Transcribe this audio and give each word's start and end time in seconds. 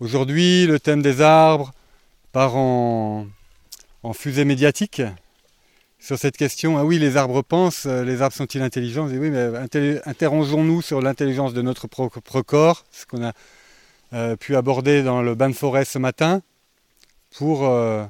Aujourd'hui, 0.00 0.66
le 0.66 0.80
thème 0.80 1.02
des 1.02 1.20
arbres 1.20 1.74
part 2.32 2.56
en, 2.56 3.26
fusée 4.14 4.46
médiatique 4.46 5.02
sur 5.98 6.18
cette 6.18 6.38
question. 6.38 6.78
Ah 6.78 6.86
oui, 6.86 6.98
les 6.98 7.18
arbres 7.18 7.42
pensent, 7.42 7.84
les 7.84 8.22
arbres 8.22 8.34
sont-ils 8.34 8.62
intelligents? 8.62 9.06
Oui, 9.08 9.28
mais 9.28 9.50
interrogeons-nous 10.06 10.80
sur 10.80 11.02
l'intelligence 11.02 11.52
de 11.52 11.60
notre 11.60 11.86
propre 11.86 12.40
corps, 12.40 12.86
ce 12.90 13.04
qu'on 13.04 13.22
a 13.22 13.34
euh, 14.14 14.36
pu 14.36 14.56
aborder 14.56 15.02
dans 15.02 15.20
le 15.20 15.34
bain 15.34 15.50
de 15.50 15.54
forêt 15.54 15.84
ce 15.84 15.98
matin 15.98 16.40
pour 17.36 17.68
euh, 17.68 18.02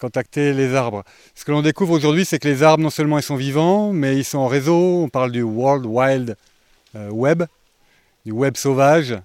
contacter 0.00 0.52
les 0.52 0.74
arbres. 0.74 1.04
Ce 1.36 1.44
que 1.44 1.52
l'on 1.52 1.62
découvre 1.62 1.92
aujourd'hui, 1.92 2.24
c'est 2.24 2.40
que 2.40 2.48
les 2.48 2.64
arbres, 2.64 2.82
non 2.82 2.90
seulement 2.90 3.18
ils 3.18 3.22
sont 3.22 3.36
vivants, 3.36 3.92
mais 3.92 4.16
ils 4.16 4.24
sont 4.24 4.38
en 4.38 4.48
réseau. 4.48 5.04
On 5.04 5.08
parle 5.08 5.30
du 5.30 5.42
World 5.42 5.86
Wild 5.86 6.36
euh, 6.96 7.08
Web, 7.10 7.44
du 8.26 8.32
web 8.32 8.56
sauvage, 8.56 9.16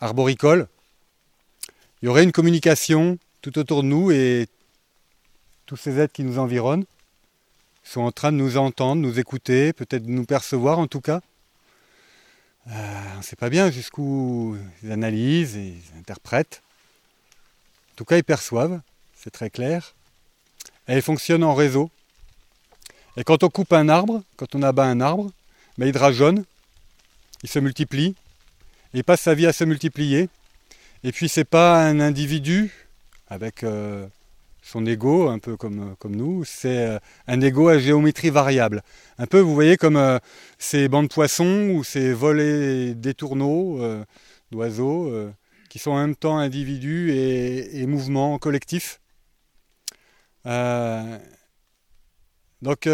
arboricole. 0.00 0.68
Il 2.02 2.06
y 2.06 2.08
aurait 2.08 2.24
une 2.24 2.32
communication 2.32 3.18
tout 3.42 3.58
autour 3.58 3.82
de 3.82 3.88
nous 3.88 4.10
et 4.10 4.48
tous 5.66 5.76
ces 5.76 5.98
êtres 5.98 6.12
qui 6.12 6.24
nous 6.24 6.38
environnent 6.38 6.86
sont 7.84 8.00
en 8.00 8.12
train 8.12 8.32
de 8.32 8.36
nous 8.36 8.56
entendre, 8.56 9.02
nous 9.02 9.18
écouter, 9.18 9.72
peut-être 9.72 10.06
nous 10.06 10.24
percevoir 10.24 10.78
en 10.78 10.86
tout 10.86 11.00
cas. 11.00 11.20
Euh, 12.68 13.02
on 13.14 13.18
ne 13.18 13.22
sait 13.22 13.36
pas 13.36 13.50
bien 13.50 13.70
jusqu'où 13.70 14.56
ils 14.82 14.92
analysent, 14.92 15.56
et 15.56 15.74
ils 15.74 15.98
interprètent. 15.98 16.62
En 17.92 17.96
tout 17.96 18.04
cas, 18.04 18.16
ils 18.16 18.24
perçoivent, 18.24 18.80
c'est 19.14 19.30
très 19.30 19.50
clair. 19.50 19.94
Et 20.88 20.94
ils 20.96 21.02
fonctionnent 21.02 21.44
en 21.44 21.54
réseau. 21.54 21.90
Et 23.16 23.24
quand 23.24 23.42
on 23.42 23.48
coupe 23.48 23.72
un 23.72 23.88
arbre, 23.88 24.22
quand 24.36 24.54
on 24.54 24.62
abat 24.62 24.84
un 24.84 25.00
arbre, 25.00 25.30
ben, 25.78 25.86
il 25.86 25.92
drageonne, 25.92 26.44
il 27.42 27.48
se 27.48 27.58
multiplie, 27.58 28.14
il 28.94 29.04
passe 29.04 29.22
sa 29.22 29.34
vie 29.34 29.46
à 29.46 29.52
se 29.52 29.64
multiplier. 29.64 30.28
Et 31.02 31.12
puis 31.12 31.28
c'est 31.30 31.44
pas 31.44 31.82
un 31.82 31.98
individu 31.98 32.70
avec 33.28 33.64
euh, 33.64 34.06
son 34.60 34.84
ego, 34.84 35.28
un 35.28 35.38
peu 35.38 35.56
comme, 35.56 35.96
comme 35.98 36.14
nous, 36.14 36.44
c'est 36.44 36.86
euh, 36.86 36.98
un 37.26 37.40
ego 37.40 37.68
à 37.68 37.78
géométrie 37.78 38.28
variable. 38.28 38.82
Un 39.18 39.26
peu, 39.26 39.40
vous 39.40 39.54
voyez, 39.54 39.78
comme 39.78 39.96
euh, 39.96 40.18
ces 40.58 40.88
bancs 40.88 41.08
de 41.08 41.14
poissons 41.14 41.70
ou 41.74 41.84
ces 41.84 42.12
volets 42.12 42.94
des 42.94 43.14
tourneaux 43.14 43.80
d'oiseaux 44.50 45.12
qui 45.70 45.78
sont 45.78 45.92
en 45.92 46.00
même 46.00 46.16
temps 46.16 46.38
individus 46.38 47.12
et, 47.12 47.80
et 47.80 47.86
mouvements 47.86 48.38
collectifs. 48.38 49.00
donc 52.62 52.88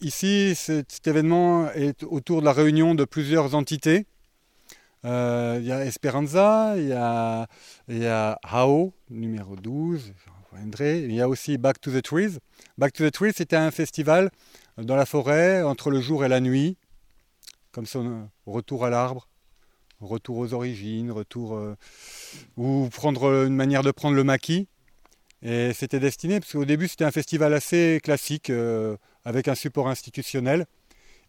ici, 0.00 0.54
cet 0.54 1.06
événement 1.06 1.70
est 1.72 2.04
autour 2.04 2.40
de 2.40 2.44
la 2.44 2.52
réunion 2.52 2.94
de 2.94 3.04
plusieurs 3.04 3.54
entités 3.54 4.06
euh, 5.04 5.58
il 5.60 5.66
y 5.66 5.72
a 5.72 5.84
Esperanza, 5.84 6.74
il 6.76 6.88
y 6.88 6.92
a, 8.06 8.38
Hao, 8.42 8.92
numéro 9.10 9.56
12, 9.56 10.12
il 10.80 11.12
y 11.12 11.20
a 11.20 11.28
aussi 11.28 11.58
Back 11.58 11.80
to 11.80 11.90
the 11.90 12.02
Trees. 12.02 12.38
Back 12.78 12.92
to 12.94 13.08
the 13.08 13.12
Trees, 13.12 13.32
c'était 13.36 13.56
un 13.56 13.70
festival 13.70 14.30
dans 14.78 14.96
la 14.96 15.06
forêt, 15.06 15.62
entre 15.62 15.90
le 15.90 16.00
jour 16.00 16.24
et 16.24 16.28
la 16.28 16.40
nuit, 16.40 16.76
comme 17.72 17.86
son 17.86 18.28
retour 18.46 18.84
à 18.84 18.90
l'arbre, 18.90 19.28
retour 20.00 20.38
aux 20.38 20.54
origines, 20.54 21.10
retour. 21.10 21.54
Euh, 21.54 21.74
ou 22.56 22.88
prendre 22.90 23.44
une 23.46 23.54
manière 23.54 23.82
de 23.82 23.90
prendre 23.90 24.16
le 24.16 24.24
maquis. 24.24 24.68
Et 25.42 25.72
c'était 25.74 26.00
destiné, 26.00 26.40
parce 26.40 26.52
qu'au 26.52 26.64
début, 26.64 26.88
c'était 26.88 27.04
un 27.04 27.10
festival 27.10 27.52
assez 27.52 28.00
classique, 28.02 28.48
euh, 28.48 28.96
avec 29.24 29.48
un 29.48 29.54
support 29.54 29.88
institutionnel. 29.88 30.66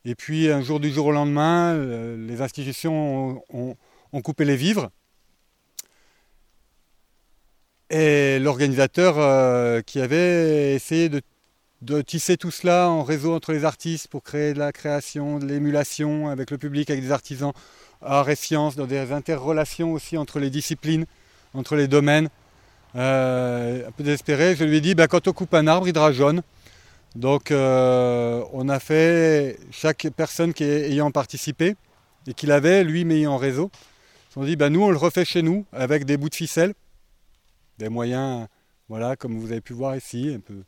Et 0.07 0.13
puis 0.13 0.51
un 0.51 0.61
jour 0.61 0.79
du 0.79 0.91
jour 0.91 1.07
au 1.07 1.11
lendemain, 1.11 1.75
les 2.15 2.41
institutions 2.41 3.43
ont, 3.49 3.75
coupé 4.21 4.45
les 4.45 4.55
vivres. 4.55 4.91
Et 7.89 8.39
l'organisateur 8.39 9.15
euh, 9.17 9.81
qui 9.81 9.99
avait 9.99 10.73
essayé 10.75 11.09
de, 11.09 11.21
tisser 12.01 12.37
tout 12.37 12.51
cela 12.51 12.89
en 12.89 13.03
réseau 13.03 13.33
entre 13.33 13.51
les 13.51 13.65
artistes 13.65 14.07
pour 14.07 14.23
créer 14.23 14.53
de 14.53 14.59
la 14.59 14.71
création, 14.71 15.39
de 15.39 15.45
l'émulation 15.45 16.29
avec 16.29 16.49
le 16.51 16.57
public, 16.57 16.89
avec 16.89 17.03
des 17.03 17.11
artisans, 17.11 17.53
art 18.01 18.29
et 18.29 18.35
sciences, 18.35 18.75
dans 18.75 18.87
des 18.87 19.11
interrelations 19.11 19.91
aussi 19.93 20.17
entre 20.17 20.39
les 20.39 20.49
disciplines, 20.49 21.05
entre 21.53 21.75
les 21.75 21.87
domaines. 21.87 22.29
Euh, 22.95 23.87
un 23.87 23.91
peu 23.91 24.03
désespéré, 24.03 24.55
je 24.55 24.63
lui 24.63 24.77
ai 24.77 24.81
dit, 24.81 24.95
bah, 24.95 25.07
quand 25.07 25.27
on 25.27 25.33
coupe 25.33 25.53
un 25.53 25.67
arbre, 25.67 25.87
il 25.87 25.93
drageonne. 25.93 26.41
Donc 27.15 27.51
euh, 27.51 28.43
on 28.51 28.67
a 28.67 28.79
fait, 28.79 29.57
chaque 29.71 30.07
personne 30.15 30.53
qui 30.53 30.65
ayant 30.65 31.11
participé 31.11 31.75
et 32.27 32.33
qui 32.33 32.45
l'avait, 32.45 32.83
lui, 32.83 33.05
mis 33.05 33.25
en 33.25 33.37
réseau, 33.37 33.71
on 34.35 34.43
dit, 34.43 34.57
bah, 34.57 34.69
nous, 34.69 34.83
on 34.83 34.91
le 34.91 34.97
refait 34.97 35.23
chez 35.23 35.41
nous 35.41 35.65
avec 35.71 36.03
des 36.03 36.17
bouts 36.17 36.27
de 36.27 36.35
ficelle, 36.35 36.73
des 37.77 37.87
moyens, 37.87 38.47
voilà, 38.89 39.15
comme 39.15 39.39
vous 39.39 39.51
avez 39.51 39.61
pu 39.61 39.71
voir 39.71 39.95
ici, 39.95 40.33
un 40.35 40.41
peu 40.41 40.63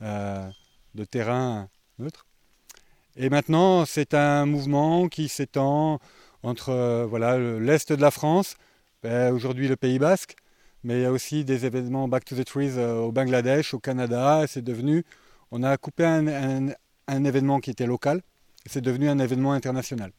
euh, 0.00 0.48
de 0.94 1.04
terrain 1.04 1.68
neutre. 1.98 2.26
Et 3.16 3.28
maintenant, 3.28 3.84
c'est 3.84 4.14
un 4.14 4.46
mouvement 4.46 5.08
qui 5.08 5.28
s'étend 5.28 5.98
entre 6.42 6.70
euh, 6.70 7.06
voilà, 7.06 7.38
l'Est 7.38 7.92
de 7.92 8.00
la 8.00 8.10
France, 8.10 8.56
ben, 9.02 9.30
aujourd'hui 9.34 9.68
le 9.68 9.76
Pays 9.76 9.98
Basque, 9.98 10.36
mais 10.84 11.00
il 11.00 11.02
y 11.02 11.06
a 11.06 11.12
aussi 11.12 11.44
des 11.44 11.66
événements 11.66 12.08
Back 12.08 12.24
to 12.24 12.34
the 12.34 12.46
Trees 12.46 12.78
au 12.78 13.12
Bangladesh, 13.12 13.74
au 13.74 13.78
Canada, 13.78 14.46
c'est 14.48 14.64
devenu 14.64 15.04
on 15.52 15.62
a 15.62 15.76
coupé 15.76 16.04
un, 16.04 17.24
événement 17.24 17.60
qui 17.60 17.70
était 17.70 17.86
local, 17.86 18.22
et 18.64 18.70
c'est 18.70 18.80
devenu 18.80 19.08
un 19.10 19.18
événement 19.18 19.52
international. 19.52 20.10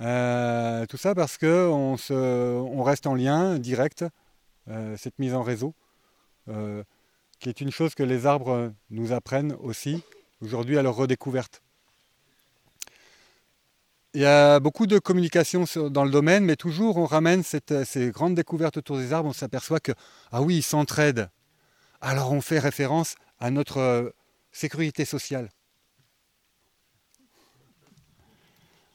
Euh, 0.00 0.86
tout 0.86 0.96
ça 0.96 1.14
parce 1.14 1.36
qu'on 1.36 1.96
on 2.10 2.82
reste 2.82 3.06
en 3.06 3.14
lien 3.14 3.58
direct, 3.58 4.06
euh, 4.68 4.96
cette 4.96 5.18
mise 5.18 5.34
en 5.34 5.42
réseau, 5.42 5.74
euh, 6.48 6.82
qui 7.40 7.50
est 7.50 7.60
une 7.60 7.70
chose 7.70 7.94
que 7.94 8.02
les 8.02 8.24
arbres 8.24 8.72
nous 8.90 9.12
apprennent 9.12 9.54
aussi 9.60 10.02
aujourd'hui 10.40 10.78
à 10.78 10.82
leur 10.82 10.96
redécouverte. 10.96 11.62
Il 14.14 14.22
y 14.22 14.26
a 14.26 14.60
beaucoup 14.60 14.86
de 14.86 14.98
communication 14.98 15.64
dans 15.90 16.04
le 16.04 16.10
domaine, 16.10 16.44
mais 16.44 16.56
toujours 16.56 16.96
on 16.96 17.06
ramène 17.06 17.42
ces 17.42 18.10
grandes 18.10 18.34
découvertes 18.34 18.78
autour 18.78 18.96
des 18.96 19.12
arbres, 19.12 19.28
on 19.28 19.34
s'aperçoit 19.34 19.80
que, 19.80 19.92
ah 20.30 20.40
oui, 20.40 20.56
ils 20.56 20.62
s'entraident. 20.62 21.28
Alors 22.00 22.32
on 22.32 22.40
fait 22.40 22.58
référence 22.58 23.14
à 23.40 23.50
notre 23.50 24.14
sécurité 24.52 25.04
sociale. 25.04 25.50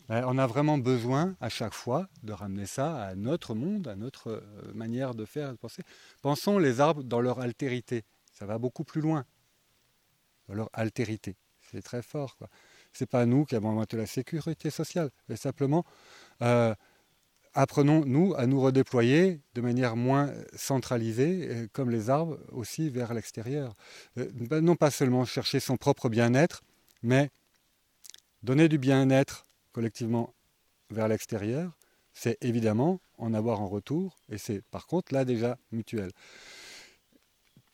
On 0.09 0.38
a 0.38 0.47
vraiment 0.47 0.78
besoin 0.78 1.35
à 1.41 1.50
chaque 1.50 1.73
fois 1.73 2.07
de 2.23 2.31
ramener 2.31 2.66
ça 2.66 3.03
à 3.03 3.16
notre 3.16 3.53
monde, 3.56 3.90
à 3.90 3.97
notre 3.97 4.29
euh, 4.29 4.73
manière 4.73 5.13
de 5.13 5.25
faire 5.25 5.51
de 5.51 5.57
penser. 5.57 5.84
Pensons 6.22 6.59
les 6.59 6.79
arbres 6.79 7.03
dans 7.03 7.19
leur 7.19 7.41
altérité. 7.41 8.06
Ça 8.31 8.46
va 8.46 8.57
beaucoup 8.57 8.85
plus 8.85 9.01
loin. 9.01 9.25
Dans 10.47 10.53
leur 10.53 10.69
altérité. 10.72 11.35
C'est 11.59 11.81
très 11.81 12.01
fort. 12.01 12.38
Ce 12.94 13.03
n'est 13.03 13.07
pas 13.07 13.25
nous 13.25 13.44
qui 13.44 13.56
avons 13.57 13.72
inventé 13.72 13.97
la 13.97 14.06
sécurité 14.06 14.69
sociale, 14.69 15.09
mais 15.28 15.35
simplement 15.35 15.84
euh, 16.41 16.73
apprenons, 17.57 18.06
nous, 18.06 18.35
à 18.35 18.45
nous 18.45 18.62
redéployer 18.62 19.41
de 19.56 19.62
manière 19.62 19.95
moins 19.95 20.31
centralisée, 20.56 21.47
euh, 21.50 21.68
comme 21.73 21.90
les 21.90 22.12
arbres, 22.12 22.38
aussi 22.51 22.90
vers 22.90 23.16
l'extérieur. 23.16 23.75
Euh, 24.19 24.29
ben, 24.34 24.63
non 24.63 24.75
pas 24.75 24.91
seulement 24.91 25.25
chercher 25.25 25.59
son 25.59 25.75
propre 25.75 26.07
bien-être, 26.07 26.62
mais 27.01 27.31
donner 28.44 28.69
du 28.69 28.78
bien-être 28.78 29.44
collectivement 29.72 30.35
vers 30.91 31.07
l'extérieur, 31.07 31.72
c'est 32.13 32.38
évidemment 32.41 33.01
en 33.17 33.34
avoir 33.34 33.59
en 33.59 33.67
retour, 33.67 34.19
et 34.29 34.38
c'est 34.38 34.62
par 34.69 34.85
contre 34.85 35.13
là 35.13 35.25
déjà 35.25 35.57
mutuel. 35.72 36.12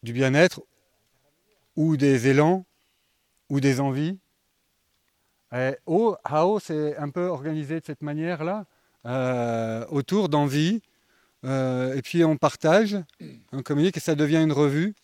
Du 0.02 0.14
bien-être 0.14 0.62
ou 1.76 1.98
des 1.98 2.28
élans 2.28 2.66
ou 3.50 3.60
des 3.60 3.82
envies. 3.82 4.18
Et 5.54 5.76
oh, 5.86 6.16
Hao, 6.24 6.60
c'est 6.60 6.96
un 6.96 7.10
peu 7.10 7.26
organisé 7.26 7.82
de 7.82 7.86
cette 7.86 8.02
manière-là. 8.02 8.66
Euh, 9.06 9.86
autour 9.90 10.30
d'envie. 10.30 10.82
Euh, 11.44 11.94
et 11.96 12.02
puis 12.02 12.24
on 12.24 12.38
partage, 12.38 12.98
on 13.52 13.62
communique 13.62 13.98
et 13.98 14.00
ça 14.00 14.16
devient 14.16 14.42
une 14.42 14.54
revue. 14.54 14.96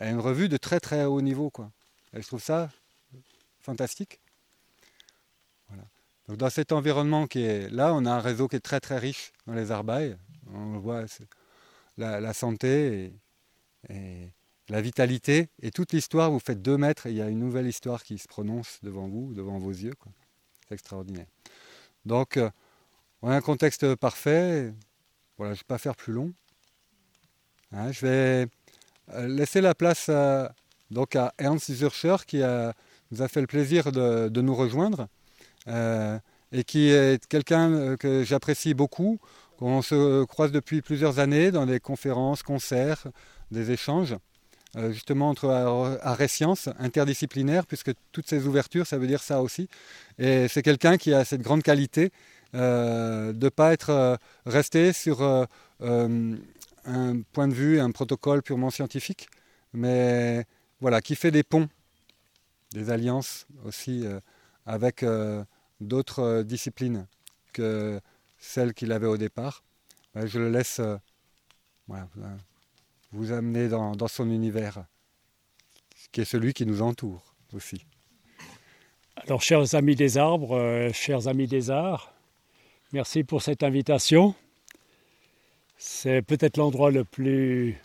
une 0.00 0.20
revue 0.20 0.48
de 0.48 0.56
très 0.56 0.78
très 0.78 1.04
haut 1.04 1.20
niveau. 1.20 1.50
Quoi. 1.50 1.70
Et 2.14 2.22
je 2.22 2.26
trouve 2.26 2.42
ça 2.42 2.70
fantastique. 3.60 4.20
Donc 6.28 6.36
dans 6.36 6.50
cet 6.50 6.72
environnement 6.72 7.26
qui 7.26 7.40
est 7.40 7.70
là, 7.70 7.92
on 7.94 8.04
a 8.04 8.12
un 8.12 8.20
réseau 8.20 8.48
qui 8.48 8.56
est 8.56 8.60
très 8.60 8.80
très 8.80 8.98
riche 8.98 9.32
dans 9.46 9.54
les 9.54 9.70
arbailles. 9.70 10.16
On 10.52 10.78
voit 10.78 11.04
la, 11.96 12.32
santé 12.34 13.12
et, 13.88 14.30
la 14.68 14.80
vitalité 14.80 15.48
et 15.62 15.70
toute 15.70 15.92
l'histoire. 15.92 16.30
Vous 16.30 16.38
faites 16.38 16.62
deux 16.62 16.76
mètres 16.76 17.06
et 17.06 17.10
il 17.10 17.16
y 17.16 17.22
a 17.22 17.28
une 17.28 17.38
nouvelle 17.38 17.66
histoire 17.66 18.04
qui 18.04 18.18
se 18.18 18.28
prononce 18.28 18.78
devant 18.82 19.08
vous, 19.08 19.32
devant 19.34 19.58
vos 19.58 19.70
yeux. 19.70 19.94
C'est 20.68 20.74
extraordinaire. 20.74 21.26
Donc 22.04 22.38
on 23.22 23.30
un 23.30 23.40
contexte 23.40 23.94
parfait. 23.96 24.72
Voilà, 25.36 25.54
je 25.54 25.58
ne 25.58 25.62
vais 25.62 25.66
pas 25.68 25.78
faire 25.78 25.96
plus 25.96 26.12
long. 26.12 26.32
Hein, 27.72 27.92
je 27.92 28.06
vais 28.06 28.46
euh, 29.14 29.26
laisser 29.28 29.60
la 29.60 29.74
place 29.74 30.08
à, 30.08 30.54
donc 30.90 31.16
à 31.16 31.32
Ernst 31.38 31.70
Zürcher 31.70 32.16
qui 32.26 32.38
nous 32.38 33.22
a 33.22 33.28
fait 33.28 33.40
le 33.40 33.46
plaisir 33.46 33.92
de, 33.92 34.40
nous 34.40 34.54
rejoindre 34.54 35.08
euh, 35.66 36.18
et 36.52 36.64
qui 36.64 36.88
est 36.88 37.26
quelqu'un 37.26 37.72
euh, 37.72 37.96
que 37.96 38.24
j'apprécie 38.24 38.74
beaucoup. 38.74 39.18
qu'on 39.58 39.82
se 39.82 40.24
croise 40.24 40.52
depuis 40.52 40.82
plusieurs 40.82 41.18
années 41.18 41.50
dans 41.50 41.66
des 41.66 41.80
conférences, 41.80 42.42
concerts, 42.42 43.08
des 43.50 43.72
échanges, 43.72 44.14
justement 44.90 45.30
entre 45.30 45.48
art 45.48 46.20
et 46.20 46.28
sciences, 46.28 46.68
interdisciplinaires, 46.78 47.66
puisque 47.66 47.90
toutes 48.12 48.28
ces 48.28 48.46
ouvertures, 48.46 48.86
ça 48.86 48.98
veut 48.98 49.08
dire 49.08 49.22
ça 49.22 49.42
aussi. 49.42 49.68
Et 50.18 50.46
c'est 50.46 50.62
quelqu'un 50.62 50.96
qui 50.96 51.12
a 51.12 51.24
cette 51.24 51.42
grande 51.42 51.64
qualité 51.64 52.12
de 52.52 53.32
ne 53.32 53.48
pas 53.48 53.72
être 53.72 54.18
resté 54.46 54.92
sur 54.92 55.22
un 56.88 57.20
point 57.32 57.48
de 57.48 57.54
vue, 57.54 57.80
un 57.80 57.90
protocole 57.90 58.42
purement 58.42 58.70
scientifique, 58.70 59.28
mais 59.72 60.46
voilà, 60.80 61.00
qui 61.00 61.16
fait 61.16 61.30
des 61.30 61.42
ponts, 61.42 61.68
des 62.72 62.90
alliances 62.90 63.46
aussi 63.64 64.06
euh, 64.06 64.20
avec 64.66 65.02
euh, 65.02 65.44
d'autres 65.80 66.20
euh, 66.20 66.42
disciplines 66.42 67.06
que 67.52 68.00
celles 68.38 68.74
qu'il 68.74 68.92
avait 68.92 69.06
au 69.06 69.16
départ. 69.16 69.64
Ben, 70.14 70.26
je 70.26 70.38
le 70.38 70.50
laisse 70.50 70.80
vous 73.12 73.32
amener 73.32 73.68
dans, 73.68 73.96
dans, 73.96 74.08
son 74.08 74.30
univers, 74.30 74.84
qui 76.12 76.20
est 76.20 76.26
celui 76.26 76.52
qui 76.52 76.66
nous 76.66 76.82
entoure 76.82 77.34
aussi. 77.52 77.84
Alors, 79.16 79.42
chers 79.42 79.74
amis 79.74 79.96
des 79.96 80.16
arbres, 80.18 80.90
chers 80.92 81.28
amis 81.28 81.46
des 81.46 81.70
arts, 81.70 82.14
merci 82.92 83.24
pour 83.24 83.42
cette 83.42 83.62
invitation. 83.62 84.34
C'est 85.76 86.22
peut-être 86.22 86.56
l'endroit 86.56 86.90
le 86.90 87.04
plus, 87.04 87.76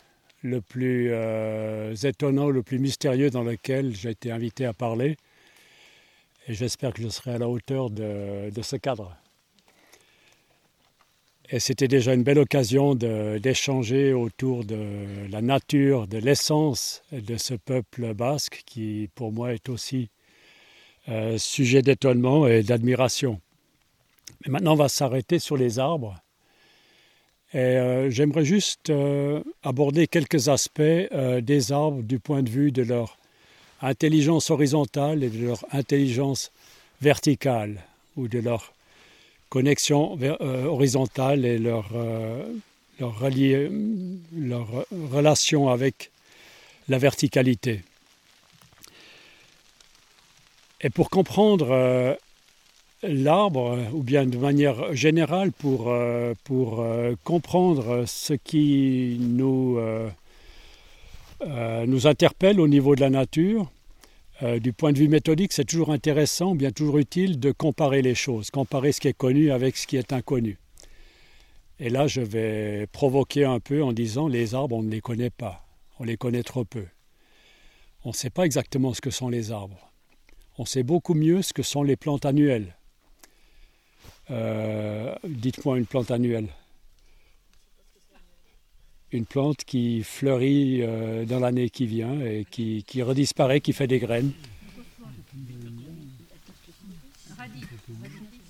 euh, 0.44 1.94
étonnant, 1.94 2.50
le 2.50 2.62
plus 2.62 2.78
mystérieux 2.78 3.30
dans 3.30 3.44
lequel 3.44 3.94
j'ai 3.94 4.10
été 4.10 4.30
invité 4.30 4.66
à 4.66 4.72
parler. 4.72 5.16
Et 6.48 6.54
j'espère 6.54 6.92
que 6.92 7.02
je 7.02 7.08
serai 7.08 7.32
à 7.32 7.38
la 7.38 7.48
hauteur 7.48 7.90
de, 7.90 8.50
ce 8.62 8.76
cadre. 8.76 9.16
Et 11.50 11.60
c'était 11.60 11.88
déjà 11.88 12.14
une 12.14 12.22
belle 12.22 12.38
occasion 12.38 12.94
d'échanger 12.94 14.12
autour 14.12 14.64
de 14.64 15.28
la 15.30 15.40
nature, 15.40 16.06
de 16.06 16.18
l'essence 16.18 17.02
de 17.12 17.36
ce 17.36 17.54
peuple 17.54 18.14
basque 18.14 18.62
qui, 18.66 19.08
pour 19.14 19.30
moi, 19.32 19.54
est 19.54 19.68
aussi 19.68 20.08
euh, 21.08 21.38
sujet 21.38 21.82
d'étonnement 21.82 22.46
et 22.46 22.62
d'admiration. 22.62 23.40
Maintenant, 24.46 24.72
on 24.72 24.76
va 24.76 24.88
s'arrêter 24.88 25.38
sur 25.38 25.56
les 25.56 25.78
arbres 25.78 26.20
et 27.54 27.58
euh, 27.58 28.10
j'aimerais 28.10 28.44
juste 28.44 28.90
euh, 28.90 29.40
aborder 29.62 30.08
quelques 30.08 30.48
aspects 30.48 30.80
euh, 30.80 31.40
des 31.40 31.70
arbres 31.70 32.02
du 32.02 32.18
point 32.18 32.42
de 32.42 32.50
vue 32.50 32.72
de 32.72 32.82
leur 32.82 33.16
intelligence 33.80 34.50
horizontale 34.50 35.22
et 35.22 35.30
de 35.30 35.46
leur 35.46 35.64
intelligence 35.70 36.50
verticale, 37.00 37.80
ou 38.16 38.26
de 38.26 38.40
leur 38.40 38.72
connexion 39.50 40.18
horizontale 40.40 41.44
et 41.44 41.58
leur, 41.58 41.90
leur, 42.98 43.30
leur 44.32 44.66
relation 45.12 45.68
avec 45.68 46.10
la 46.88 46.98
verticalité. 46.98 47.82
Et 50.80 50.90
pour 50.90 51.10
comprendre 51.10 52.16
l'arbre, 53.08 53.78
ou 53.92 54.02
bien 54.02 54.26
de 54.26 54.38
manière 54.38 54.94
générale 54.94 55.52
pour, 55.52 55.88
euh, 55.88 56.34
pour 56.44 56.80
euh, 56.80 57.14
comprendre 57.24 58.04
ce 58.06 58.34
qui 58.34 59.16
nous, 59.20 59.78
euh, 59.78 60.08
nous 61.86 62.06
interpelle 62.06 62.60
au 62.60 62.68
niveau 62.68 62.94
de 62.94 63.00
la 63.00 63.10
nature, 63.10 63.70
du 64.60 64.72
point 64.72 64.92
de 64.92 64.98
vue 64.98 65.08
méthodique, 65.08 65.52
c'est 65.52 65.64
toujours 65.64 65.90
intéressant, 65.90 66.54
bien 66.56 66.72
toujours 66.72 66.98
utile 66.98 67.38
de 67.38 67.52
comparer 67.52 68.02
les 68.02 68.16
choses, 68.16 68.50
comparer 68.50 68.90
ce 68.90 69.00
qui 69.00 69.08
est 69.08 69.16
connu 69.16 69.52
avec 69.52 69.76
ce 69.76 69.86
qui 69.86 69.96
est 69.96 70.12
inconnu. 70.12 70.58
Et 71.78 71.88
là, 71.88 72.08
je 72.08 72.20
vais 72.20 72.88
provoquer 72.90 73.44
un 73.44 73.60
peu 73.60 73.82
en 73.82 73.92
disant 73.92 74.26
les 74.26 74.54
arbres, 74.54 74.76
on 74.76 74.82
ne 74.82 74.90
les 74.90 75.00
connaît 75.00 75.30
pas, 75.30 75.64
on 76.00 76.04
les 76.04 76.16
connaît 76.16 76.42
trop 76.42 76.64
peu. 76.64 76.84
On 78.04 78.08
ne 78.08 78.14
sait 78.14 78.28
pas 78.28 78.44
exactement 78.44 78.92
ce 78.92 79.00
que 79.00 79.10
sont 79.10 79.28
les 79.28 79.52
arbres. 79.52 79.92
On 80.58 80.64
sait 80.64 80.82
beaucoup 80.82 81.14
mieux 81.14 81.40
ce 81.40 81.52
que 81.52 81.62
sont 81.62 81.84
les 81.84 81.96
plantes 81.96 82.26
annuelles. 82.26 82.74
Euh, 84.30 85.14
dites-moi 85.24 85.78
une 85.78 85.86
plante 85.86 86.10
annuelle. 86.10 86.48
Une 89.12 89.26
plante 89.26 89.64
qui 89.64 90.02
fleurit 90.02 90.82
euh, 90.82 91.24
dans 91.24 91.38
l'année 91.38 91.70
qui 91.70 91.86
vient 91.86 92.20
et 92.20 92.46
qui, 92.50 92.84
qui, 92.84 93.02
redisparaît, 93.02 93.60
qui 93.60 93.72
fait 93.72 93.86
des 93.86 93.98
graines. 93.98 94.32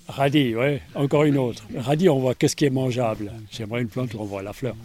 Radis, 0.07 0.55
oui, 0.55 0.79
encore 0.93 1.23
une 1.23 1.37
autre. 1.37 1.63
Radis, 1.75 2.09
on 2.09 2.19
voit 2.19 2.35
qu'est-ce 2.35 2.55
qui 2.55 2.65
est 2.65 2.69
mangeable. 2.69 3.31
J'aimerais 3.51 3.81
une 3.81 3.89
plante 3.89 4.13
où 4.13 4.19
on 4.19 4.25
voit 4.25 4.43
la 4.43 4.53
fleur. 4.53 4.75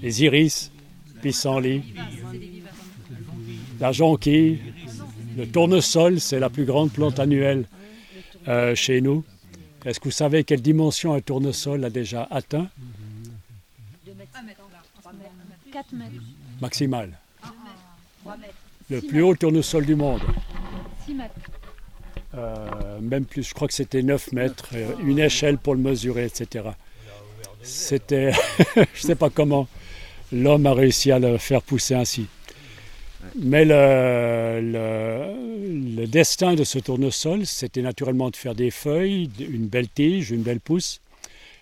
Les 0.00 0.22
iris, 0.22 0.70
pissenlit, 1.20 1.82
la 3.80 3.92
jonquille, 3.92 4.60
le 5.36 5.46
tournesol, 5.46 6.20
c'est 6.20 6.40
la 6.40 6.48
plus 6.50 6.64
grande 6.64 6.92
plante 6.92 7.18
annuelle 7.18 7.66
euh, 8.48 8.74
chez 8.74 9.00
nous. 9.00 9.24
Est-ce 9.84 10.00
que 10.00 10.04
vous 10.04 10.10
savez 10.10 10.44
quelle 10.44 10.62
dimension 10.62 11.14
un 11.14 11.20
tournesol 11.20 11.84
a 11.84 11.90
déjà 11.90 12.26
atteint? 12.30 12.68
4 15.72 15.92
mètres. 15.92 16.12
Maximal. 16.60 17.18
Le 18.90 19.00
plus 19.00 19.22
haut 19.22 19.36
tournesol 19.36 19.84
du 19.84 19.94
monde. 19.94 20.20
6 21.06 21.14
mètres. 21.14 21.34
Euh, 22.34 23.00
même 23.00 23.24
plus, 23.24 23.42
je 23.48 23.54
crois 23.54 23.68
que 23.68 23.74
c'était 23.74 24.02
9 24.02 24.32
mètres, 24.32 24.70
une 25.02 25.18
échelle 25.18 25.58
pour 25.58 25.74
le 25.74 25.80
mesurer, 25.80 26.24
etc. 26.26 26.70
C'était, 27.62 28.32
je 28.74 28.80
ne 28.80 28.86
sais 28.94 29.14
pas 29.14 29.30
comment 29.30 29.68
l'homme 30.32 30.66
a 30.66 30.74
réussi 30.74 31.10
à 31.12 31.18
le 31.18 31.38
faire 31.38 31.62
pousser 31.62 31.94
ainsi. 31.94 32.26
Mais 33.34 33.64
le, 33.64 34.94
destin 36.06 36.54
de 36.54 36.64
ce 36.64 36.78
tournesol, 36.78 37.46
c'était 37.46 37.82
naturellement 37.82 38.30
de 38.30 38.36
faire 38.36 38.54
des 38.54 38.70
feuilles, 38.70 39.28
une 39.40 39.66
belle 39.66 39.88
tige, 39.88 40.30
une 40.30 40.42
belle 40.42 40.60
pousse, 40.60 41.00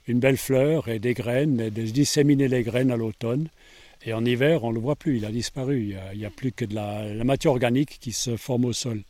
une 0.07 0.19
belle 0.21 0.37
fleur 0.37 0.89
et 0.89 0.99
des 0.99 1.15
graines, 1.15 1.61
et 1.61 1.71
de 1.71 1.83
disséminer 1.83 2.49
les 2.49 2.63
graines 2.63 2.91
à 2.91 2.97
l'automne. 2.97 3.49
Et 4.05 4.13
en 4.13 4.25
hiver, 4.25 4.65
on 4.65 4.71
ne 4.71 4.75
le 4.75 4.81
voit 4.81 4.97
plus, 4.97 5.17
il 5.17 5.25
a 5.25 5.31
disparu. 5.31 5.97
Il 6.13 6.19
n'y 6.19 6.25
a, 6.25 6.31
plus 6.31 6.53
que 6.53 6.65
de 6.65 6.75
la, 6.75 7.25
matière 7.25 7.53
organique 7.53 7.99
qui 8.01 8.13
se 8.13 8.37
forme 8.37 8.67
au 8.67 8.73
sol. 8.73 9.03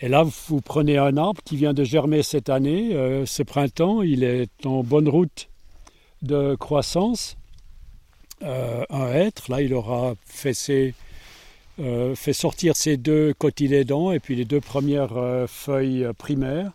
Et 0.00 0.08
là, 0.08 0.24
vous 0.48 0.60
prenez 0.60 0.98
un 0.98 1.16
arbre 1.16 1.40
qui 1.44 1.56
vient 1.56 1.72
de 1.72 1.84
germer 1.84 2.22
cette 2.22 2.48
année, 2.48 2.94
euh, 2.94 3.24
ce 3.24 3.42
printemps, 3.44 4.02
il 4.02 4.24
est 4.24 4.66
en 4.66 4.82
bonne 4.82 5.08
route 5.08 5.48
de 6.22 6.56
croissance. 6.56 7.36
Euh, 8.42 8.84
un 8.90 9.12
être. 9.12 9.50
Là, 9.50 9.62
il 9.62 9.72
aura 9.74 10.14
fait, 10.24 10.94
euh, 11.78 12.14
sortir 12.14 12.76
ses 12.76 12.96
deux 12.96 13.34
cotylédons 13.34 14.12
et 14.12 14.20
puis 14.20 14.34
les 14.34 14.44
deux 14.44 14.60
premières 14.60 15.16
euh, 15.16 15.46
feuilles 15.46 16.08
primaires. 16.18 16.72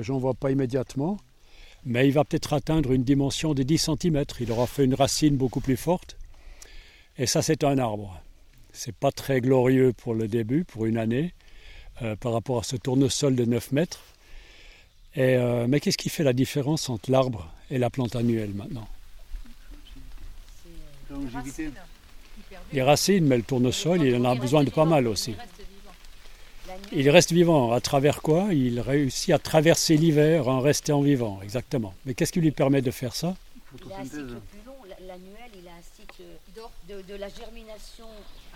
J'en 0.00 0.18
vois 0.18 0.34
pas 0.34 0.50
immédiatement. 0.50 1.18
Mais 1.84 2.08
il 2.08 2.12
va 2.12 2.24
peut-être 2.24 2.52
atteindre 2.52 2.92
une 2.92 3.04
dimension 3.04 3.54
de 3.54 3.62
10 3.62 3.90
cm. 4.02 4.24
Il 4.40 4.50
aura 4.50 4.66
fait 4.66 4.84
une 4.84 4.94
racine 4.94 5.36
beaucoup 5.36 5.60
plus 5.60 5.76
forte. 5.76 6.16
Et 7.16 7.26
ça, 7.26 7.42
c'est 7.42 7.62
un 7.62 7.78
arbre. 7.78 8.20
C'est 8.72 8.94
pas 8.94 9.12
très 9.12 9.40
glorieux 9.40 9.92
pour 9.92 10.14
le 10.14 10.26
début, 10.26 10.64
pour 10.64 10.86
une 10.86 10.98
année, 10.98 11.32
par 12.18 12.32
rapport 12.32 12.58
à 12.58 12.62
ce 12.64 12.74
tournesol 12.74 13.36
de 13.36 13.44
9 13.44 13.70
mètres. 13.70 14.02
Mais 15.16 15.78
qu'est-ce 15.80 15.98
qui 15.98 16.08
fait 16.08 16.24
la 16.24 16.32
différence 16.32 16.88
entre 16.90 17.12
l'arbre 17.12 17.48
et 17.70 17.78
la 17.78 17.88
plante 17.88 18.16
annuelle 18.16 18.54
maintenant? 18.54 18.88
Les 22.72 22.82
racines, 22.82 23.26
mais 23.26 23.36
le 23.36 23.42
tournesol, 23.42 24.02
il 24.02 24.14
en 24.16 24.24
a 24.24 24.34
besoin 24.34 24.64
de 24.64 24.70
pas 24.70 24.84
mal 24.84 25.06
aussi. 25.08 25.34
Il 26.92 27.08
reste 27.10 27.32
vivant. 27.32 27.72
À 27.72 27.80
travers 27.80 28.22
quoi? 28.22 28.48
Il 28.52 28.80
réussit 28.80 29.30
à 29.30 29.38
traverser 29.38 29.96
l'hiver 29.96 30.48
en 30.48 30.60
restant 30.60 31.00
vivant, 31.00 31.40
exactement. 31.42 31.94
Mais 32.04 32.14
qu'est-ce 32.14 32.32
qui 32.32 32.40
lui 32.40 32.50
permet 32.50 32.82
de 32.82 32.90
faire 32.90 33.14
ça? 33.14 33.36
Il 33.84 33.92
a 33.92 33.98
un 33.98 34.04
cycle 34.04 34.40
plus 34.50 34.60
long. 34.64 34.74
L'annuel, 35.06 35.50
il 35.60 35.68
a 35.68 35.72
un 35.72 35.82
cycle 35.96 36.22
de, 36.88 37.14
la 37.14 37.28
germination 37.28 38.06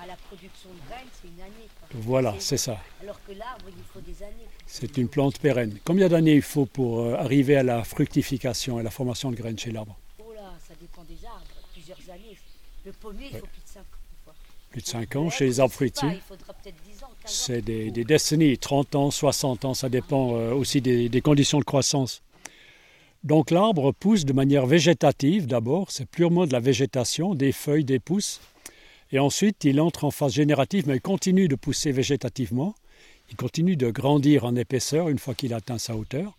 à 0.02 0.06
la 0.06 0.16
production 0.16 0.70
de 0.70 0.88
graines, 0.88 1.06
c'est 1.20 1.28
une 1.28 1.40
année. 1.40 1.68
Voilà, 1.94 2.34
c'est 2.38 2.56
ça. 2.56 2.78
Alors 3.02 3.18
que 3.26 3.32
l'arbre, 3.32 3.66
il 3.68 3.84
faut 3.92 4.00
des 4.00 4.22
années. 4.24 4.48
C'est 4.66 4.96
une 4.96 5.08
plante 5.08 5.38
pérenne. 5.38 5.78
Combien 5.84 6.08
d'années 6.08 6.34
il 6.34 6.42
faut 6.42 6.66
pour 6.66 7.00
euh, 7.00 7.14
arriver 7.14 7.56
à 7.56 7.62
la 7.62 7.84
fructification 7.84 8.80
et 8.80 8.82
la 8.82 8.90
formation 8.90 9.30
de 9.30 9.36
graines 9.36 9.58
chez 9.58 9.70
l'arbre? 9.70 9.96
Le 12.84 12.92
pommier, 12.92 13.28
il 13.32 13.38
faut 13.38 13.46
plus 13.46 13.62
de 13.62 13.68
5 13.68 13.80
ans. 13.80 14.32
Plus 14.70 14.82
de 14.82 14.86
5 14.86 15.16
ans 15.16 15.30
chez 15.30 15.46
les 15.46 15.60
arbres 15.60 15.72
fruitiers. 15.72 16.20
C'est 17.24 17.62
des, 17.62 17.90
décennies, 17.90 18.58
30 18.58 18.94
ans, 18.96 19.10
60 19.10 19.64
ans, 19.64 19.74
ça 19.74 19.88
dépend 19.88 20.36
euh, 20.36 20.52
aussi 20.52 20.80
des, 20.80 21.20
conditions 21.20 21.58
de 21.58 21.64
croissance. 21.64 22.22
Donc 23.22 23.52
l'arbre 23.52 23.92
pousse 23.92 24.24
de 24.24 24.32
manière 24.32 24.66
végétative 24.66 25.46
d'abord, 25.46 25.92
c'est 25.92 26.06
purement 26.06 26.46
de 26.46 26.52
la 26.52 26.58
végétation, 26.58 27.34
des 27.36 27.52
feuilles, 27.52 27.84
des 27.84 28.00
pousses. 28.00 28.40
Et 29.12 29.18
ensuite, 29.18 29.62
il 29.64 29.80
entre 29.80 30.04
en 30.04 30.10
phase 30.10 30.32
générative, 30.32 30.88
mais 30.88 30.96
il 30.96 31.00
continue 31.00 31.46
de 31.46 31.54
pousser 31.54 31.92
végétativement. 31.92 32.74
Il 33.30 33.36
continue 33.36 33.76
de 33.76 33.90
grandir 33.90 34.44
en 34.44 34.56
épaisseur 34.56 35.08
une 35.08 35.18
fois 35.18 35.34
qu'il 35.34 35.54
atteint 35.54 35.78
sa 35.78 35.94
hauteur. 35.94 36.36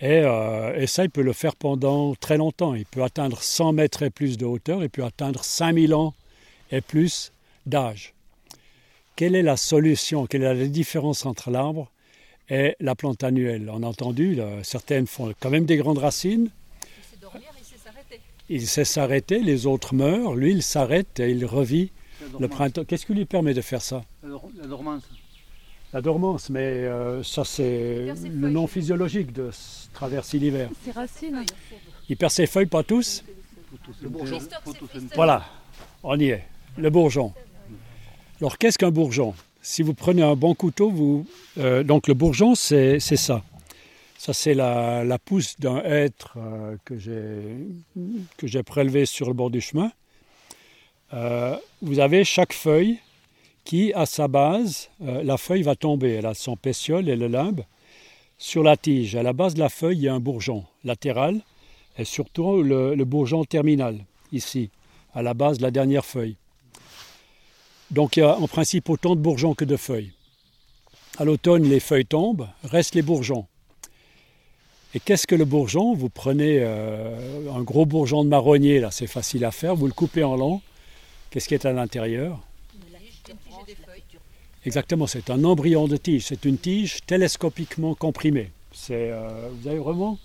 Et, 0.00 0.20
euh, 0.22 0.80
et, 0.80 0.86
ça, 0.86 1.04
il 1.04 1.10
peut 1.10 1.22
le 1.22 1.32
faire 1.32 1.56
pendant 1.56 2.14
très 2.14 2.36
longtemps. 2.36 2.74
Il 2.74 2.86
peut 2.86 3.02
atteindre 3.02 3.42
100 3.42 3.72
mètres 3.72 4.02
et 4.02 4.10
plus 4.10 4.36
de 4.36 4.46
hauteur, 4.46 4.82
il 4.82 4.90
peut 4.90 5.04
atteindre 5.04 5.42
5000 5.42 5.94
ans 5.94 6.14
et 6.70 6.80
plus 6.80 7.32
d'âge. 7.66 8.14
Quelle 9.16 9.34
est 9.34 9.42
la 9.42 9.56
solution? 9.56 10.26
Quelle 10.26 10.44
est 10.44 10.54
la 10.54 10.66
différence 10.68 11.26
entre 11.26 11.50
l'arbre 11.50 11.90
et 12.48 12.76
la 12.78 12.94
plante 12.94 13.24
annuelle? 13.24 13.68
On 13.72 13.82
a 13.82 13.86
entendu, 13.86 14.38
certaines 14.62 15.08
font 15.08 15.34
quand 15.40 15.50
même 15.50 15.64
des 15.64 15.76
grandes 15.76 15.98
racines. 15.98 16.50
Il 16.50 17.04
sait 17.10 17.16
dormir, 17.20 17.48
il 17.58 17.64
sait 17.64 17.78
s'arrêter. 17.82 18.20
Il 18.48 18.68
sait 18.68 18.84
s'arrêter, 18.84 19.40
les 19.40 19.66
autres 19.66 19.94
meurent, 19.94 20.36
lui 20.36 20.52
il 20.52 20.62
s'arrête 20.62 21.18
et 21.18 21.30
il 21.30 21.44
revit 21.44 21.90
le 22.38 22.46
printemps. 22.46 22.84
Qu'est-ce 22.84 23.06
qui 23.06 23.14
lui 23.14 23.24
permet 23.24 23.54
de 23.54 23.60
faire 23.60 23.82
ça? 23.82 24.04
La 24.22 24.66
dormance. 24.68 25.02
La 25.92 26.02
dormance, 26.02 26.50
mais 26.50 26.60
euh, 26.60 27.22
ça 27.22 27.44
c'est 27.44 28.12
le 28.24 28.50
nom 28.50 28.66
physiologique 28.66 29.32
de 29.32 29.50
traverser 29.94 30.38
l'hiver. 30.38 30.68
Ses 30.84 30.90
racines. 30.90 31.44
Il 32.08 32.16
perd 32.16 32.30
ses 32.30 32.46
feuilles, 32.46 32.66
pas 32.66 32.82
tous 32.82 33.24
Le 34.02 34.08
bourgeon. 34.08 34.38
Voilà, 35.14 35.44
on 36.02 36.18
y 36.18 36.26
est. 36.26 36.44
Le 36.76 36.90
bourgeon. 36.90 37.32
Alors 38.40 38.58
qu'est-ce 38.58 38.78
qu'un 38.78 38.90
bourgeon? 38.90 39.34
Si 39.62 39.82
vous 39.82 39.94
prenez 39.94 40.22
un 40.22 40.36
bon 40.36 40.54
couteau, 40.54 40.90
vous, 40.90 41.26
euh, 41.58 41.82
donc 41.82 42.06
le 42.06 42.14
bourgeon 42.14 42.54
c'est 42.54 43.00
ça. 43.00 43.42
Ça 44.18 44.32
c'est 44.32 44.54
la, 44.54 45.04
la, 45.04 45.18
pousse 45.18 45.58
d'un 45.58 45.82
hêtre 45.84 46.34
euh, 46.36 46.76
que 46.84 46.98
j'ai 46.98 48.62
prélevé 48.62 49.06
sur 49.06 49.28
le 49.28 49.32
bord 49.32 49.50
du 49.50 49.60
chemin. 49.60 49.90
Euh, 51.14 51.56
vous 51.80 51.98
avez 52.00 52.24
chaque 52.24 52.52
feuille 52.52 52.98
qui, 53.68 53.92
à 53.92 54.06
sa 54.06 54.28
base, 54.28 54.88
euh, 55.04 55.22
la 55.22 55.36
feuille 55.36 55.60
va 55.60 55.76
tomber. 55.76 56.12
Elle 56.12 56.24
a 56.24 56.32
son 56.32 56.56
pétiole 56.56 57.06
et 57.10 57.16
le 57.16 57.28
limbe 57.28 57.60
sur 58.38 58.62
la 58.62 58.78
tige. 58.78 59.14
À 59.14 59.22
la 59.22 59.34
base 59.34 59.52
de 59.52 59.58
la 59.58 59.68
feuille, 59.68 59.98
il 59.98 60.04
y 60.04 60.08
a 60.08 60.14
un 60.14 60.20
bourgeon 60.20 60.64
latéral 60.84 61.42
et 61.98 62.06
surtout 62.06 62.62
le, 62.62 63.04
bourgeon 63.04 63.44
terminal, 63.44 64.06
ici, 64.32 64.70
à 65.14 65.20
la 65.20 65.34
base 65.34 65.58
de 65.58 65.64
la 65.64 65.70
dernière 65.70 66.06
feuille. 66.06 66.36
Donc 67.90 68.16
il 68.16 68.20
y 68.20 68.22
a 68.22 68.38
en 68.38 68.48
principe 68.48 68.88
autant 68.88 69.14
de 69.14 69.20
bourgeons 69.20 69.52
que 69.52 69.66
de 69.66 69.76
feuilles. 69.76 70.12
À 71.18 71.26
l'automne, 71.26 71.64
les 71.64 71.80
feuilles 71.80 72.06
tombent, 72.06 72.48
restent 72.64 72.94
les 72.94 73.02
bourgeons. 73.02 73.44
Et 74.94 75.00
qu'est-ce 75.00 75.26
que 75.26 75.34
le 75.34 75.44
bourgeon? 75.44 75.92
Vous 75.92 76.08
prenez 76.08 76.60
euh, 76.62 77.52
un 77.54 77.62
gros 77.64 77.84
bourgeon 77.84 78.24
de 78.24 78.30
marronnier, 78.30 78.80
là 78.80 78.90
c'est 78.90 79.06
facile 79.06 79.44
à 79.44 79.50
faire, 79.50 79.74
vous 79.76 79.88
le 79.88 79.92
coupez 79.92 80.24
en 80.24 80.36
long. 80.36 80.62
Qu'est-ce 81.28 81.48
qui 81.48 81.54
est 81.54 81.66
à 81.66 81.72
l'intérieur? 81.74 82.40
Exactement, 84.64 85.06
c'est 85.06 85.30
un 85.30 85.44
embryon 85.44 85.88
de 85.88 85.96
tige. 85.96 86.26
C'est 86.26 86.44
une 86.44 86.58
tige 86.58 86.98
télescopiquement 87.06 87.94
comprimée. 87.94 88.50
Euh, 88.90 89.48
vous 89.52 89.68
avez 89.68 89.78
vraiment 89.78 90.18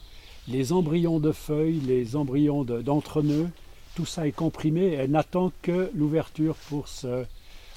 les 0.48 0.74
embryons 0.74 1.19
de 1.19 1.31
feuilles, 1.31 1.79
les 1.88 2.15
embryons 2.15 2.63
d'entre-nœuds, 2.63 3.50
tout 3.95 4.05
ça 4.05 4.27
est 4.27 4.31
comprimé 4.31 4.93
et 4.93 5.07
n'attend 5.07 5.51
que 5.62 5.91
l'ouverture 5.95 6.55
pour 6.67 6.88
se 6.88 7.25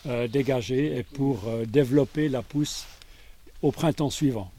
euh, 0.07 0.29
dégager 0.29 0.97
et 0.97 1.03
pour 1.03 1.43
euh, 1.47 1.65
développer 1.67 2.29
la 2.29 2.43
pousse 2.43 2.87
au 3.63 3.71
printemps 3.71 4.11
suivant. 4.11 4.51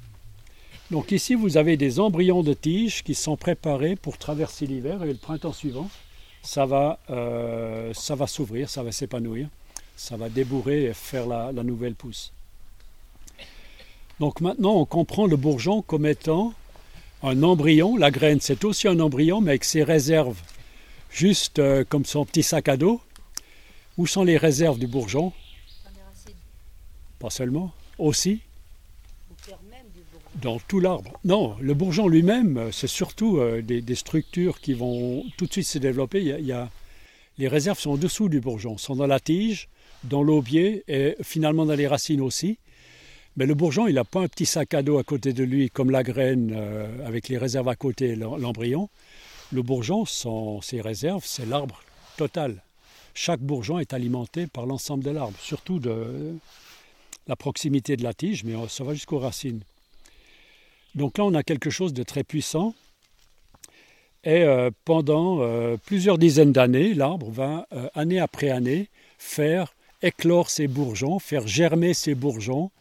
Donc 0.92 1.12
ici, 1.12 1.36
vous 1.36 1.58
avez 1.58 1.76
des 1.76 2.00
embryons 2.00 2.44
de 2.44 2.54
tiges 2.54 3.04
qui 3.04 3.16
sont 3.16 3.36
préparés 3.36 3.96
pour 3.96 4.18
traverser 4.18 4.66
l'hiver 4.66 5.04
et 5.04 5.08
le 5.08 5.16
printemps 5.16 5.52
suivant, 5.52 5.90
ça 6.42 6.66
va, 6.66 7.00
ça 7.94 8.16
va 8.16 8.26
s'ouvrir, 8.26 8.70
ça 8.70 8.84
va 8.84 8.94
s'épanouir, 8.94 9.50
ça 9.98 10.16
va 10.16 10.30
débourrer 10.30 10.86
et 10.86 10.94
faire 10.94 11.28
la, 11.28 11.52
nouvelle 11.52 11.96
pousse. 11.96 12.32
Donc 14.20 14.40
maintenant, 14.42 14.76
on 14.76 14.86
comprend 14.86 15.26
le 15.26 15.36
bourgeon 15.36 15.82
comme 15.82 16.06
étant 16.06 16.54
un 17.24 17.44
embryon. 17.44 17.98
La 17.98 18.12
graine, 18.12 18.40
c'est 18.40 18.64
aussi 18.64 18.88
un 18.88 19.00
embryon, 19.00 19.42
mais 19.42 19.52
avec 19.52 19.64
ses 19.64 19.84
réserves, 19.84 20.40
juste 21.12 21.60
euh, 21.60 21.84
comme 21.84 22.06
son 22.06 22.26
petit 22.26 22.44
sac 22.44 22.70
à 22.70 22.78
dos. 22.78 23.02
Où 23.98 24.06
sont 24.06 24.24
les 24.24 24.38
réserves 24.38 24.78
du 24.78 24.86
bourgeon? 24.86 25.34
Pas 27.20 27.32
seulement, 27.32 27.74
aussi 27.98 28.42
dans 30.42 30.60
tout 30.60 30.80
l'arbre. 30.80 31.20
Non, 31.26 31.56
le 31.60 31.74
bourgeon 31.74 32.08
lui-même, 32.08 32.70
c'est 32.72 32.88
surtout 32.88 33.38
euh, 33.38 33.64
des, 33.64 33.96
structures 33.96 34.60
qui 34.62 34.74
vont 34.74 35.24
tout 35.36 35.48
de 35.48 35.52
suite 35.52 35.66
se 35.66 35.80
développer. 35.80 36.22
Il 36.22 36.46
y 36.46 36.52
a, 36.52 36.70
les 37.40 37.48
réserves 37.48 37.80
sont 37.80 37.92
en 37.92 37.98
dessous 37.98 38.30
du 38.30 38.40
bourgeon, 38.40 38.78
sont 38.78 38.96
dans 38.96 39.08
la 39.08 39.20
tige, 39.20 39.68
dans 40.08 40.24
l'aubier 40.24 40.84
et 40.88 41.16
finalement 41.22 41.66
dans 41.66 41.76
les 41.76 41.88
racines 41.88 42.22
aussi. 42.22 42.58
Mais 43.36 43.46
le 43.46 43.54
bourgeon, 43.54 43.88
il 43.88 43.96
n'a 43.96 44.04
pas 44.04 44.22
un 44.22 44.28
petit 44.28 44.46
sac 44.46 44.74
à 44.74 44.82
dos 44.82 44.98
à 44.98 45.04
côté 45.04 45.32
de 45.34 45.44
lui 45.44 45.70
comme 45.70 45.92
la 45.92 46.04
graine 46.04 46.54
euh, 46.56 47.06
avec 47.06 47.30
les 47.30 47.38
réserves 47.38 47.70
à 47.70 47.76
côté, 47.76 48.16
l'embryon. 48.16 48.90
Le 49.52 49.62
bourgeon, 49.62 50.06
son, 50.06 50.62
ses 50.62 50.82
réserves, 50.82 51.24
c'est 51.26 51.46
l'arbre 51.46 51.82
total. 52.18 52.62
Chaque 53.14 53.40
bourgeon 53.40 53.80
est 53.80 53.94
alimenté 53.94 54.48
par 54.48 54.66
l'ensemble 54.66 55.04
de 55.04 55.12
l'arbre, 55.12 55.38
surtout 55.40 55.80
de 55.80 56.36
la 57.28 57.36
proximité 57.36 57.96
de 57.96 58.04
la 58.04 58.14
tige, 58.14 58.44
mais 58.44 58.54
ça 58.70 58.84
va 58.84 58.94
jusqu'aux 58.94 59.20
racines. 59.20 59.62
Donc 60.96 61.18
là, 61.18 61.26
on 61.26 61.34
a 61.34 61.44
quelque 61.44 61.70
chose 61.70 61.94
de 61.94 62.04
très 62.04 62.24
puissant. 62.24 62.74
Et 64.24 64.44
euh, 64.44 64.72
pendant 64.84 65.40
euh, 65.42 65.78
plusieurs 65.86 66.18
dizaines 66.18 66.52
d'années, 66.52 66.94
l'arbre 66.94 67.30
va, 67.30 67.68
euh, 67.72 67.88
année 67.94 68.20
après 68.20 68.50
année, 68.50 68.90
faire 69.18 69.74
éclore 70.02 70.50
ses 70.50 70.68
bourgeons, 70.68 71.20
faire 71.20 71.48
germer 71.48 71.94
ses 71.94 72.16
bourgeons, 72.16 72.72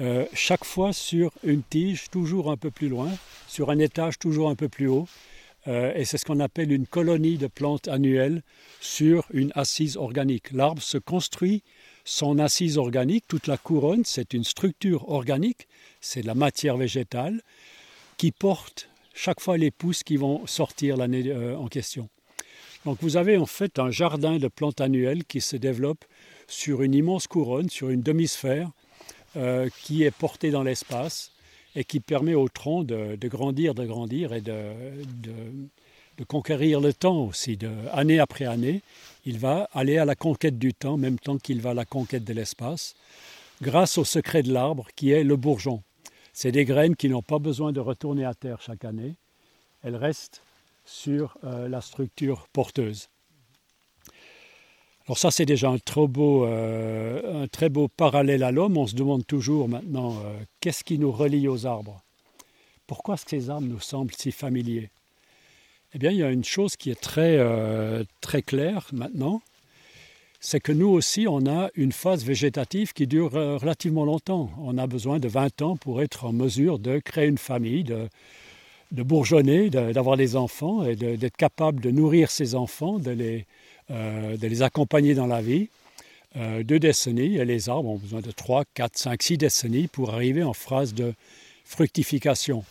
euh, 0.00 0.26
chaque 0.32 0.64
fois 0.64 0.92
sur 0.92 1.30
une 1.42 1.62
tige 1.62 2.10
toujours 2.10 2.50
un 2.50 2.56
peu 2.56 2.70
plus 2.70 2.88
loin, 2.88 3.10
sur 3.48 3.70
un 3.70 3.78
étage 3.78 4.18
toujours 4.18 4.50
un 4.50 4.54
peu 4.54 4.68
plus 4.68 4.88
haut. 4.88 5.08
et 5.66 6.04
c'est 6.04 6.18
ce 6.18 6.26
qu'on 6.26 6.40
appelle 6.40 6.72
une 6.72 6.86
colonie 6.86 7.38
de 7.38 7.46
plantes 7.46 7.88
annuelles 7.88 8.42
sur 8.80 9.24
une 9.32 9.50
assise 9.54 9.96
organique. 9.96 10.52
L'arbre 10.52 10.82
se 10.82 10.98
construit 10.98 11.62
son 12.04 12.38
assise 12.38 12.76
organique, 12.76 13.26
toute 13.26 13.46
la 13.46 13.56
couronne, 13.56 14.02
c'est 14.04 14.34
une 14.34 14.44
structure 14.44 15.08
organique, 15.08 15.66
c'est 16.00 16.20
de 16.20 16.26
la 16.26 16.34
matière 16.34 16.76
végétale 16.76 17.40
qui 18.18 18.30
porte 18.30 18.90
chaque 19.14 19.40
fois 19.40 19.56
les 19.56 19.70
pousses 19.70 20.02
qui 20.02 20.16
vont 20.16 20.46
sortir 20.46 20.96
l'année 20.96 21.24
euh, 21.28 21.56
en 21.56 21.68
question. 21.68 22.08
Donc 22.84 22.98
vous 23.00 23.16
avez 23.16 23.38
en 23.38 23.46
fait 23.46 23.78
un 23.78 23.90
jardin 23.90 24.36
de 24.36 24.48
plantes 24.48 24.82
annuelles 24.82 25.24
qui 25.24 25.40
se 25.40 25.56
développe 25.56 26.04
sur 26.48 26.82
une 26.82 26.94
immense 26.94 27.26
couronne, 27.26 27.70
sur 27.70 27.90
une 27.90 28.02
demi-sphère, 28.02 28.70
euh, 29.36 29.68
qui 29.82 30.04
est 30.04 30.10
portée 30.10 30.50
dans 30.50 30.62
l'espace 30.62 31.32
et 31.74 31.82
qui 31.82 31.98
permet 31.98 32.34
au 32.34 32.48
tronc 32.48 32.84
de, 32.84 33.16
grandir, 33.26 33.74
de 33.74 33.84
grandir 33.84 34.32
et 34.32 34.40
de, 34.40 34.62
conquérir 36.28 36.80
le 36.80 36.92
temps 36.92 37.24
aussi. 37.24 37.56
De, 37.56 37.68
année 37.92 38.20
après 38.20 38.44
année, 38.44 38.80
il 39.24 39.38
va 39.38 39.68
aller 39.72 39.98
à 39.98 40.04
la 40.04 40.14
conquête 40.14 40.56
du 40.56 40.72
temps, 40.72 40.96
même 40.96 41.18
temps 41.18 41.38
qu'il 41.38 41.60
va 41.60 41.70
à 41.70 41.74
la 41.74 41.84
conquête 41.84 42.22
de 42.22 42.32
l'espace, 42.32 42.94
grâce 43.60 43.98
au 43.98 44.04
secret 44.04 44.44
de 44.44 44.52
l'arbre 44.52 44.86
qui 44.94 45.10
est 45.10 45.24
le 45.24 45.36
bourgeon. 45.36 45.82
C'est 46.32 46.52
des 46.52 46.64
graines 46.64 46.94
qui 46.94 47.08
n'ont 47.08 47.22
pas 47.22 47.40
besoin 47.40 47.72
de 47.72 47.80
retourner 47.80 48.24
à 48.24 48.34
terre 48.34 48.62
chaque 48.62 48.84
année. 48.84 49.16
Elles 49.82 49.96
restent 49.96 50.42
sur 50.84 51.38
euh, 51.42 51.68
la 51.68 51.80
structure 51.80 52.46
porteuse. 52.52 53.08
Alors 55.06 55.18
ça, 55.18 55.30
c'est 55.30 55.44
déjà 55.44 55.68
un 55.68 55.78
très, 55.78 56.06
beau, 56.06 56.46
euh, 56.46 57.44
un 57.44 57.46
très 57.46 57.68
beau 57.68 57.88
parallèle 57.88 58.42
à 58.42 58.50
l'homme. 58.50 58.78
On 58.78 58.86
se 58.86 58.94
demande 58.94 59.26
toujours 59.26 59.68
maintenant, 59.68 60.12
euh, 60.12 60.38
qu'est-ce 60.60 60.82
qui 60.82 60.98
nous 60.98 61.12
relie 61.12 61.46
aux 61.46 61.66
arbres? 61.66 62.00
Pourquoi 62.86 63.16
ces 63.18 63.50
arbres 63.50 63.66
nous 63.66 63.80
semblent 63.80 64.14
si 64.16 64.32
familiers? 64.32 64.88
Eh 65.94 65.98
bien, 65.98 66.10
il 66.10 66.16
y 66.16 66.22
a 66.22 66.30
une 66.30 66.44
chose 66.44 66.76
qui 66.76 66.90
est 66.90 67.00
très, 67.00 67.36
euh, 67.36 68.02
très 68.22 68.40
claire 68.40 68.88
maintenant, 68.92 69.42
c'est 70.40 70.60
que 70.60 70.72
nous 70.72 70.88
aussi, 70.88 71.26
on 71.28 71.46
a 71.46 71.70
une 71.74 71.92
phase 71.92 72.24
végétative 72.24 72.94
qui 72.94 73.06
dure 73.06 73.32
relativement 73.32 74.04
longtemps. 74.04 74.50
On 74.58 74.76
a 74.76 74.86
besoin 74.86 75.18
de 75.18 75.28
20 75.28 75.62
ans 75.62 75.76
pour 75.76 76.02
être 76.02 76.24
en 76.26 76.32
mesure 76.32 76.78
de 76.78 76.98
créer 76.98 77.28
une 77.28 77.38
famille, 77.38 77.84
de, 77.84 78.08
de 78.92 79.02
bourgeonner, 79.02 79.70
d'avoir 79.70 80.18
des 80.18 80.36
enfants 80.36 80.84
et 80.84 80.96
d'être 80.96 81.36
capable 81.36 81.80
de 81.80 81.90
nourrir 81.90 82.30
ses 82.30 82.54
enfants, 82.54 82.98
de 82.98 83.10
les, 83.10 83.46
euh, 83.90 84.36
de 84.36 84.46
les 84.46 84.62
accompagner 84.62 85.14
dans 85.14 85.26
la 85.26 85.42
vie. 85.42 85.68
Euh, 86.36 86.62
deux 86.62 86.78
décennies, 86.78 87.36
et 87.36 87.44
les 87.44 87.68
arbres 87.68 87.90
ont 87.90 87.96
besoin 87.98 88.20
de 88.20 88.30
3, 88.30 88.64
4, 88.74 88.96
5, 88.96 89.22
6 89.22 89.38
décennies 89.38 89.86
pour 89.88 90.14
arriver 90.14 90.42
en 90.42 90.52
phase 90.52 90.94
de 90.94 91.14
fructification. 91.64 92.64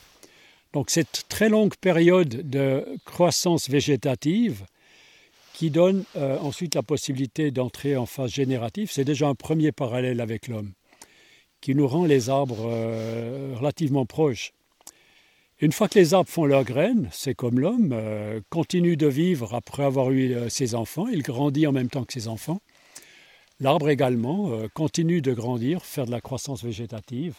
Donc 0.73 0.89
cette 0.89 1.25
très 1.29 1.49
longue 1.49 1.75
période 1.75 2.49
de 2.49 2.83
croissance 3.05 3.69
végétative 3.69 4.65
qui 5.53 5.69
donne 5.69 6.03
euh, 6.17 6.37
ensuite 6.39 6.75
la 6.75 6.81
possibilité 6.81 7.51
d'entrer 7.51 7.95
en 7.95 8.07
phase 8.07 8.31
générative, 8.31 8.91
c'est 8.91 9.05
déjà 9.05 9.27
un 9.27 9.35
premier 9.35 9.71
parallèle 9.71 10.19
avec 10.19 10.47
l'homme, 10.47 10.71
qui 11.61 11.75
nous 11.75 11.87
rend 11.87 12.05
les 12.05 12.29
arbres 12.29 12.65
relativement 13.55 14.07
proches. 14.07 14.51
Une 15.63 15.71
fois 15.71 15.87
que 15.87 15.97
les 15.97 16.13
arbres 16.13 16.29
font 16.29 16.43
leurs 16.43 16.65
graines, 16.65 17.07
c'est 17.13 17.35
comme 17.35 17.57
l'homme, 17.57 17.91
euh, 17.93 18.41
continue 18.49 18.97
de 18.97 19.07
vivre 19.07 19.55
après 19.55 19.85
avoir 19.85 20.11
eu 20.11 20.33
euh, 20.33 20.49
ses 20.49 20.75
enfants, 20.75 21.07
il 21.07 21.21
grandit 21.21 21.65
en 21.67 21.71
même 21.71 21.87
temps 21.87 22.03
que 22.03 22.11
ses 22.11 22.27
enfants. 22.27 22.59
L'arbre 23.61 23.87
également 23.87 24.51
euh, 24.51 24.67
continue 24.73 25.21
de 25.21 25.31
grandir, 25.31 25.85
faire 25.85 26.05
de 26.05 26.11
la 26.11 26.19
croissance 26.19 26.65
végétative, 26.65 27.35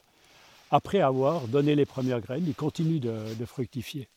après 0.71 1.01
avoir 1.01 1.49
donné 1.49 1.75
les 1.75 1.85
premières 1.85 2.23
graines, 2.23 2.45
il 2.47 2.55
continue 2.55 2.99
de, 2.99 3.45
fructifier. 3.45 4.09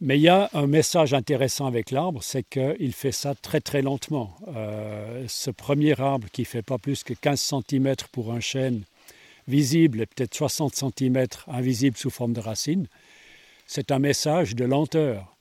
Mais 0.00 0.16
il 0.16 0.22
y 0.22 0.28
a 0.28 0.48
un 0.52 0.68
message 0.68 1.12
intéressant 1.12 1.66
avec 1.66 1.90
l'arbre, 1.90 2.22
c'est 2.22 2.44
qu'il 2.48 2.92
fait 2.92 3.10
ça 3.10 3.34
très 3.34 3.60
très 3.60 3.82
lentement. 3.82 4.36
Ce 5.26 5.50
premier 5.50 6.00
arbre 6.00 6.28
qui 6.32 6.44
fait 6.44 6.62
pas 6.62 6.78
plus 6.78 7.02
que 7.02 7.14
15 7.14 7.52
cm 7.68 7.96
pour 8.12 8.32
un 8.32 8.40
chêne 8.40 8.84
visible 9.50 10.00
et 10.00 10.06
peut-être 10.06 10.34
60 10.34 10.74
cm 10.74 11.26
invisible 11.48 11.96
sous 11.96 12.08
forme 12.08 12.32
de 12.32 12.40
racines, 12.40 12.86
c'est 13.66 13.92
un 13.92 13.98
message 13.98 14.54
de 14.54 14.64
lenteur, 14.64 15.36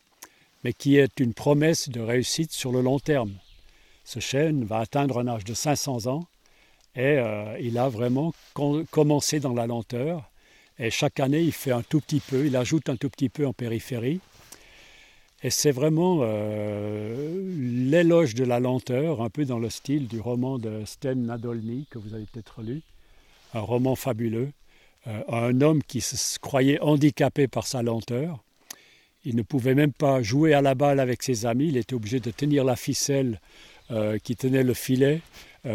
mais 0.64 0.74
qui 0.74 0.98
est 0.98 1.20
une 1.20 1.34
promesse 1.34 1.88
de 1.90 2.02
réussite 2.02 2.52
sur 2.52 2.72
le 2.72 2.82
long 2.82 3.00
terme. 3.00 3.34
Ce 4.04 4.20
chêne 4.20 4.66
va 4.66 4.80
atteindre 4.80 5.20
un 5.20 5.28
âge 5.28 5.46
de 5.46 5.54
500 5.54 6.08
ans 6.08 6.26
et 6.96 7.18
euh, 7.18 7.58
il 7.62 7.78
a 7.78 7.88
vraiment 7.88 8.34
commencé 8.92 9.40
dans 9.40 9.54
la 9.54 9.68
lenteur. 9.68 10.30
Et 10.80 10.90
chaque 10.90 11.20
année, 11.20 11.42
il 11.42 11.52
fait 11.52 11.72
un 11.72 11.84
tout 11.84 12.02
petit 12.02 12.20
peu, 12.20 12.46
il 12.46 12.56
ajoute 12.56 12.90
un 12.90 12.96
tout 12.96 13.10
petit 13.10 13.30
peu 13.30 13.46
en 13.46 13.54
périphérie. 13.54 14.20
Et 15.42 15.50
c'est 15.50 15.72
vraiment 15.72 16.20
euh, 16.22 17.42
l'éloge 17.58 18.36
de 18.36 18.44
la 18.44 18.60
lenteur, 18.60 19.22
un 19.22 19.30
peu 19.30 19.46
dans 19.46 19.60
le 19.60 19.70
style 19.70 20.08
du 20.08 20.20
roman 20.20 20.58
de 20.58 20.84
Sten 20.86 21.26
Nadolny, 21.26 21.86
que 21.90 21.98
vous 21.98 22.14
avez 22.14 22.26
peut-être 22.26 22.62
lu, 22.62 22.82
un 23.54 23.60
roman 23.60 23.96
fabuleux, 23.96 24.52
euh, 25.08 25.22
un 25.30 25.62
homme 25.62 25.84
qui 25.84 26.02
se 26.02 26.40
croyait 26.40 26.80
handicapé 26.82 27.48
par 27.48 27.68
sa 27.68 27.82
lenteur. 27.82 28.44
Il 29.26 29.36
ne 29.36 29.42
pouvait 29.42 29.76
même 29.76 29.92
pas 29.92 30.22
jouer 30.22 30.54
à 30.54 30.62
la 30.62 30.76
balle 30.76 31.00
avec 31.00 31.24
ses 31.24 31.46
amis, 31.46 31.68
il 31.68 31.78
était 31.78 31.96
obligé 31.96 32.20
de 32.20 32.32
tenir 32.32 32.64
la 32.64 32.76
ficelle 32.76 33.42
euh, 33.92 34.18
qui 34.18 34.36
tenait 34.36 34.64
le 34.64 34.74
filet. 34.74 35.22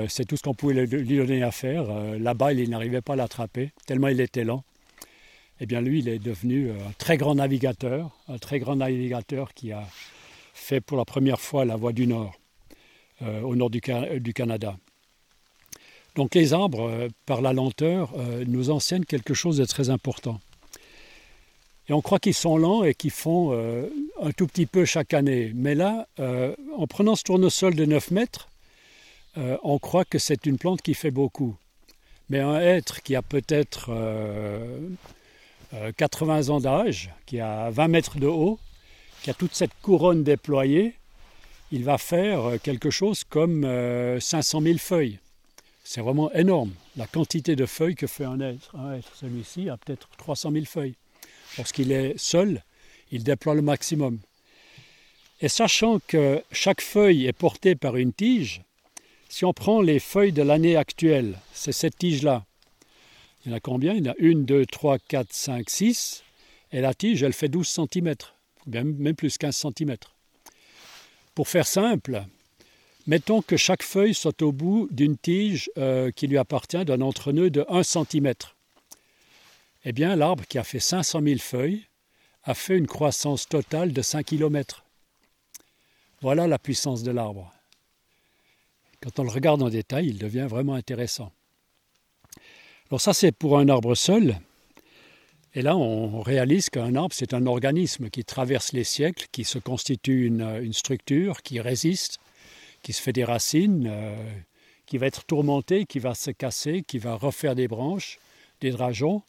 c'est 0.09 0.25
tout 0.25 0.37
ce 0.39 0.43
qu'on 0.43 0.55
pouvait 0.55 0.87
lui 0.87 1.17
donner 1.19 1.43
à 1.43 1.51
faire. 1.51 1.85
la 2.19 2.33
balle, 2.33 2.59
il 2.59 2.71
n'arrivait 2.71 3.03
pas 3.03 3.13
à 3.13 3.17
l'attraper, 3.17 3.71
tellement 3.87 4.09
il 4.09 4.21
était 4.21 4.45
lent 4.45 4.65
eh 5.61 5.67
bien 5.67 5.81
lui, 5.81 6.01
il 6.01 6.09
est 6.09 6.19
devenu 6.19 6.71
euh, 6.71 6.75
un 6.75 6.93
très 6.99 7.17
grand 7.17 7.35
navigateur, 7.37 8.11
un 8.29 8.39
très 8.39 8.59
grand 8.59 8.77
navigateur 8.77 9.55
qui 9.55 9.73
a 9.73 9.87
fait 10.53 10.81
pour 10.81 10.97
la 10.97 11.05
première 11.05 11.41
fois 11.41 11.65
la 11.65 11.77
voie 11.77 11.93
du 11.93 12.07
Nord, 12.07 12.35
euh, 13.23 13.41
au 13.43 13.55
nord 13.55 13.71
du, 13.71 13.81
Canada. 13.81 14.77
Donc 16.15 16.35
les 16.35 16.53
arbres, 16.53 16.89
euh, 16.89 17.09
par 17.27 17.41
la 17.41 17.53
lenteur, 17.53 18.13
nous 18.47 18.71
enseignent 18.71 19.05
quelque 19.05 19.35
chose 19.35 19.57
de 19.57 19.65
très 19.65 19.91
important. 19.91 20.41
Et 21.89 21.93
on 21.93 22.01
croit 22.01 22.19
qu'ils 22.19 22.35
sont 22.35 22.57
lents 22.57 22.83
et 22.83 22.95
qu'ils 22.95 23.11
font 23.11 23.53
un 24.23 24.31
tout 24.31 24.47
petit 24.47 24.65
peu 24.65 24.87
chaque 24.87 25.13
année. 25.13 25.53
Mais 25.55 25.75
là, 25.75 26.09
en 26.19 26.87
prenant 26.87 27.15
ce 27.15 27.25
tournesol 27.25 27.75
de 27.75 27.85
9 27.85 28.11
mètres, 28.11 28.49
on 29.37 29.79
croit 29.79 30.07
que 30.07 30.19
c'est 30.19 30.47
une 30.47 30.57
plante 30.57 30.81
qui 30.81 30.95
fait 30.95 31.11
beaucoup. 31.11 31.57
Mais 32.31 32.41
un 32.41 32.59
être 32.59 33.03
qui 33.03 33.15
a 33.17 33.23
peut-être 33.23 33.91
80 35.97 36.49
euh, 36.49 36.53
ans 36.53 36.61
d'âge, 36.61 37.11
qui 37.27 37.41
a 37.41 37.71
20 37.71 37.89
mètres 37.89 38.19
de 38.19 38.27
haut, 38.27 38.59
qui 39.23 39.31
a 39.31 39.35
toute 39.35 39.55
cette 39.55 39.73
couronne 39.83 40.23
déployée, 40.23 40.95
il 41.71 41.85
va 41.85 41.99
faire 41.99 42.45
euh, 42.45 42.59
quelque 42.59 42.91
chose 42.91 43.25
comme 43.25 43.63
500 44.21 44.61
euh, 44.61 44.65
000 44.65 44.79
feuilles. 44.79 45.19
C'est 45.85 46.01
vraiment 46.01 46.33
énorme, 46.33 46.73
la 46.97 47.07
quantité 47.07 47.57
de 47.57 47.67
feuilles 47.67 47.95
que 47.95 48.07
fait 48.07 48.25
un 48.25 48.41
être. 48.41 48.75
Un 48.75 48.95
être 48.95 49.15
celui-ci 49.15 49.69
a 49.69 49.77
peut-être 49.77 50.09
300 50.17 50.51
000 50.51 50.65
feuilles. 50.65 50.95
Lorsqu'il 51.59 51.93
est 51.93 52.19
seul, 52.19 52.63
il 53.13 53.23
déploie 53.23 53.55
le 53.55 53.63
maximum. 53.63 54.19
Et 55.43 55.49
sachant 55.49 55.99
que 56.07 56.43
chaque 56.51 56.81
feuille 56.81 57.27
est 57.27 57.35
portée 57.35 57.75
par 57.75 57.97
une 57.97 58.15
tige, 58.15 58.63
si 59.29 59.45
on 59.45 59.53
prend 59.53 59.83
les 59.83 60.01
feuilles 60.01 60.33
de 60.33 60.43
l'année 60.43 60.77
actuelle, 60.77 61.39
c'est 61.53 61.73
cette 61.73 61.99
tige-là, 61.99 62.45
il 63.45 63.51
y 63.51 63.55
en 63.55 63.57
a 63.57 63.61
combien? 63.61 63.93
Il 63.93 64.07
y 64.07 64.09
en 64.09 64.13
a 64.13 64.17
une, 64.19 64.47
deux, 64.47 64.65
trois, 64.65 64.99
quatre, 64.99 65.33
cinq, 65.33 65.69
six. 65.69 66.23
Et 66.73 66.81
la 66.81 66.95
tige, 66.95 67.23
elle 67.23 67.35
fait 67.35 67.49
12 67.49 67.69
cm, 67.69 68.15
même, 68.67 68.95
même 68.97 69.15
plus 69.15 69.37
15 69.37 69.67
cm. 69.77 69.97
Pour 71.35 71.47
faire 71.49 71.67
simple, 71.67 72.25
mettons 73.07 73.43
que 73.43 73.57
chaque 73.57 73.83
feuille 73.83 74.15
soit 74.15 74.43
au 74.43 74.53
bout 74.53 74.89
d'une 74.91 75.17
tige 75.17 75.71
euh, 75.79 76.11
qui 76.11 76.27
lui 76.27 76.39
appartient 76.39 76.85
d'un 76.85 77.01
entrenœud 77.01 77.51
de 77.51 77.65
1 77.69 77.83
cm. 77.83 78.33
Eh 79.85 79.93
bien, 79.93 80.17
l'arbre 80.17 80.45
qui 80.47 80.59
a 80.59 80.65
fait 80.65 80.81
500 80.81 81.21
000 81.23 81.39
feuilles 81.39 81.87
a 82.45 82.55
fait 82.55 82.77
une 82.77 82.87
croissance 82.87 83.49
totale 83.49 83.93
de 83.93 84.03
5 84.03 84.25
km. 84.25 84.85
Voilà 86.21 86.47
la 86.47 86.59
puissance 86.59 87.03
de 87.03 87.11
l'arbre. 87.11 87.53
Quand 89.03 89.19
on 89.19 89.25
le 89.25 89.31
regarde 89.31 89.63
en 89.63 89.69
détail, 89.69 90.07
il 90.07 90.19
devient 90.19 90.47
vraiment 90.49 90.75
intéressant. 90.75 91.31
Alors 92.91 93.01
ça, 93.01 93.13
c'est 93.13 93.33
pour 93.33 93.59
un 93.59 93.69
arbre 93.69 93.95
seul. 93.95 94.39
Et 95.55 95.63
là, 95.63 95.77
on 95.77 96.21
réalise 96.21 96.71
qu'un 96.71 96.95
arbre, 96.97 97.15
c'est 97.15 97.35
un 97.35 97.47
organisme 97.47 98.11
qui 98.11 98.25
traverse 98.25 98.73
les 98.73 98.85
siècles, 98.85 99.27
qui 99.31 99.45
se 99.45 99.59
constitue 99.59 100.27
une, 100.27 100.73
structure, 100.73 101.43
qui 101.43 101.61
résiste, 101.61 102.19
qui 102.85 102.93
se 102.93 103.03
fait 103.03 103.15
des 103.15 103.25
racines, 103.25 103.89
euh, 103.91 104.15
qui 104.87 104.99
va 104.99 105.07
être 105.07 105.25
tourmenté, 105.25 105.87
qui 105.87 105.99
va 105.99 106.15
se 106.15 106.31
casser, 106.31 106.85
qui 106.87 106.99
va 106.99 107.15
refaire 107.15 107.57
des 107.57 107.67
branches, 107.67 108.21
des 108.61 108.71
drageons. 108.71 109.23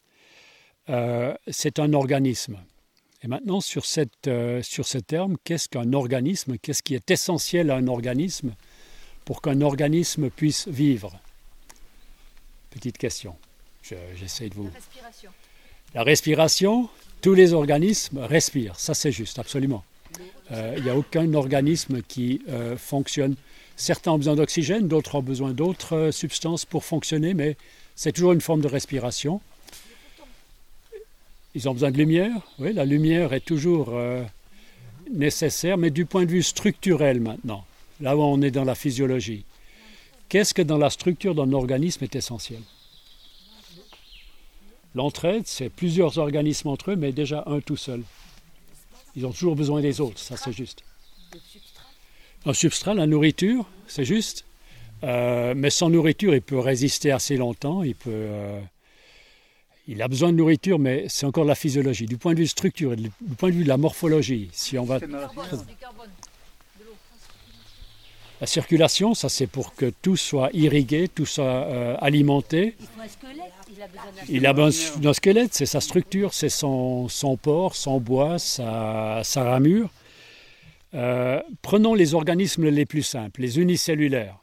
Euh, 0.89 1.33
c'est 1.47 1.79
un 1.79 1.93
organisme. 1.93 2.59
Et 3.23 3.27
maintenant, 3.27 3.61
sur, 3.61 3.85
cette, 3.85 4.27
euh, 4.27 4.61
sur 4.61 4.85
ce 4.85 4.97
terme, 4.97 5.37
qu'est-ce 5.45 5.69
qu'un 5.69 5.93
organisme? 5.93 6.57
Qu'est-ce 6.59 6.83
qui 6.83 6.93
est 6.93 7.09
essentiel 7.09 7.71
à 7.71 7.77
un 7.77 7.87
organisme 7.87 8.53
pour 9.23 9.41
qu'un 9.41 9.61
organisme 9.61 10.29
puisse 10.29 10.67
vivre? 10.67 11.17
Petite 12.69 12.97
question. 12.97 13.37
J'essaie 14.15 14.49
de 14.49 14.55
vous. 14.55 14.65
La 14.65 14.73
respiration. 14.73 15.31
La 15.93 16.03
respiration, 16.03 16.89
tous 17.21 17.33
les 17.33 17.53
organismes 17.53 18.19
respirent, 18.19 18.77
ça 18.77 18.93
c'est 18.93 19.13
juste, 19.13 19.39
absolument. 19.39 19.85
Euh, 20.51 20.75
il 20.77 20.83
n'y 20.83 20.89
a 20.89 20.97
aucun 20.97 21.33
organisme 21.33 22.01
qui 22.01 22.41
euh, 22.49 22.77
fonctionne. 22.77 23.35
Certains 23.75 24.11
ont 24.11 24.17
besoin 24.17 24.35
d'oxygène, 24.35 24.87
d'autres 24.87 25.15
ont 25.15 25.23
besoin 25.23 25.51
d'autres 25.51 25.95
euh, 25.95 26.11
substances 26.11 26.65
pour 26.65 26.85
fonctionner, 26.85 27.33
mais 27.33 27.57
c'est 27.95 28.11
toujours 28.11 28.33
une 28.33 28.41
forme 28.41 28.61
de 28.61 28.67
respiration. 28.67 29.41
Ils 31.55 31.67
ont 31.69 31.73
besoin 31.73 31.91
de 31.91 31.97
lumière, 31.97 32.41
oui, 32.59 32.73
la 32.73 32.85
lumière 32.85 33.31
est 33.31 33.45
toujours 33.45 33.93
nécessaire, 35.09 35.77
mais 35.77 35.89
du 35.89 36.05
point 36.05 36.25
de 36.25 36.31
vue 36.31 36.43
structurel 36.43 37.21
maintenant, 37.21 37.63
là 38.01 38.17
où 38.17 38.21
on 38.21 38.41
est 38.41 38.51
dans 38.51 38.65
la 38.65 38.75
physiologie. 38.75 39.45
Qu'est-ce 40.27 40.53
que 40.53 40.61
dans 40.61 40.77
la 40.77 40.89
structure 40.89 41.33
d'un 41.33 41.53
organisme 41.53 42.03
est 42.03 42.13
essentiel? 42.13 42.59
L'entraide, 44.95 45.43
c'est 45.45 45.69
plusieurs 45.69 46.17
organismes 46.17 46.67
entre 46.67 46.91
eux, 46.91 46.95
mais 46.97 47.13
déjà 47.13 47.45
un 47.47 47.61
tout 47.61 47.77
seul. 47.77 48.01
Ils 49.15 49.25
ont 49.25 49.31
toujours 49.31 49.55
besoin 49.55 49.81
des 49.81 50.01
autres, 50.01 50.19
ça 50.19 50.35
c'est 50.37 50.51
juste. 50.51 50.83
Un 52.45 52.53
substrat, 52.53 52.93
la 52.93 53.07
nourriture, 53.07 53.65
c'est 53.87 54.05
juste. 54.05 54.45
Euh, 55.03 55.53
mais 55.55 55.69
sans 55.69 55.89
nourriture, 55.89 56.33
il 56.35 56.41
peut 56.41 56.59
résister 56.59 57.11
assez 57.11 57.37
longtemps. 57.37 57.83
Il, 57.83 57.95
peut, 57.95 58.11
euh, 58.11 58.59
il 59.87 60.01
a 60.01 60.07
besoin 60.07 60.31
de 60.31 60.37
nourriture, 60.37 60.79
mais 60.79 61.05
c'est 61.09 61.25
encore 61.25 61.45
la 61.45 61.55
physiologie. 61.55 62.05
Du 62.05 62.17
point 62.17 62.33
de 62.33 62.39
vue 62.39 62.47
structure, 62.47 62.95
du 62.95 63.09
point 63.37 63.49
de 63.49 63.55
vue 63.55 63.63
de 63.63 63.69
la 63.69 63.77
morphologie, 63.77 64.49
si 64.51 64.77
on 64.77 64.83
va... 64.83 64.99
La 68.41 68.47
circulation, 68.47 69.13
ça 69.13 69.29
c'est 69.29 69.47
pour 69.47 69.75
que 69.75 69.93
tout 70.01 70.17
soit 70.17 70.49
irrigué, 70.53 71.07
tout 71.07 71.25
soit 71.25 71.45
euh, 71.45 71.95
alimenté. 72.01 72.75
Il 72.79 72.85
faut 72.85 73.01
un 73.01 73.07
squelette. 73.07 73.54
Il 74.29 74.45
a 74.45 74.53
besoin 74.53 74.99
d'un 74.99 75.13
squelette, 75.13 75.53
c'est 75.53 75.65
sa 75.65 75.81
structure, 75.81 76.33
c'est 76.33 76.49
son, 76.49 77.07
son 77.07 77.37
porc, 77.37 77.75
son 77.75 77.99
bois, 77.99 78.39
sa, 78.39 79.21
sa 79.23 79.43
ramure. 79.43 79.89
Euh, 80.93 81.41
prenons 81.61 81.93
les 81.93 82.13
organismes 82.13 82.69
les 82.69 82.85
plus 82.85 83.03
simples, 83.03 83.41
les 83.41 83.59
unicellulaires. 83.59 84.37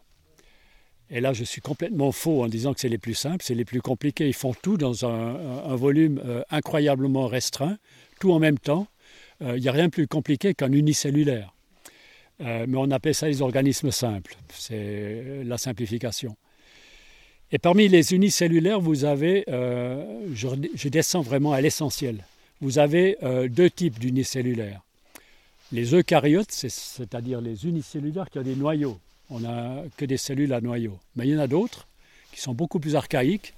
Et 1.11 1.20
là, 1.20 1.32
je 1.32 1.44
suis 1.44 1.61
complètement 1.61 2.11
faux 2.12 2.42
en 2.42 2.48
disant 2.48 2.72
que 2.74 2.80
c'est 2.80 2.88
les 2.88 2.98
plus 2.98 3.14
simples, 3.14 3.44
c'est 3.44 3.54
les 3.54 3.64
plus 3.64 3.80
compliqués. 3.80 4.26
Ils 4.26 4.35
font 4.35 4.54
tout 4.54 4.76
dans 4.76 5.04
un, 5.04 5.37
un 5.66 5.76
volume 5.76 6.20
euh, 6.24 6.42
incroyablement 6.50 7.26
restreint, 7.26 7.78
tout 8.20 8.32
en 8.32 8.38
même 8.38 8.58
temps. 8.58 8.87
Il 9.40 9.61
n'y 9.61 9.68
a 9.68 9.72
rien 9.72 9.87
de 9.87 9.90
plus 9.90 10.06
compliqué 10.06 10.54
qu'un 10.54 10.70
unicellulaire. 10.70 11.52
Euh, 12.40 12.66
mais 12.68 12.76
on 12.78 12.90
appelle 12.90 13.14
ça 13.14 13.28
les 13.28 13.42
organismes 13.42 13.90
simples. 13.90 14.37
C'est 14.52 15.42
la 15.44 15.58
simplification. 15.58 16.37
Et 17.55 17.59
parmi 17.59 17.87
les 17.87 18.15
unicellulaires, 18.15 18.81
vous 18.81 19.05
avez, 19.05 19.45
euh, 19.49 20.27
je, 20.33 20.88
descends 20.88 21.21
vraiment 21.21 21.53
à 21.53 21.61
l'essentiel, 21.61 22.25
vous 22.62 22.79
avez 22.79 23.19
euh, 23.23 23.47
deux 23.47 23.69
types 23.69 23.99
d'unicellulaires. 23.99 24.81
Les 25.71 25.95
eucaryotes, 25.95 26.51
c'est-à-dire 26.51 27.43
les 27.43 27.67
unicellulaires 27.67 28.31
qui 28.31 28.38
ont 28.38 28.43
des 28.43 28.57
noyaux. 28.57 28.99
On 29.29 29.41
n'a 29.41 29.83
que 29.99 30.07
des 30.07 30.17
cellules 30.17 30.53
à 30.55 30.62
noyaux. 30.62 30.99
Mais 31.15 31.27
il 31.27 31.35
y 31.35 31.37
en 31.37 31.41
a 31.41 31.47
d'autres 31.47 31.87
qui 32.33 32.41
sont 32.41 32.55
beaucoup 32.55 32.81
plus 32.81 32.97
archaïques. 32.97 33.55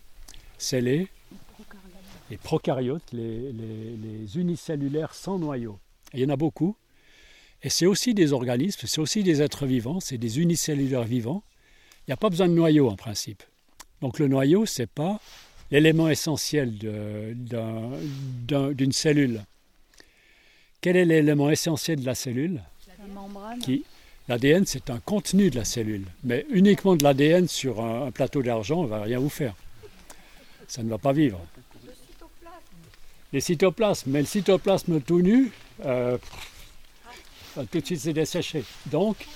C'est 0.58 0.80
les, 0.80 1.08
prokaryotes, 2.42 3.12
les, 3.12 4.38
unicellulaires 4.38 5.14
sans 5.14 5.38
noyaux. 5.38 5.78
il 6.12 6.20
y 6.20 6.24
en 6.24 6.30
a 6.30 6.36
beaucoup. 6.36 6.76
Et 7.62 7.70
c'est 7.70 7.86
aussi 7.86 8.12
des 8.12 8.32
organismes, 8.32 8.86
c'est 8.86 9.00
aussi 9.00 9.22
des 9.22 9.40
êtres 9.40 9.66
vivants, 9.66 10.00
c'est 10.00 10.18
des 10.18 10.40
unicellulaires 10.40 11.04
vivants. 11.04 11.42
Il 12.02 12.10
n'y 12.10 12.14
a 12.14 12.16
pas 12.16 12.30
besoin 12.30 12.48
de 12.48 12.54
noyau 12.54 12.88
en 12.88 12.96
principe. 12.96 13.42
Donc 14.00 14.18
le 14.18 14.28
noyau, 14.28 14.66
ce 14.66 14.82
n'est 14.82 14.86
pas 14.86 15.20
l'élément 15.70 16.08
essentiel 16.08 16.76
d'une 16.76 18.92
cellule. 18.92 19.42
Quel 20.80 20.96
est 20.96 21.04
l'élément 21.04 21.50
essentiel 21.50 22.00
de 22.00 22.06
la 22.06 22.14
cellule? 22.14 22.62
La 22.98 23.06
membrane. 23.12 23.58
qui? 23.58 23.84
L'ADN, 24.28 24.64
c'est 24.64 24.88
un 24.90 25.00
contenu 25.00 25.50
de 25.50 25.56
la 25.56 25.64
cellule. 25.64 26.04
Mais 26.22 26.46
uniquement 26.50 26.96
de 26.96 27.02
l'ADN 27.02 27.48
sur 27.48 27.80
un, 27.80 28.06
un 28.06 28.10
plateau 28.10 28.42
d'argent, 28.42 28.80
on 28.80 28.84
ne 28.84 28.88
va 28.88 29.02
rien 29.02 29.18
vous 29.18 29.28
faire. 29.28 29.54
Ça 30.66 30.82
ne 30.82 30.88
va 30.88 30.98
pas 30.98 31.12
vivre. 31.12 31.40
Les 33.32 33.40
cytoplasmes, 33.40 34.10
mais 34.10 34.20
le 34.20 34.26
cytoplasme 34.26 35.00
tout 35.00 35.20
nu, 35.20 35.50
euh, 35.84 36.16
tout 37.54 37.80
de 37.80 37.84
suite 37.84 38.00
c'est 38.00 38.12
desséché. 38.12 38.62
Donc, 38.86 39.26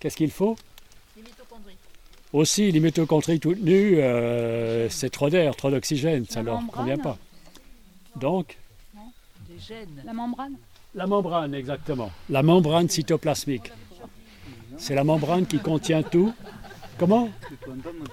qu'est-ce 0.00 0.16
qu'il 0.16 0.32
faut? 0.32 0.56
Aussi, 2.36 2.70
les 2.70 2.80
mitochondries 2.80 3.40
toutes 3.40 3.62
nues, 3.62 3.96
euh, 3.98 4.90
c'est 4.90 5.08
trop 5.08 5.30
d'air, 5.30 5.56
trop 5.56 5.70
d'oxygène, 5.70 6.26
ça 6.28 6.40
ne 6.42 6.48
leur 6.48 6.60
convient 6.70 6.98
pas. 6.98 7.16
Donc, 8.16 8.58
Des 9.48 9.58
gènes. 9.58 10.02
La 10.04 10.12
membrane. 10.12 10.52
la 10.94 11.06
membrane, 11.06 11.54
exactement. 11.54 12.10
La 12.28 12.42
membrane 12.42 12.90
cytoplasmique. 12.90 13.72
C'est 14.76 14.94
la 14.94 15.02
membrane 15.02 15.46
qui 15.46 15.58
contient 15.60 16.02
tout. 16.02 16.34
Comment? 16.98 17.30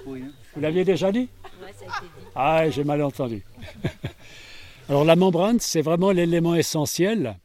Vous 0.06 0.60
l'aviez 0.62 0.86
déjà 0.86 1.12
dit? 1.12 1.28
Ouais, 1.62 1.74
ça 1.78 1.84
a 1.84 1.98
été 1.98 2.06
dit. 2.06 2.26
Ah, 2.34 2.70
j'ai 2.70 2.84
mal 2.84 3.02
entendu. 3.02 3.42
Alors 4.88 5.04
la 5.04 5.16
membrane, 5.16 5.60
c'est 5.60 5.82
vraiment 5.82 6.12
l'élément 6.12 6.54
essentiel 6.54 7.36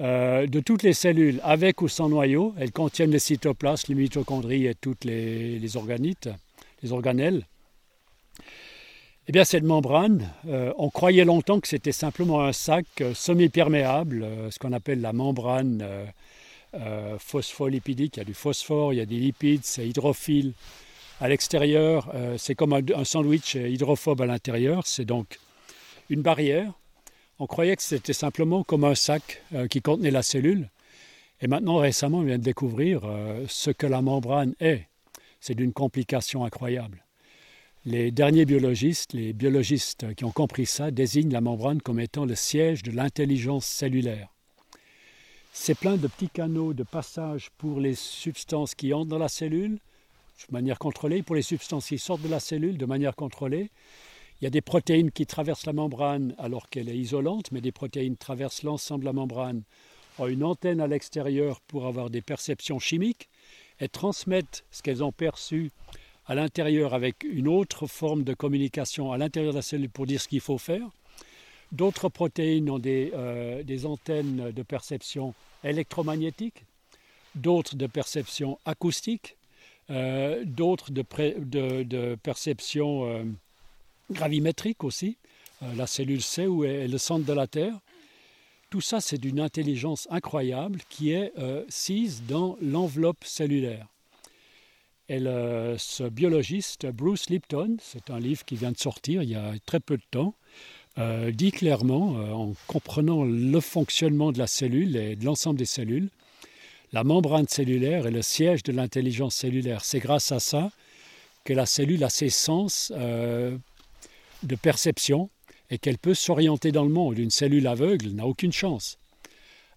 euh, 0.00 0.46
de 0.46 0.60
toutes 0.60 0.84
les 0.84 0.92
cellules, 0.92 1.40
avec 1.42 1.82
ou 1.82 1.88
sans 1.88 2.08
noyau. 2.08 2.54
Elles 2.58 2.70
contiennent 2.70 3.10
les 3.10 3.18
cytoplasmes, 3.18 3.92
les 3.92 4.00
mitochondries 4.00 4.66
et 4.66 4.74
toutes 4.76 5.04
les, 5.04 5.76
organites, 5.76 6.28
les 6.82 6.92
organelles. 6.92 7.44
Eh 9.26 9.32
bien, 9.32 9.42
cette 9.42 9.64
membrane, 9.64 10.30
euh, 10.46 10.72
on 10.78 10.88
croyait 10.88 11.24
longtemps 11.24 11.58
que 11.58 11.66
c'était 11.66 11.92
simplement 11.92 12.44
un 12.44 12.52
sac 12.52 12.86
euh, 13.00 13.12
semi-perméable, 13.12 14.24
ce 14.50 14.58
qu'on 14.60 14.72
appelle 14.72 15.00
la 15.00 15.12
membrane 15.12 15.84
phospholipidique. 17.18 18.18
Il 18.18 18.20
y 18.20 18.22
a 18.22 18.24
du 18.24 18.34
phosphore, 18.34 18.92
il 18.92 18.96
y 18.96 19.00
a 19.00 19.06
des 19.06 19.18
lipides, 19.18 19.64
c'est 19.64 19.88
hydrophile 19.88 20.52
à 21.20 21.28
l'extérieur. 21.28 22.12
c'est 22.36 22.54
comme 22.54 22.72
un 22.74 23.04
sandwich 23.04 23.54
hydrophobe 23.54 24.20
à 24.20 24.26
l'intérieur. 24.26 24.86
C'est 24.86 25.06
donc 25.06 25.38
une 26.10 26.22
barrière. 26.22 26.72
On 27.40 27.46
croyait 27.46 27.76
que 27.76 27.82
c'était 27.82 28.12
simplement 28.12 28.64
comme 28.64 28.82
un 28.82 28.96
sac 28.96 29.42
euh, 29.54 29.68
qui 29.68 29.80
contenait 29.80 30.10
la 30.10 30.22
cellule. 30.22 30.70
Et 31.40 31.46
maintenant, 31.46 31.76
récemment, 31.76 32.18
on 32.18 32.22
vient 32.22 32.38
de 32.38 32.42
découvrir 32.42 33.02
euh, 33.04 33.44
ce 33.48 33.70
que 33.70 33.86
la 33.86 34.02
membrane 34.02 34.54
est. 34.60 34.88
C'est 35.40 35.54
d'une 35.54 35.72
complication 35.72 36.44
incroyable. 36.44 37.04
Les 37.84 38.10
derniers 38.10 38.44
biologistes, 38.44 39.12
les 39.12 39.32
biologistes 39.32 40.14
qui 40.16 40.24
ont 40.24 40.32
compris 40.32 40.66
ça, 40.66 40.90
désignent 40.90 41.32
la 41.32 41.40
membrane 41.40 41.80
comme 41.80 42.00
étant 42.00 42.24
le 42.24 42.34
siège 42.34 42.82
de 42.82 42.90
l'intelligence 42.90 43.66
cellulaire. 43.66 44.28
C'est 45.52 45.78
plein 45.78 45.96
de 45.96 46.08
petits 46.08 46.28
canaux 46.28 46.74
de 46.74 46.82
passage 46.82 47.50
pour 47.56 47.78
les 47.78 47.94
substances 47.94 48.74
qui 48.74 48.92
entrent 48.92 49.10
dans 49.10 49.18
la 49.18 49.28
cellule, 49.28 49.78
de 50.48 50.52
manière 50.52 50.78
contrôlée, 50.78 51.22
pour 51.22 51.36
les 51.36 51.42
substances 51.42 51.86
qui 51.86 51.98
sortent 51.98 52.22
de 52.22 52.28
la 52.28 52.40
cellule 52.40 52.78
de 52.78 52.86
manière 52.86 53.14
contrôlée. 53.14 53.70
Il 54.40 54.44
y 54.44 54.46
a 54.46 54.50
des 54.50 54.60
protéines 54.60 55.10
qui 55.10 55.26
traversent 55.26 55.66
la 55.66 55.72
membrane 55.72 56.34
alors 56.38 56.68
qu'elle 56.68 56.88
est 56.88 56.96
isolante, 56.96 57.50
mais 57.50 57.60
des 57.60 57.72
protéines 57.72 58.16
traversent 58.16 58.62
l'ensemble 58.62 59.00
de 59.00 59.06
la 59.06 59.12
membrane, 59.12 59.62
ont 60.18 60.28
une 60.28 60.44
antenne 60.44 60.80
à 60.80 60.86
l'extérieur 60.86 61.60
pour 61.62 61.86
avoir 61.86 62.08
des 62.08 62.22
perceptions 62.22 62.78
chimiques 62.78 63.28
et 63.80 63.88
transmettent 63.88 64.64
ce 64.70 64.82
qu'elles 64.82 65.02
ont 65.02 65.10
perçu 65.10 65.72
à 66.26 66.36
l'intérieur 66.36 66.94
avec 66.94 67.24
une 67.24 67.48
autre 67.48 67.88
forme 67.88 68.22
de 68.22 68.34
communication 68.34 69.10
à 69.12 69.18
l'intérieur 69.18 69.52
de 69.52 69.58
la 69.58 69.62
cellule 69.62 69.90
pour 69.90 70.06
dire 70.06 70.20
ce 70.20 70.28
qu'il 70.28 70.40
faut 70.40 70.58
faire. 70.58 70.88
D'autres 71.72 72.08
protéines 72.08 72.70
ont 72.70 72.78
des, 72.78 73.10
euh, 73.14 73.84
antennes 73.84 74.52
de 74.52 74.62
perception 74.62 75.34
électromagnétique, 75.64 76.64
d'autres 77.34 77.74
de 77.76 77.86
perception 77.86 78.58
acoustique, 78.64 79.36
euh, 79.90 80.44
d'autres 80.46 80.92
de 80.92 82.14
perception 82.22 83.04
euh, 83.06 83.24
gravimétrique 84.10 84.84
aussi. 84.84 85.16
Euh, 85.62 85.74
la 85.76 85.86
cellule 85.86 86.22
sait 86.22 86.46
où 86.46 86.64
est 86.64 86.88
le 86.88 86.98
centre 86.98 87.24
de 87.24 87.32
la 87.32 87.46
Terre. 87.46 87.78
Tout 88.70 88.80
ça, 88.80 89.00
c'est 89.00 89.18
d'une 89.18 89.40
intelligence 89.40 90.06
incroyable 90.10 90.80
qui 90.90 91.12
est 91.12 91.32
euh, 91.38 91.64
sise 91.68 92.22
dans 92.28 92.56
l'enveloppe 92.60 93.24
cellulaire. 93.24 93.86
Et 95.08 95.18
le- 95.20 95.76
ce 95.78 96.04
biologiste, 96.04 96.86
Bruce 96.86 97.30
Lipton, 97.30 97.78
c'est 97.80 98.10
un 98.10 98.20
livre 98.20 98.44
qui 98.44 98.56
vient 98.56 98.72
de 98.72 98.78
sortir 98.78 99.22
il 99.22 99.30
y 99.30 99.34
a 99.36 99.54
très 99.64 99.80
peu 99.80 99.96
de 99.96 100.02
temps, 100.10 100.34
euh, 100.98 101.30
dit 101.30 101.50
clairement, 101.50 102.18
euh, 102.18 102.32
en 102.32 102.52
comprenant 102.66 103.24
le 103.24 103.60
fonctionnement 103.60 104.32
de 104.32 104.38
la 104.38 104.46
cellule 104.46 104.96
et 104.96 105.16
de 105.16 105.24
l'ensemble 105.24 105.58
des 105.58 105.64
cellules, 105.64 106.10
la 106.92 107.04
membrane 107.04 107.48
cellulaire 107.48 108.06
est 108.06 108.10
le 108.10 108.22
siège 108.22 108.62
de 108.64 108.72
l'intelligence 108.72 109.34
cellulaire. 109.34 109.82
C'est 109.84 109.98
grâce 110.00 110.30
à 110.30 110.40
ça 110.40 110.70
que 111.44 111.54
la 111.54 111.64
cellule 111.64 112.04
a 112.04 112.10
ses 112.10 112.28
sens 112.30 112.92
de 114.42 114.56
perception 114.56 115.30
et 115.70 115.78
qu'elle 115.78 115.98
peut 115.98 116.14
s'orienter 116.14 116.72
dans 116.72 116.84
le 116.84 116.90
monde. 116.90 117.18
Une 117.18 117.30
cellule 117.30 117.66
aveugle 117.66 118.10
n'a 118.10 118.26
aucune 118.26 118.52
chance, 118.52 118.98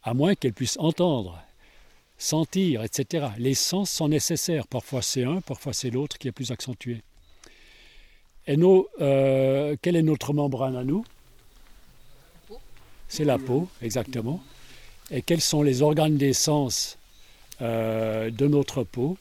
à 0.03 0.13
moins 0.13 0.35
qu'elle 0.35 0.53
puisse 0.53 0.77
entendre, 0.79 1.43
sentir, 2.17 2.83
etc. 2.83 3.27
Les 3.37 3.53
sens 3.53 3.89
sont 3.89 4.07
nécessaires. 4.07 4.67
Parfois 4.67 5.01
c'est 5.01 5.23
un, 5.23 5.41
parfois 5.41 5.73
c'est 5.73 5.89
l'autre 5.89 6.17
qui 6.17 6.27
est 6.27 6.31
plus 6.31 6.51
accentué. 6.51 7.01
Et 8.47 8.57
nos, 8.57 8.87
euh, 8.99 9.75
quelle 9.81 9.95
est 9.95 10.01
notre 10.01 10.33
membrane 10.33 10.75
à 10.75 10.83
nous? 10.83 11.05
C'est 13.07 13.25
la 13.25 13.37
peau, 13.37 13.67
exactement. 13.81 14.41
Et 15.11 15.21
quels 15.21 15.41
sont 15.41 15.61
les 15.61 15.81
organes 15.81 16.17
des 16.17 16.33
sens 16.33 16.97
euh, 17.61 18.31
de 18.31 18.47
notre 18.47 18.83
peau? 18.83 19.17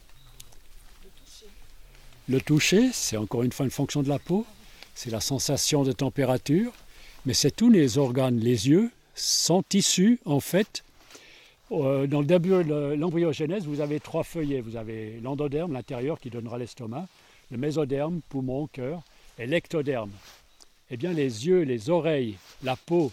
Le 2.29 2.41
toucher, 2.41 2.91
c'est 2.93 3.17
encore 3.17 3.43
une 3.43 3.51
fois 3.51 3.65
une 3.65 3.73
fonction 3.73 4.03
de 4.03 4.09
la 4.09 4.21
peau. 4.21 4.47
C'est 4.95 5.11
la 5.11 5.21
sensation 5.21 5.83
de 5.83 5.93
température. 5.93 6.73
Mais 7.27 7.35
c'est 7.35 7.51
tous 7.51 7.71
les 7.71 7.99
organes. 7.99 8.39
Les 8.39 8.69
yeux 8.69 8.91
sont 9.15 9.65
issus, 9.73 10.21
en 10.25 10.41
fait, 10.41 10.83
euh, 11.73 12.07
dans 12.07 12.21
le 12.21 12.27
début 12.27 12.65
de 12.65 12.95
l'embryogenèse, 12.95 13.65
vous 13.65 13.81
avez 13.81 14.01
trois 14.01 14.25
feuillets. 14.25 14.61
Vous 14.61 14.77
avez 14.77 15.21
l'endoderme, 15.23 15.73
l'intérieur, 15.73 16.19
qui 16.19 16.31
donnera 16.31 16.59
l'estomac, 16.59 17.07
le 17.51 17.59
mésoderme, 17.59 18.21
poumon, 18.29 18.67
cœur, 18.67 19.03
et 19.39 19.47
l'ectoderme. 19.47 20.11
Eh 20.91 20.97
bien, 20.97 21.13
les 21.13 21.47
yeux, 21.47 21.63
les 21.63 21.89
oreilles, 21.89 22.37
la 22.65 22.75
peau, 22.75 23.13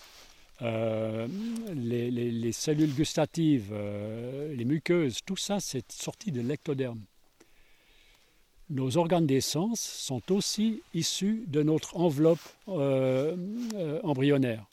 euh, 0.64 1.28
les 1.76 2.52
cellules 2.52 2.94
gustatives, 2.94 3.70
euh, 3.72 4.56
les 4.56 4.66
muqueuses, 4.66 5.20
tout 5.24 5.38
ça, 5.38 5.60
c'est 5.60 5.92
sorti 5.92 6.32
de 6.32 6.42
l'ectoderme. 6.42 7.00
Nos 8.70 8.98
organes 8.98 9.26
des 9.26 9.40
sens 9.40 9.80
sont 9.80 10.32
aussi 10.32 10.82
issus 10.94 11.46
de 11.48 11.64
notre 11.64 11.96
enveloppe 11.96 12.40
euh, 12.68 13.38
euh, 13.76 14.02
embryonnaire. 14.04 14.66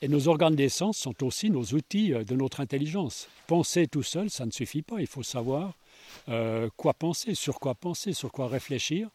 Et 0.00 0.08
nos 0.08 0.28
organes 0.28 0.56
des 0.56 0.70
sens 0.70 0.96
sont 0.96 1.22
aussi 1.22 1.50
nos 1.50 1.64
outils 1.74 2.14
euh, 2.14 2.24
de 2.24 2.34
notre 2.34 2.60
intelligence. 2.60 3.28
Penser 3.46 3.86
tout 3.86 4.02
seul, 4.02 4.30
ça 4.30 4.46
ne 4.46 4.50
suffit 4.50 4.80
pas. 4.80 5.00
Il 5.00 5.06
faut 5.06 5.22
savoir 5.22 5.74
quoi 6.76 6.94
penser, 6.94 7.34
sur 7.34 7.60
quoi 7.60 7.74
penser, 7.74 8.14
sur 8.14 8.32
quoi 8.32 8.48
réfléchir. 8.48 9.10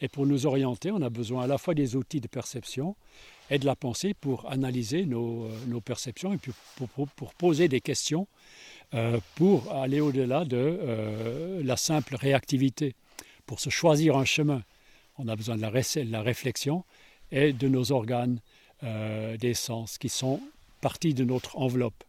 Et 0.00 0.08
pour 0.08 0.26
nous 0.26 0.46
orienter, 0.46 0.90
on 0.90 1.00
a 1.02 1.10
besoin 1.10 1.44
à 1.44 1.46
la 1.46 1.58
fois 1.58 1.74
des 1.74 1.96
outils 1.96 2.20
de 2.20 2.28
perception 2.28 2.96
et 3.50 3.58
de 3.58 3.66
la 3.66 3.76
pensée 3.76 4.14
pour 4.14 4.50
analyser 4.50 5.06
nos, 5.06 5.48
perceptions 5.84 6.32
et 6.34 6.38
pour, 6.76 7.34
poser 7.34 7.68
des 7.68 7.80
questions 7.80 8.26
pour 9.34 9.72
aller 9.72 10.00
au-delà 10.00 10.44
de 10.44 10.56
euh, 10.56 11.60
la 11.62 11.76
simple 11.76 12.16
réactivité, 12.16 12.94
pour 13.44 13.60
se 13.60 13.70
choisir 13.70 14.16
un 14.16 14.24
chemin. 14.24 14.62
On 15.18 15.28
a 15.28 15.36
besoin 15.36 15.56
de 15.56 15.62
la, 15.62 16.20
réflexion 16.20 16.84
et 17.30 17.52
de 17.52 17.68
nos 17.68 17.92
organes 17.92 18.40
euh, 18.82 19.36
des 19.36 19.54
sens 19.54 19.98
qui 19.98 20.08
sont 20.08 20.40
partie 20.80 21.14
de 21.14 21.24
notre 21.24 21.56
enveloppe. 21.58 22.04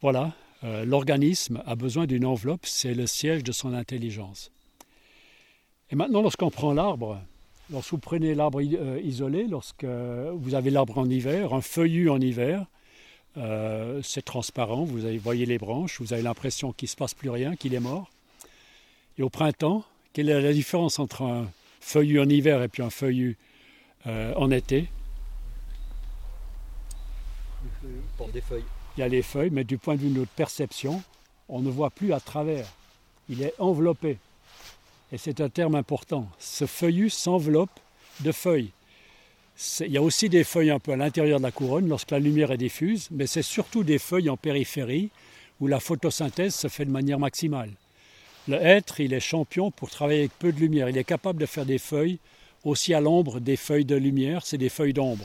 Voilà, 0.00 0.34
euh, 0.62 0.84
l'organisme 0.84 1.62
a 1.66 1.74
besoin 1.74 2.06
d'une 2.06 2.24
enveloppe, 2.24 2.64
c'est 2.64 2.94
le 2.94 3.06
siège 3.06 3.42
de 3.42 3.52
son 3.52 3.74
intelligence. 3.74 4.50
Et 5.90 5.96
maintenant, 5.96 6.22
lorsqu'on 6.22 6.50
prend 6.50 6.72
l'arbre, 6.72 7.20
lorsque 7.70 7.90
vous 7.90 7.98
prenez 7.98 8.34
l'arbre 8.34 8.60
euh, 8.62 9.00
isolé, 9.02 9.46
lorsque 9.46 9.84
vous 9.84 10.54
avez 10.54 10.70
l'arbre 10.70 10.98
en 10.98 11.10
hiver, 11.10 11.52
un 11.54 11.60
feuillu 11.60 12.08
en 12.08 12.20
hiver, 12.20 12.66
euh, 13.36 14.00
c'est 14.02 14.24
transparent, 14.24 14.84
vous 14.84 15.04
avez- 15.04 15.18
voyez 15.18 15.46
les 15.46 15.58
branches, 15.58 16.00
vous 16.00 16.12
avez 16.12 16.22
l'impression 16.22 16.72
qu'il 16.72 16.86
ne 16.86 16.90
se 16.90 16.96
passe 16.96 17.14
plus 17.14 17.30
rien, 17.30 17.56
qu'il 17.56 17.74
est 17.74 17.80
mort. 17.80 18.10
Et 19.18 19.22
au 19.22 19.30
printemps, 19.30 19.84
quelle 20.12 20.28
est 20.28 20.40
la 20.40 20.52
différence 20.52 20.98
entre 20.98 21.22
un 21.22 21.50
feuillu 21.80 22.20
en 22.20 22.28
hiver 22.28 22.62
et 22.62 22.68
puis 22.68 22.82
un 22.82 22.90
feuillu 22.90 23.36
euh, 24.06 24.32
en 24.36 24.50
été? 24.50 24.88
Porte 28.16 28.32
des 28.32 28.40
feuilles. 28.40 28.64
Il 28.96 29.00
y 29.00 29.02
a 29.02 29.08
les 29.08 29.22
feuilles, 29.22 29.50
mais 29.50 29.64
du 29.64 29.78
point 29.78 29.94
de 29.94 30.00
vue 30.00 30.08
de 30.10 30.18
notre 30.18 30.30
perception, 30.32 31.02
on 31.48 31.60
ne 31.60 31.70
voit 31.70 31.90
plus 31.90 32.12
à 32.12 32.20
travers. 32.20 32.66
Il 33.28 33.42
est 33.42 33.54
enveloppé. 33.58 34.18
Et 35.12 35.18
c'est 35.18 35.40
un 35.40 35.48
terme 35.48 35.74
important. 35.74 36.28
Ce 36.38 36.66
feuillu 36.66 37.10
s'enveloppe 37.10 37.78
de 38.20 38.32
feuilles. 38.32 38.70
Il 39.80 39.92
y 39.92 39.96
a 39.96 40.02
aussi 40.02 40.28
des 40.28 40.44
feuilles 40.44 40.70
un 40.70 40.78
peu 40.78 40.92
à 40.92 40.96
l'intérieur 40.96 41.38
de 41.38 41.44
la 41.44 41.50
couronne 41.50 41.88
lorsque 41.88 42.10
la 42.10 42.18
lumière 42.18 42.52
est 42.52 42.58
diffuse, 42.58 43.08
mais 43.10 43.26
c'est 43.26 43.42
surtout 43.42 43.84
des 43.84 43.98
feuilles 43.98 44.28
en 44.28 44.36
périphérie 44.36 45.10
où 45.60 45.66
la 45.66 45.80
photosynthèse 45.80 46.54
se 46.54 46.68
fait 46.68 46.84
de 46.84 46.90
manière 46.90 47.18
maximale. 47.18 47.70
Le 48.48 48.56
hêtre, 48.56 49.00
il 49.00 49.14
est 49.14 49.20
champion 49.20 49.70
pour 49.70 49.90
travailler 49.90 50.20
avec 50.20 50.38
peu 50.38 50.52
de 50.52 50.60
lumière. 50.60 50.88
Il 50.88 50.98
est 50.98 51.04
capable 51.04 51.40
de 51.40 51.46
faire 51.46 51.64
des 51.64 51.78
feuilles 51.78 52.18
aussi 52.64 52.92
à 52.94 53.00
l'ombre 53.00 53.40
des 53.40 53.56
feuilles 53.56 53.84
de 53.84 53.96
lumière, 53.96 54.44
c'est 54.44 54.58
des 54.58 54.68
feuilles 54.68 54.92
d'ombre. 54.92 55.24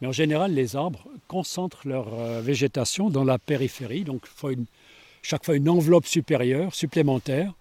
Mais 0.00 0.08
en 0.08 0.12
général, 0.12 0.52
les 0.52 0.76
arbres 0.76 1.06
concentrent 1.28 1.86
leur 1.88 2.12
euh, 2.12 2.40
végétation 2.40 3.08
dans 3.08 3.24
la 3.24 3.38
périphérie, 3.38 4.04
donc 4.04 4.26
chaque 5.22 5.44
fois 5.44 5.56
une 5.56 5.68
enveloppe 5.68 6.06
supérieure, 6.06 6.74
supplémentaire, 6.74 7.52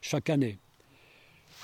chaque 0.00 0.30
année. 0.30 0.58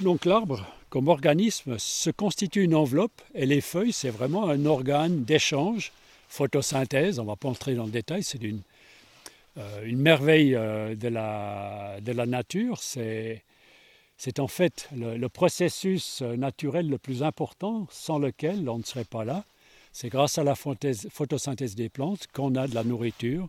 Donc 0.01 0.27
l'arbre, 0.27 0.65
comme 0.91 1.09
organisme, 1.09 1.77
se 1.79 2.11
constitue 2.11 2.63
une 2.63 2.77
enveloppe 2.77 3.21
et 3.35 3.47
les 3.47 3.61
feuilles, 3.61 3.93
c'est 3.93 4.11
vraiment 4.11 4.49
un 4.49 4.65
organe 4.65 5.25
d'échange, 5.25 5.91
photosynthèse, 6.29 7.19
on 7.19 7.25
ne 7.25 7.29
va 7.29 7.35
pas 7.35 7.49
entrer 7.49 7.75
dans 7.75 7.85
le 7.85 7.91
détail, 7.91 8.23
c'est 8.23 8.41
une, 8.43 8.61
euh, 9.57 9.83
une 9.85 9.99
merveille 9.99 10.55
euh, 10.55 10.95
de, 10.95 11.09
la, 11.09 12.27
nature. 12.27 12.79
C'est, 12.81 13.43
en 14.39 14.47
fait 14.47 14.89
le, 14.95 15.27
processus 15.27 16.23
euh, 16.23 16.37
naturel 16.37 16.89
le 16.89 16.99
plus 16.99 17.25
important 17.25 17.89
sans 17.91 18.21
lequel 18.21 18.69
on 18.69 18.79
ne 18.79 18.85
serait 18.85 19.05
pas 19.05 19.25
là. 19.25 19.45
C'est 19.93 20.11
grâce 20.11 20.39
à 20.39 20.45
la 20.45 20.55
photosynthèse 20.55 21.75
des 21.75 21.89
plantes 21.89 22.29
qu'on 22.33 22.55
a 22.55 22.69
de 22.69 22.75
la 22.77 22.85
nourriture 22.85 23.49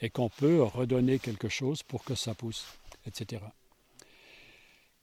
et 0.00 0.08
qu'on 0.08 0.30
peut 0.30 0.62
redonner 0.62 1.18
quelque 1.18 1.50
chose 1.50 1.82
pour 1.82 2.04
que 2.04 2.14
ça 2.14 2.32
pousse, 2.32 2.64
etc. 3.06 3.42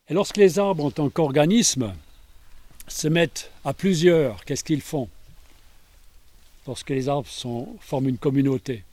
Et 0.10 0.13
lorsque 0.13 0.38
les 0.38 0.60
arbres, 0.60 0.86
en 0.86 0.91
tant 0.91 1.10
qu'organismes, 1.10 1.93
se 2.88 3.08
mettent 3.08 3.52
à 3.65 3.74
plusieurs, 3.74 4.43
qu'est-ce 4.46 4.63
qu'ils 4.63 4.82
font 4.82 5.10
Lorsque 6.65 6.89
les 6.89 7.10
arbres 7.10 7.28
sont- 7.30 7.76
forment 7.82 8.10
une 8.10 8.17
communauté, 8.17 8.84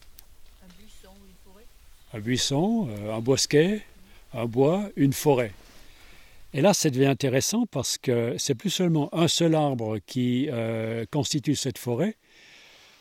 Un 0.63 0.69
buisson 0.81 1.09
ou 1.11 1.27
une 1.29 1.53
forêt 1.53 1.65
un 2.13 2.21
buisson, 2.21 2.89
euh, 2.91 3.15
un 3.17 3.21
bosquet, 3.21 3.83
un 4.33 4.47
bois, 4.47 4.89
une 4.97 5.13
forêt. 5.13 5.53
Et 6.53 6.61
là, 6.61 6.73
ça 6.75 6.91
devient 6.91 7.07
intéressant 7.07 7.67
parce 7.67 7.99
que 7.99 8.37
c'est 8.39 8.55
plus 8.55 8.71
seulement 8.71 9.13
un 9.15 9.27
seul 9.29 9.55
arbre 9.57 9.99
qui 10.07 10.49
euh, 10.51 11.05
constitue 11.11 11.57
cette 11.57 11.79
forêt. 11.79 12.17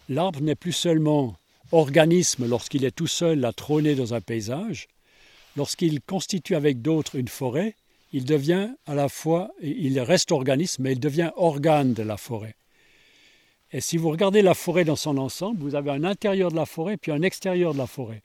L'arbre 0.10 0.42
n'est 0.42 0.56
plus 0.56 0.72
seulement 0.74 1.36
organisme 1.72 2.48
lorsqu'il 2.48 2.84
est 2.86 2.92
tout 2.96 3.08
seul 3.08 3.46
à 3.46 3.54
trôner 3.54 3.96
dans 3.96 4.14
un 4.14 4.22
paysage. 4.22 4.88
Lorsqu'il 5.56 6.02
constitue 6.02 6.56
avec 6.56 6.82
d'autres 6.82 7.16
une 7.16 7.28
forêt, 7.28 7.76
il 8.14 8.26
devient 8.26 8.70
à 8.86 8.96
la 8.96 9.10
fois, 9.10 9.52
il 9.62 10.00
reste 10.00 10.32
organisme, 10.32 10.84
mais 10.84 10.94
il 10.94 11.00
devient 11.00 11.32
organe 11.36 11.94
de 11.94 12.04
la 12.04 12.16
forêt. 12.16 12.56
Et 13.72 13.82
si 13.82 13.98
vous 13.98 14.10
regardez 14.12 14.42
la 14.44 14.54
forêt 14.54 14.86
dans 14.86 14.96
son 14.96 15.18
ensemble, 15.18 15.60
vous 15.60 15.74
avez 15.76 15.90
un 15.90 16.04
intérieur 16.04 16.52
de 16.52 16.56
la 16.56 16.68
forêt 16.68 16.96
puis 16.96 17.12
un 17.12 17.24
extérieur 17.24 17.74
de 17.74 17.80
la 17.80 17.88
forêt. 17.88 18.22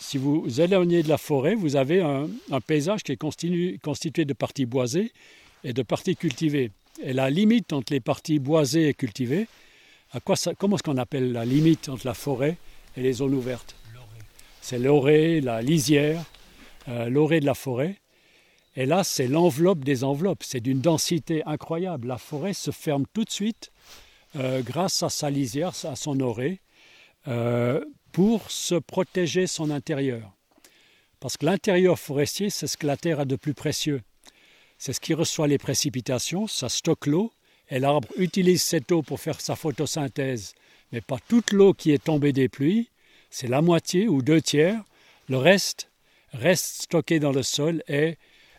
Si 0.00 0.16
vous 0.16 0.60
éloignez 0.60 1.02
de 1.02 1.08
la 1.08 1.18
forêt, 1.18 1.54
vous 1.54 1.76
avez 1.76 2.00
un, 2.00 2.28
un 2.50 2.60
paysage 2.60 3.02
qui 3.02 3.12
est 3.12 3.20
constitu- 3.20 3.78
constitué 3.80 4.24
de 4.24 4.32
parties 4.32 4.64
boisées 4.64 5.12
et 5.62 5.72
de 5.72 5.82
parties 5.82 6.16
cultivées. 6.16 6.70
Et 7.02 7.12
la 7.12 7.28
limite 7.28 7.72
entre 7.72 7.92
les 7.92 8.00
parties 8.00 8.38
boisées 8.38 8.88
et 8.88 8.94
cultivées, 8.94 9.46
à 10.12 10.20
quoi 10.20 10.36
ça- 10.36 10.54
comment 10.54 10.76
est-ce 10.76 10.82
qu'on 10.84 10.96
appelle 10.96 11.32
la 11.32 11.44
limite 11.44 11.88
entre 11.90 12.06
la 12.06 12.14
forêt 12.14 12.56
et 12.96 13.02
les 13.02 13.12
zones 13.12 13.34
ouvertes? 13.34 13.76
C'est 14.62 14.78
l'orée, 14.78 15.40
la 15.42 15.60
lisière, 15.60 16.24
euh, 16.88 17.10
l'orée 17.10 17.40
de 17.40 17.46
la 17.46 17.54
forêt. 17.54 17.96
Et 18.78 18.86
là, 18.86 19.02
c'est 19.02 19.26
l'enveloppe 19.26 19.80
des 19.80 20.04
enveloppes. 20.04 20.44
C'est 20.44 20.60
d'une 20.60 20.80
densité 20.80 21.42
incroyable. 21.46 22.06
La 22.06 22.16
forêt 22.16 22.52
se 22.52 22.70
ferme 22.70 23.06
tout 23.12 23.24
de 23.24 23.30
suite 23.30 23.72
euh, 24.36 24.62
grâce 24.62 25.02
à 25.02 25.08
sa 25.08 25.30
lisière, 25.30 25.72
à 25.84 25.96
son 25.96 26.20
orée. 26.20 26.60
euh, 27.26 27.84
pour 28.12 28.50
se 28.50 28.76
protéger 28.76 29.46
son 29.46 29.70
intérieur. 29.70 30.32
Parce 31.20 31.36
que 31.36 31.46
l'intérieur 31.46 31.98
forestier, 31.98 32.50
c'est 32.50 32.68
ce 32.68 32.76
que 32.76 32.86
la 32.86 32.96
terre 32.96 33.20
a 33.20 33.24
de 33.24 33.36
plus 33.36 33.54
précieux. 33.54 34.02
C'est 34.78 34.92
ce 34.92 35.00
qui 35.00 35.12
reçoit 35.12 35.48
les 35.48 35.58
précipitations, 35.58 36.46
ça 36.46 36.68
stocke 36.68 37.06
l'eau, 37.06 37.32
et 37.68 37.80
l'arbre 37.80 38.08
utilise 38.16 38.62
cette 38.62 38.92
eau 38.92 39.02
pour 39.02 39.20
faire 39.20 39.40
sa 39.40 39.56
photosynthèse. 39.56 40.54
Mais 40.92 41.00
pas 41.00 41.18
toute 41.28 41.52
l'eau 41.52 41.74
qui 41.74 41.90
est 41.90 42.02
tombée 42.02 42.32
des 42.32 42.48
pluies, 42.48 42.90
c'est 43.28 43.48
la 43.48 43.60
moitié 43.60 44.08
ou 44.08 44.22
deux 44.22 44.40
tiers. 44.40 44.82
Le 45.28 45.36
reste 45.36 45.90
reste 46.32 46.82
stocké 46.82 47.18
dans 47.18 47.32
le 47.32 47.42
sol 47.42 47.82
et 47.88 48.16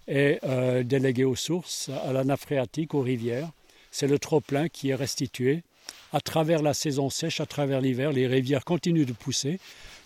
est 0.10 0.40
euh, 0.44 0.84
délégué 0.84 1.24
aux 1.24 1.36
sources, 1.36 1.90
à 2.06 2.12
la 2.12 2.24
nappe 2.24 2.52
aux 2.94 3.02
rivières. 3.02 3.50
C'est 3.92 4.08
le 4.08 4.20
trop-plein 4.20 4.68
qui 4.68 4.90
est 4.90 4.96
restitué 4.96 5.64
à 6.12 6.20
travers 6.20 6.62
la 6.62 6.74
saison 6.74 7.10
sèche, 7.10 7.40
à 7.40 7.46
travers 7.46 7.82
l'hiver, 7.82 8.12
les 8.12 8.28
rivières 8.28 8.66
continuent 8.66 9.06
de 9.06 9.14
pousser 9.14 9.60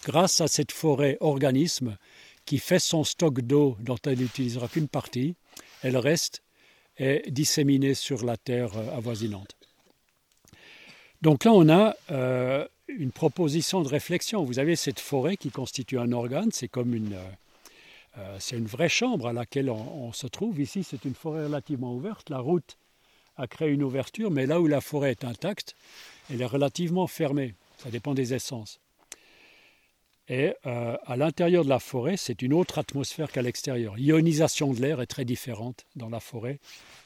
grâce 0.05 0.41
à 0.41 0.47
cette 0.47 0.71
forêt 0.71 1.17
organisme 1.21 1.97
qui 2.45 2.57
fait 2.59 2.79
son 2.79 3.03
stock 3.03 3.41
d'eau 3.41 3.77
dont 3.79 3.97
elle 4.05 4.19
n'utilisera 4.19 4.67
qu'une 4.67 4.89
partie 4.89 5.35
et 5.83 5.91
le 5.91 5.99
reste 5.99 6.43
est 6.97 7.29
disséminé 7.31 7.93
sur 7.93 8.23
la 8.25 8.37
terre 8.37 8.77
euh, 8.77 8.97
avoisinante. 8.97 9.55
Donc 11.21 11.45
là, 11.45 11.53
on 11.53 11.69
a 11.69 11.95
euh, 12.11 12.67
une 12.89 13.11
proposition 13.11 13.81
de 13.81 13.87
réflexion. 13.87 14.43
Vous 14.43 14.59
avez 14.59 14.75
cette 14.75 14.99
forêt 14.99 15.37
qui 15.37 15.49
constitue 15.49 15.97
un 15.97 16.11
organe, 16.11 16.49
c'est 16.51 16.67
comme 16.67 16.93
une, 16.93 17.17
euh, 18.17 18.37
c'est 18.39 18.57
une 18.57 18.67
vraie 18.67 18.89
chambre 18.89 19.27
à 19.27 19.33
laquelle 19.33 19.69
on, 19.69 20.05
on 20.05 20.13
se 20.13 20.27
trouve. 20.27 20.59
Ici, 20.59 20.83
c'est 20.83 21.05
une 21.05 21.15
forêt 21.15 21.45
relativement 21.45 21.93
ouverte. 21.93 22.29
La 22.29 22.39
route 22.39 22.77
a 23.37 23.47
créé 23.47 23.69
une 23.69 23.83
ouverture, 23.83 24.31
mais 24.31 24.45
là 24.45 24.61
où 24.61 24.67
la 24.67 24.81
forêt 24.81 25.11
est 25.11 25.23
intacte, 25.23 25.75
elle 26.29 26.41
est 26.41 26.45
relativement 26.45 27.07
fermée. 27.07 27.55
Ça 27.77 27.89
dépend 27.89 28.13
des 28.13 28.33
essences. 28.33 28.79
Et 30.29 30.53
euh, 30.65 30.95
à 31.05 31.17
l'intérieur 31.17 31.65
de 31.65 31.69
la 31.69 31.79
forêt, 31.79 32.15
c'est 32.15 32.41
une 32.41 32.53
autre 32.53 32.77
atmosphère 32.77 33.31
qu'à 33.31 33.41
l'extérieur. 33.41 33.95
L'ionisation 33.95 34.73
de 34.73 34.81
l'air 34.81 35.01
est 35.01 35.07
très 35.07 35.25
différente 35.25 35.85
dans 35.95 36.09
la 36.09 36.21
forêt 36.21 36.59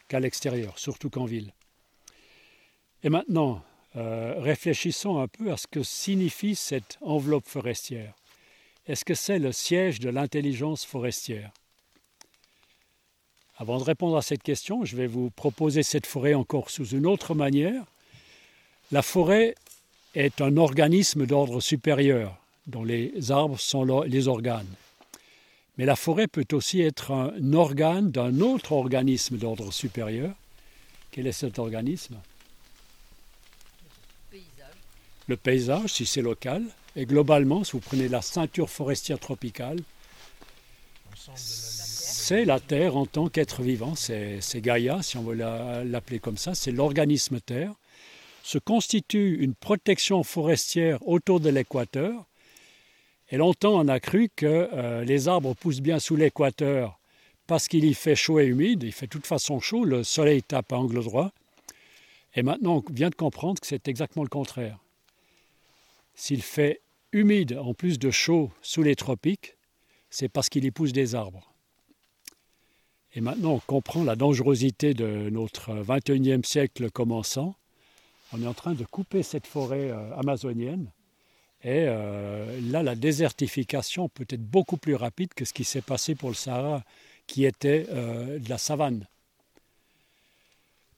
qu'à 0.08 0.20
l'extérieur, 0.20 0.78
surtout 0.78 1.10
qu'en 1.10 1.26
ville. 1.26 1.54
Et 3.04 3.10
maintenant, 3.10 3.64
euh, 3.96 4.36
réfléchissons 4.38 5.20
un 5.20 5.28
peu 5.28 5.52
à 5.52 5.58
ce 5.58 5.66
que 5.66 5.82
signifie 5.82 6.56
cette 6.56 7.00
enveloppe 7.02 7.48
forestière. 7.48 8.14
Est-ce 8.88 9.04
que 9.04 9.16
c'est 9.16 9.40
le 9.40 9.52
siège 9.52 10.00
de 10.00 10.10
l'intelligence 10.10 10.86
forestière? 10.86 11.52
Avant 13.58 13.80
de 13.80 13.84
répondre 13.84 14.16
à 14.16 14.22
cette 14.22 14.44
question, 14.44 14.86
je 14.86 14.96
vais 14.96 15.08
vous 15.08 15.30
proposer 15.30 15.84
cette 15.84 16.06
forêt 16.06 16.34
encore 16.34 16.70
sous 16.70 16.86
une 16.86 17.06
autre 17.06 17.36
manière. 17.36 17.84
La 18.92 19.02
forêt 19.02 19.56
est 20.16 20.40
un 20.40 20.56
organisme 20.56 21.26
d'ordre 21.26 21.60
supérieur, 21.60 22.38
dont 22.68 22.84
les 22.84 23.32
arbres 23.32 23.60
sont 23.60 24.04
les 24.04 24.28
organes. 24.30 24.74
Mais 25.78 25.86
la 25.86 25.98
forêt 25.98 26.28
peut 26.28 26.48
aussi 26.54 26.80
être 26.82 27.12
un 27.12 27.54
organe 27.54 28.10
d'un 28.10 28.40
autre 28.40 28.72
organisme 28.72 29.38
d'ordre 29.38 29.74
supérieur. 29.74 30.34
Quel 31.12 31.28
est 31.28 31.34
cet 31.34 31.60
organisme? 31.60 32.18
Paysage. 34.32 34.76
Le 35.28 35.36
paysage, 35.36 35.94
si 35.94 36.06
c'est 36.06 36.22
local. 36.22 36.64
Et 36.98 37.06
globalement, 37.06 37.64
si 37.64 37.74
vous 37.74 37.80
prenez 37.80 38.08
la 38.10 38.24
ceinture 38.24 38.72
forestière 38.72 39.20
tropicale, 39.20 39.78
c'est 41.36 42.44
la 42.44 42.60
Terre 42.60 42.98
en 42.98 43.06
tant 43.06 43.30
qu'être 43.30 43.62
vivant. 43.62 43.94
C'est 43.96 44.42
Gaïa, 44.62 45.04
si 45.04 45.16
on 45.16 45.22
veut 45.22 45.36
la- 45.36 45.84
l'appeler 45.84 46.18
comme 46.20 46.38
ça. 46.38 46.56
C'est 46.56 46.72
l'organisme 46.72 47.40
Terre. 47.40 47.72
Se 48.42 48.58
constitue 48.58 49.38
une 49.44 49.54
protection 49.54 50.24
forestière 50.24 51.08
autour 51.08 51.40
de 51.40 51.50
l'équateur. 51.50 52.26
Et 53.30 53.38
longtemps, 53.38 53.76
on 53.76 53.88
a 53.90 54.00
cru 54.00 54.30
que 54.36 54.46
euh, 54.74 55.04
les 55.04 55.28
arbres 55.28 55.54
poussent 55.54 55.82
bien 55.82 56.00
sous 56.00 56.16
l'équateur 56.16 56.98
parce 57.46 57.68
qu'il 57.68 57.86
y 57.86 57.94
fait 57.94 58.16
chaud 58.16 58.40
et 58.40 58.46
humide. 58.46 58.82
Il 58.84 58.92
fait 58.92 59.06
de 59.06 59.12
toute 59.12 59.28
façon 59.28 59.60
chaud, 59.60 59.86
le 59.86 60.04
soleil 60.04 60.42
tape 60.42 60.74
à 60.74 60.78
angle 60.78 61.04
droit. 61.04 61.32
Et 62.36 62.42
maintenant, 62.42 62.84
on 62.88 62.92
vient 62.92 63.10
de 63.10 63.16
comprendre 63.16 63.60
que 63.60 63.68
c'est 63.68 63.88
exactement 63.88 64.24
le 64.24 64.30
contraire. 64.30 64.80
S'il 66.16 66.42
fait 66.42 66.82
humide 67.18 67.58
en 67.58 67.74
plus 67.74 68.00
de 68.00 68.12
chaud 68.12 68.52
sous 68.62 68.84
les 68.84 68.96
tropiques, 68.96 69.58
c'est 70.10 70.30
parce 70.30 70.50
qu'il 70.50 70.66
y 70.66 70.72
pousse 70.72 70.94
des 70.94 71.16
arbres. 71.16 71.54
Et 73.14 73.22
maintenant, 73.22 73.54
on 73.54 73.60
comprend 73.60 74.04
la 74.04 74.16
dangerosité 74.16 74.94
de 74.94 75.30
notre 75.30 75.72
21e 75.74 76.46
siècle 76.46 76.92
commençant. 76.92 77.56
On 78.32 78.42
est 78.42 78.48
en 78.48 78.54
train 78.54 78.74
de 78.74 78.86
couper 78.86 79.24
cette 79.24 79.48
forêt 79.48 79.90
euh, 79.90 80.16
amazonienne. 80.16 80.92
Et 81.64 81.86
euh, 81.88 82.60
là, 82.70 82.84
la 82.84 82.96
désertification 82.96 84.10
peut 84.10 84.28
être 84.30 84.44
beaucoup 84.44 84.78
plus 84.78 84.96
rapide 84.96 85.34
que 85.34 85.46
ce 85.46 85.54
qui 85.54 85.64
s'est 85.64 85.82
passé 85.82 86.14
pour 86.14 86.30
le 86.30 86.36
Sahara, 86.36 86.84
qui 87.26 87.46
était 87.46 87.88
euh, 87.90 88.40
la 88.48 88.58
savane. 88.58 89.08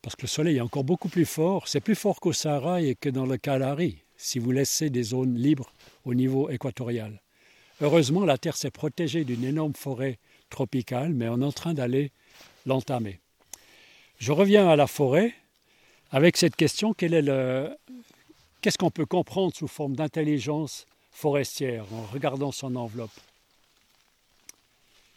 Parce 0.02 0.16
que 0.16 0.24
le 0.24 0.28
soleil 0.28 0.58
est 0.58 0.62
encore 0.62 0.84
beaucoup 0.84 1.10
plus 1.10 1.26
fort. 1.26 1.68
C'est 1.68 1.82
plus 1.82 1.96
fort 1.96 2.20
qu'au 2.20 2.34
Sahara 2.34 2.82
et 2.82 2.96
que 2.96 3.10
dans 3.10 3.26
le 3.26 3.38
Kalahari, 3.38 4.04
si 4.20 4.38
vous 4.38 4.52
laissez 4.52 4.90
des 4.90 5.04
zones 5.04 5.36
libres 5.36 5.72
au 6.04 6.14
niveau 6.14 6.50
équatorial. 6.50 7.22
Heureusement, 7.82 8.26
la 8.26 8.38
Terre 8.38 8.58
s'est 8.58 8.70
protégée 8.70 9.24
d'une 9.24 9.46
énorme 9.46 9.74
forêt 9.74 10.20
tropicale, 10.50 11.14
mais 11.14 11.30
on 11.30 11.42
est 11.42 11.46
en 11.46 11.54
train 11.54 11.74
d'aller 11.74 12.12
l'entamer. 12.66 13.20
Je 14.20 14.34
reviens 14.34 14.68
à 14.68 14.76
la 14.76 14.88
forêt 14.88 15.34
avec 16.12 16.36
cette 16.36 16.58
question 16.58 16.94
est 17.00 17.08
le, 17.08 17.74
qu'est-ce 18.62 18.78
qu'on 18.78 18.92
peut 18.92 19.06
comprendre 19.06 19.56
sous 19.56 19.68
forme 19.68 19.96
d'intelligence 19.96 20.86
forestière 21.12 21.86
en 21.94 22.04
regardant 22.04 22.52
son 22.52 22.76
enveloppe? 22.76 23.18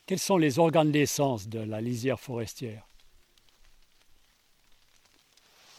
Quels 0.07 0.21
sont 0.21 0.37
les 0.37 0.61
organes 0.61 0.93
d'essence 0.93 1.49
de 1.49 1.59
la 1.59 1.81
lisière 1.81 2.21
forestière? 2.21 2.87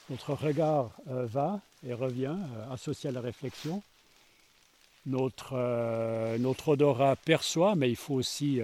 Notre 0.10 0.34
regard 0.34 0.92
euh, 1.08 1.26
va 1.26 1.62
et 1.88 1.93
revient, 1.93 2.36
euh, 2.38 2.74
associé 2.74 3.10
à 3.10 3.13
la 3.13 3.22
réflexion. 3.22 3.82
Notre, 5.06 5.54
euh, 5.54 6.38
notre 6.38 6.69
odorat 6.69 7.15
perçoit, 7.17 7.76
mais 7.76 7.89
il 7.89 7.98
faut 7.98 8.15
aussi 8.15 8.62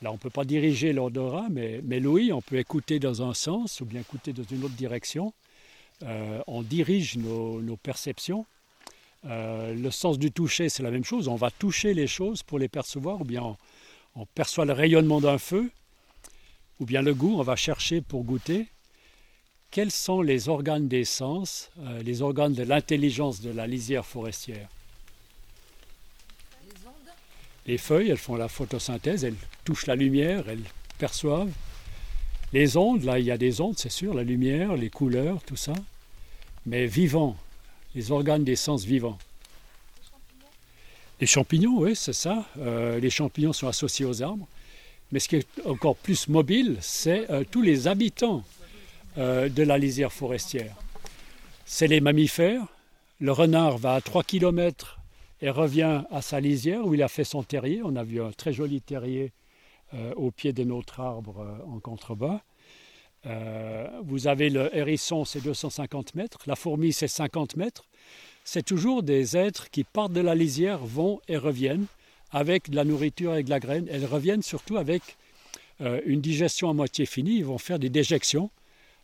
Là, 0.00 0.10
on 0.10 0.14
ne 0.14 0.18
peut 0.18 0.30
pas 0.30 0.44
diriger 0.44 0.92
l'odorat, 0.92 1.46
mais, 1.50 1.80
mais 1.82 1.98
l'ouïe, 1.98 2.32
on 2.32 2.40
peut 2.40 2.58
écouter 2.58 3.00
dans 3.00 3.22
un 3.28 3.34
sens 3.34 3.80
ou 3.80 3.84
bien 3.84 4.00
écouter 4.00 4.32
dans 4.32 4.44
une 4.44 4.64
autre 4.64 4.74
direction. 4.74 5.32
Euh, 6.04 6.40
on 6.46 6.62
dirige 6.62 7.16
nos, 7.16 7.76
perceptions. 7.82 8.46
Euh, 9.24 9.74
le 9.74 9.90
sens 9.90 10.18
du 10.18 10.30
toucher, 10.30 10.68
c'est 10.68 10.84
la 10.84 10.92
même 10.92 11.04
chose. 11.04 11.26
On 11.26 11.34
va 11.34 11.50
toucher 11.50 11.94
les 11.94 12.06
choses 12.06 12.44
pour 12.44 12.60
les 12.60 12.68
percevoir, 12.68 13.20
ou 13.20 13.24
bien 13.24 13.56
on, 14.14 14.26
perçoit 14.26 14.64
le 14.64 14.72
rayonnement 14.72 15.20
d'un 15.20 15.38
feu, 15.38 15.70
ou 16.78 16.86
bien 16.86 17.02
le 17.02 17.14
goût, 17.14 17.34
on 17.36 17.42
va 17.42 17.56
chercher 17.56 18.00
pour 18.00 18.22
goûter. 18.22 18.66
Quels 19.70 19.90
sont 19.90 20.22
les 20.22 20.48
organes 20.48 20.88
des 20.88 21.04
sens, 21.04 21.70
euh, 21.80 22.02
les 22.02 22.22
organes 22.22 22.54
de 22.54 22.62
l'intelligence 22.62 23.42
de 23.42 23.50
la 23.50 23.66
lisière 23.66 24.06
forestière? 24.06 24.68
Les 27.66 27.76
feuilles, 27.76 28.08
elles 28.08 28.16
font 28.16 28.36
la 28.36 28.48
photosynthèse, 28.48 29.24
elles 29.24 29.36
touchent 29.64 29.86
la 29.86 29.94
lumière, 29.94 30.48
elles 30.48 30.64
perçoivent. 30.96 31.52
Les 32.54 32.78
ondes, 32.78 33.04
là, 33.04 33.18
il 33.18 33.26
y 33.26 33.30
a 33.30 33.36
des 33.36 33.60
ondes, 33.60 33.78
c'est 33.78 33.90
sûr, 33.90 34.14
la 34.14 34.22
lumière, 34.22 34.74
les 34.74 34.88
couleurs, 34.88 35.42
tout 35.44 35.56
ça. 35.56 35.74
Mais 36.64 36.86
vivants, 36.86 37.36
les 37.94 38.10
organes 38.10 38.44
des 38.44 38.56
sens 38.56 38.84
vivants. 38.84 39.18
Les 41.20 41.26
champignons, 41.26 41.78
oui, 41.78 41.94
c'est 41.94 42.14
ça. 42.14 42.46
Euh, 42.58 42.98
les 43.00 43.10
champignons 43.10 43.52
sont 43.52 43.68
associés 43.68 44.06
aux 44.06 44.22
arbres. 44.22 44.48
Mais 45.12 45.20
ce 45.20 45.28
qui 45.28 45.36
est 45.36 45.66
encore 45.66 45.96
plus 45.96 46.26
mobile, 46.28 46.78
c'est 46.80 47.30
euh, 47.30 47.44
tous 47.50 47.60
les 47.60 47.86
habitants 47.86 48.44
de 49.18 49.62
la 49.62 49.78
lisière 49.78 50.12
forestière. 50.12 50.74
C'est 51.66 51.86
les 51.86 52.00
mammifères. 52.00 52.62
Le 53.20 53.32
renard 53.32 53.78
va 53.78 53.94
à 53.94 54.00
3 54.00 54.22
km 54.22 54.98
et 55.40 55.50
revient 55.50 56.02
à 56.10 56.22
sa 56.22 56.40
lisière 56.40 56.86
où 56.86 56.94
il 56.94 57.02
a 57.02 57.08
fait 57.08 57.24
son 57.24 57.42
terrier. 57.42 57.80
On 57.84 57.96
a 57.96 58.04
vu 58.04 58.22
un 58.22 58.32
très 58.32 58.52
joli 58.52 58.80
terrier 58.80 59.32
euh, 59.94 60.12
au 60.16 60.30
pied 60.30 60.52
de 60.52 60.64
notre 60.64 61.00
arbre 61.00 61.40
euh, 61.40 61.74
en 61.74 61.80
contrebas. 61.80 62.42
Euh, 63.26 63.88
vous 64.04 64.26
avez 64.28 64.50
le 64.50 64.74
hérisson, 64.76 65.24
c'est 65.24 65.42
250 65.42 66.14
mètres. 66.14 66.38
La 66.46 66.56
fourmi, 66.56 66.92
c'est 66.92 67.08
50 67.08 67.56
mètres. 67.56 67.84
C'est 68.44 68.64
toujours 68.64 69.02
des 69.02 69.36
êtres 69.36 69.70
qui 69.70 69.84
partent 69.84 70.12
de 70.12 70.20
la 70.20 70.34
lisière, 70.34 70.78
vont 70.78 71.20
et 71.28 71.36
reviennent 71.36 71.86
avec 72.30 72.70
de 72.70 72.76
la 72.76 72.84
nourriture 72.84 73.34
et 73.34 73.42
de 73.42 73.50
la 73.50 73.60
graine. 73.60 73.86
Elles 73.90 74.06
reviennent 74.06 74.42
surtout 74.42 74.76
avec 74.76 75.02
une 75.80 76.20
digestion 76.20 76.68
à 76.68 76.72
moitié 76.72 77.06
finie. 77.06 77.36
Ils 77.36 77.44
vont 77.44 77.58
faire 77.58 77.78
des 77.78 77.88
déjections. 77.88 78.50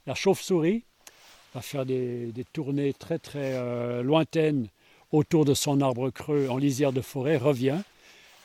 La 0.07 0.15
chauve-souris 0.15 0.85
va 1.55 1.61
faire 1.61 1.87
des, 1.87 2.33
tournées 2.53 2.93
très 2.93 3.19
très 3.19 4.03
lointaines 4.03 4.69
autour 5.13 5.45
de 5.45 5.55
son 5.55 5.81
arbre 5.81 6.11
creux 6.11 6.49
en 6.51 6.59
lisière 6.59 6.93
de 6.93 7.01
forêt 7.01 7.37
revient 7.37 7.81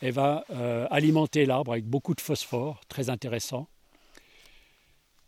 et 0.02 0.10
va 0.10 0.44
euh, 0.50 0.86
alimenter 0.90 1.44
l'arbre 1.44 1.72
avec 1.72 1.84
beaucoup 1.84 2.14
de 2.14 2.20
phosphore, 2.20 2.80
très 2.88 3.10
intéressant. 3.10 3.68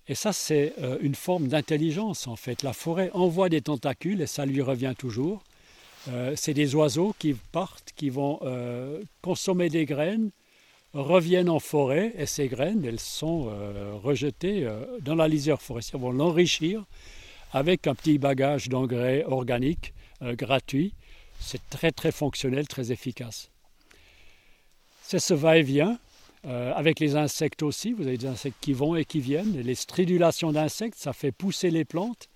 Et 0.09 0.15
ça, 0.15 0.33
c'est 0.33 0.75
euh, 0.81 0.99
une 1.01 1.15
forme 1.15 1.49
d'intelligence 1.49 2.27
en 2.27 2.37
fait. 2.37 2.63
La 2.63 2.73
forêt 2.73 3.11
envoie 3.13 3.49
des 3.49 3.61
tentacules 3.61 4.21
et 4.21 4.27
ça 4.27 4.47
lui 4.47 4.63
revient 4.63 4.95
toujours. 4.97 5.43
Euh, 6.09 6.35
c'est 6.37 6.55
des 6.55 6.75
oiseaux 6.75 7.15
qui 7.19 7.35
partent, 7.35 7.93
qui 7.95 8.11
vont 8.11 8.41
consommer 9.21 9.69
des 9.69 9.85
graines, 9.85 10.31
reviennent 10.95 11.49
en 11.49 11.59
forêt 11.59 12.13
et 12.17 12.27
ces 12.27 12.49
graines, 12.49 12.85
elles 12.85 13.01
sont 13.01 13.51
rejetées 14.03 14.69
dans 15.01 15.15
la 15.15 15.27
lisière 15.27 15.63
forestière, 15.63 16.01
vont 16.01 16.13
l'enrichir 16.13 16.85
avec 17.53 17.87
un 17.87 17.95
petit 17.95 18.19
bagage 18.19 18.69
d'engrais 18.69 19.25
organiques 19.25 19.95
gratuit 20.21 20.93
c'est 21.43 21.69
très 21.69 21.91
très 21.91 22.13
fonctionnel, 22.13 22.67
très 22.69 22.93
efficace. 22.93 23.51
C'est 25.03 25.19
ce 25.19 25.35
va-et-vient. 25.35 25.99
Euh, 26.45 26.73
avec 26.75 26.99
les 26.99 27.15
insectes 27.15 27.63
aussi, 27.63 27.93
vous 27.93 28.07
avez 28.07 28.19
des 28.19 28.27
insectes 28.27 28.57
qui 28.61 28.73
vont 28.73 28.97
et 28.97 29.05
qui 29.05 29.21
viennent. 29.21 29.61
les 29.61 29.75
stridulations 29.77 30.51
d'insectes, 30.51 30.99
ça 30.99 31.13
fait 31.13 31.31
pousser 31.31 31.71
les 31.71 31.85
plantes. 31.85 32.29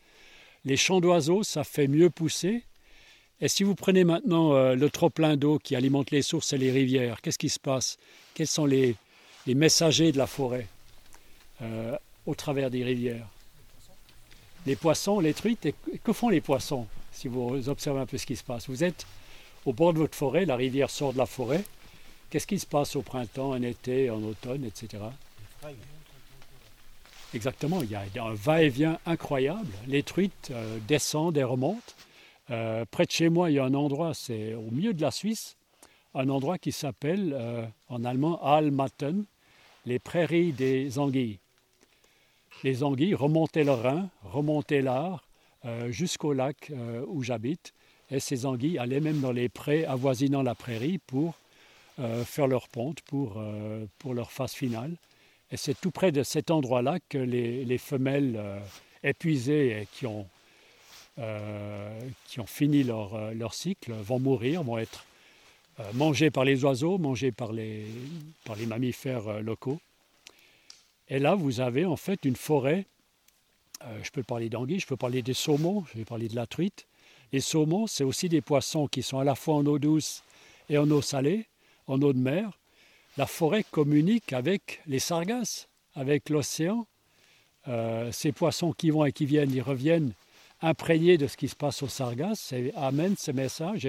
Les 0.64 0.76
chants 0.76 1.00
d'oiseaux, 1.00 1.42
ça 1.42 1.64
fait 1.64 1.88
mieux 1.88 2.10
pousser. 2.10 2.62
Et 3.40 3.48
si 3.48 3.64
vous 3.64 3.74
prenez 3.74 4.04
maintenant 4.04 4.54
euh, 4.54 4.74
le 4.74 4.88
trop-plein 4.88 5.36
d'eau 5.36 5.58
qui 5.58 5.76
alimente 5.76 6.10
les 6.10 6.22
sources 6.22 6.52
et 6.52 6.58
les 6.58 6.70
rivières, 6.70 7.20
qu'est-ce 7.20 7.38
qui 7.38 7.50
se 7.50 7.60
passe? 7.60 7.98
Quels 8.34 8.46
sont 8.46 8.64
les, 8.64 8.96
messagers 9.46 10.10
de 10.10 10.18
la 10.18 10.26
forêt 10.26 10.66
euh, 11.62 11.96
au 12.24 12.34
travers 12.34 12.70
des 12.70 12.82
rivières? 12.82 13.28
Les 14.64 14.74
poissons, 14.74 15.20
les 15.20 15.34
truites. 15.34 15.66
Et 15.66 15.74
que 16.02 16.12
font 16.12 16.30
les 16.30 16.40
poissons 16.40 16.86
si 17.12 17.28
vous 17.28 17.68
observez 17.68 18.00
un 18.00 18.06
peu 18.06 18.16
ce 18.16 18.26
qui 18.26 18.36
se 18.36 18.44
passe? 18.44 18.68
Vous 18.68 18.82
êtes 18.82 19.06
au 19.66 19.72
bord 19.72 19.92
de 19.92 19.98
votre 19.98 20.16
forêt, 20.16 20.46
la 20.46 20.56
rivière 20.56 20.90
sort 20.90 21.12
de 21.12 21.18
la 21.18 21.26
forêt. 21.26 21.64
Qu'est-ce 22.30 22.46
qui 22.46 22.58
se 22.58 22.66
passe 22.66 22.96
au 22.96 23.02
printemps, 23.02 23.50
en 23.50 23.62
été, 23.62 24.10
en 24.10 24.22
automne, 24.22 24.64
etc. 24.64 25.02
Exactement, 27.34 27.82
il 27.82 27.90
y 27.90 27.94
a 27.94 28.24
un 28.24 28.34
va-et-vient 28.34 28.98
incroyable. 29.04 29.68
Les 29.86 30.02
truites 30.02 30.50
euh, 30.52 30.78
descendent 30.88 31.36
et 31.36 31.42
remontent. 31.42 31.92
Euh, 32.50 32.84
près 32.90 33.06
de 33.06 33.10
chez 33.10 33.28
moi, 33.28 33.50
il 33.50 33.54
y 33.54 33.58
a 33.58 33.64
un 33.64 33.74
endroit, 33.74 34.14
c'est 34.14 34.54
au 34.54 34.70
milieu 34.70 34.94
de 34.94 35.02
la 35.02 35.10
Suisse, 35.10 35.56
un 36.14 36.28
endroit 36.28 36.58
qui 36.58 36.72
s'appelle 36.72 37.34
euh, 37.34 37.66
en 37.88 38.04
allemand 38.04 38.40
Almaten, 38.42 39.24
les 39.84 39.98
prairies 39.98 40.52
des 40.52 40.98
anguilles. 40.98 41.38
Les 42.62 42.82
anguilles 42.82 43.14
remontaient 43.14 43.64
le 43.64 43.72
Rhin, 43.72 44.08
remontaient 44.24 44.82
l'Ar, 44.82 45.24
euh, 45.64 45.90
jusqu'au 45.90 46.32
lac 46.32 46.72
où 47.08 47.22
j'habite. 47.22 47.72
Et 48.10 48.20
ces 48.20 48.46
anguilles 48.46 48.78
allaient 48.78 49.00
même 49.00 49.20
dans 49.20 49.32
les 49.32 49.48
prés 49.48 49.84
avoisinant 49.84 50.42
la 50.42 50.54
prairie 50.54 50.98
pour 50.98 51.34
faire 52.24 52.46
leur 52.46 52.68
ponte, 52.68 53.00
pour, 53.00 53.42
pour 53.98 54.14
leur 54.14 54.30
phase 54.30 54.52
finale. 54.52 54.92
Et 55.50 55.56
c'est 55.56 55.80
tout 55.80 55.90
près 55.90 56.12
de 56.12 56.22
cet 56.22 56.50
endroit-là 56.50 56.98
que 57.08 57.18
les, 57.18 57.64
les 57.64 57.78
femelles 57.78 58.40
épuisées 59.02 59.80
et 59.80 59.88
qui 59.90 60.06
ont, 60.06 60.26
qui 62.26 62.40
ont 62.40 62.46
fini 62.46 62.84
leur, 62.84 63.32
leur, 63.32 63.54
cycle 63.54 63.92
vont 63.92 64.18
mourir, 64.18 64.62
vont 64.62 64.76
être 64.76 65.06
mangées 65.94 66.30
par 66.30 66.44
les 66.44 66.62
oiseaux, 66.62 66.98
mangées 66.98 67.32
par 67.32 67.52
les, 67.52 67.86
par 68.44 68.54
les 68.56 68.66
mammifères 68.66 69.40
locaux. 69.40 69.80
Et 71.08 71.18
là, 71.18 71.34
vous 71.34 71.60
avez 71.60 71.86
en 71.86 71.96
fait 71.96 72.24
une 72.26 72.36
forêt 72.36 72.84
euh, 73.84 73.98
je 74.02 74.10
peux 74.10 74.22
parler 74.22 74.48
d'anguilles, 74.48 74.80
je 74.80 74.86
peux 74.86 74.96
parler 74.96 75.22
des 75.22 75.34
saumons, 75.34 75.84
je 75.92 75.98
vais 75.98 76.04
parler 76.04 76.28
de 76.28 76.36
la 76.36 76.46
truite. 76.46 76.86
Les 77.32 77.40
saumons, 77.40 77.86
c'est 77.86 78.04
aussi 78.04 78.28
des 78.28 78.40
poissons 78.40 78.86
qui 78.86 79.02
sont 79.02 79.18
à 79.18 79.24
la 79.24 79.34
fois 79.34 79.56
en 79.56 79.66
eau 79.66 79.78
douce 79.78 80.22
et 80.68 80.78
en 80.78 80.90
eau 80.90 81.02
salée, 81.02 81.46
en 81.86 82.00
eau 82.00 82.12
de 82.12 82.18
mer. 82.18 82.58
La 83.16 83.26
forêt 83.26 83.64
communique 83.70 84.32
avec 84.32 84.80
les 84.86 84.98
sargasses, 84.98 85.68
avec 85.94 86.30
l'océan. 86.30 86.86
Euh, 87.68 88.12
ces 88.12 88.32
poissons 88.32 88.72
qui 88.72 88.90
vont 88.90 89.04
et 89.04 89.12
qui 89.12 89.26
viennent, 89.26 89.52
ils 89.52 89.62
reviennent 89.62 90.12
imprégnés 90.62 91.18
de 91.18 91.26
ce 91.26 91.36
qui 91.36 91.48
se 91.48 91.56
passe 91.56 91.82
aux 91.82 91.88
sargasses 91.88 92.52
et 92.52 92.72
amènent 92.76 93.16
ce 93.16 93.30
message. 93.30 93.88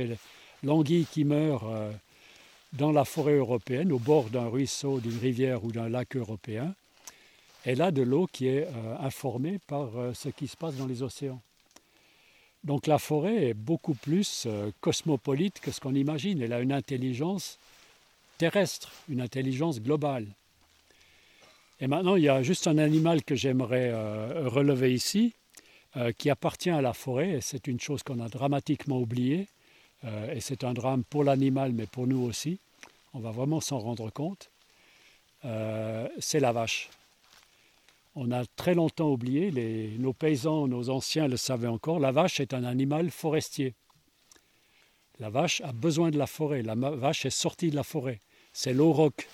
L'anguille 0.63 1.06
qui 1.06 1.23
meurt 1.23 1.63
euh, 1.63 1.91
dans 2.73 2.91
la 2.91 3.06
forêt 3.06 3.36
européenne, 3.36 3.91
au 3.91 3.99
bord 3.99 4.30
d'un 4.30 4.47
ruisseau, 4.47 4.99
d'une 4.99 5.17
rivière 5.17 5.63
ou 5.63 5.71
d'un 5.71 5.89
lac 5.89 6.15
européen, 6.15 6.73
elle 7.63 7.81
a 7.81 7.91
de 7.91 8.02
l'eau 8.02 8.27
qui 8.31 8.48
est 8.48 8.65
euh, 8.65 8.98
informée 9.00 9.60
par 9.67 9.98
euh, 9.98 10.13
ce 10.13 10.29
qui 10.29 10.48
se 10.48 10.58
passe 10.58 10.75
dans 10.75 10.87
les 10.87 11.04
océans. 11.04 11.41
Donc 12.63 12.87
la 12.87 12.98
forêt 12.98 13.50
est 13.50 13.54
beaucoup 13.54 13.94
plus 13.94 14.48
cosmopolite 14.81 15.60
que 15.62 15.71
ce 15.71 15.79
qu'on 15.79 15.96
imagine. 15.96 16.41
Elle 16.41 16.52
a 16.52 16.60
une 16.60 16.73
intelligence 16.73 17.60
terrestre, 18.37 18.91
une 19.08 19.21
intelligence 19.21 19.79
globale. 19.79 20.25
Et 21.79 21.87
maintenant, 21.87 22.15
il 22.15 22.23
y 22.23 22.29
a 22.29 22.44
juste 22.44 22.67
un 22.67 22.77
animal 22.79 23.23
que 23.23 23.35
j'aimerais 23.35 23.94
relever 24.48 24.94
ici, 24.94 25.33
qui 26.17 26.29
appartient 26.29 26.69
à 26.69 26.81
la 26.81 26.93
forêt, 26.93 27.31
et 27.31 27.41
c'est 27.41 27.67
une 27.67 27.79
chose 27.79 28.04
qu'on 28.04 28.19
a 28.19 28.29
dramatiquement 28.29 29.00
oubliée, 29.00 29.48
et 30.04 30.39
c'est 30.41 30.63
un 30.63 30.73
drame 30.73 31.04
pour 31.04 31.23
l'animal, 31.23 31.71
mais 31.71 31.87
pour 31.87 32.08
nous 32.08 32.21
aussi. 32.21 32.60
On 33.13 33.19
va 33.19 33.31
vraiment 33.31 33.62
s'en 33.62 33.79
rendre 33.79 34.12
compte. 34.12 34.50
c'est 35.41 36.39
la 36.39 36.52
vache. 36.52 36.89
On 38.15 38.31
a 38.31 38.45
très 38.56 38.73
longtemps 38.73 39.12
oublié, 39.12 39.52
nos 40.00 40.13
paysans, 40.13 40.67
nos 40.67 40.89
anciens 40.89 41.27
le 41.27 41.37
savaient 41.37 41.67
encore, 41.67 42.00
la 42.00 42.12
vache 42.12 42.39
est 42.39 42.54
un 42.54 42.63
animal 42.63 43.12
forestier. 43.12 43.75
La 45.19 45.29
vache 45.29 45.62
a 45.62 45.71
besoin 45.71 46.12
de 46.12 46.17
la 46.17 46.27
forêt, 46.27 46.62
la 46.62 46.75
vache 46.75 47.25
est 47.25 47.31
sortie 47.31 47.71
de 47.71 47.75
la 47.75 47.83
forêt. 47.83 48.19
C'est 48.54 48.73
l'auroch. 48.73 49.27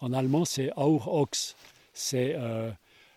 En 0.00 0.12
allemand, 0.12 0.44
c'est 0.44 0.70
Aurochs. 0.76 1.54
C'est 1.92 2.34
euh, 2.36 2.70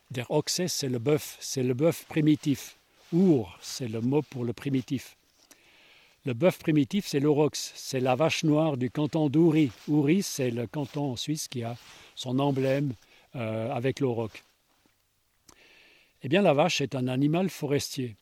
der 0.09 0.29
Ochse, 0.31 0.67
c'est 0.67 0.89
le 0.89 0.99
bœuf, 0.99 1.37
c'est 1.39 1.63
le 1.63 1.73
bœuf 1.73 2.05
primitif. 2.05 2.75
Ur, 3.13 3.57
c'est 3.61 3.87
le 3.87 4.01
mot 4.01 4.21
pour 4.21 4.45
le 4.45 4.53
primitif. 4.53 5.15
Le 6.25 6.33
bœuf 6.33 6.59
primitif, 6.59 7.07
c'est 7.07 7.19
l'aurochs, 7.19 7.55
c'est 7.55 7.99
la 7.99 8.15
vache 8.15 8.43
noire 8.43 8.77
du 8.77 8.91
canton 8.91 9.27
d'Uri. 9.27 9.71
Uri, 9.87 10.21
c'est 10.21 10.51
le 10.51 10.67
canton 10.67 11.13
en 11.13 11.15
Suisse 11.15 11.47
qui 11.47 11.63
a 11.63 11.75
son 12.15 12.37
emblème 12.37 12.93
euh, 13.35 13.71
avec 13.71 13.99
l'auroch. 13.99 14.43
Eh 16.21 16.29
bien, 16.29 16.43
la 16.43 16.53
vache 16.53 16.79
est 16.79 16.93
un 16.93 17.07
animal 17.07 17.49
forestier. 17.49 18.15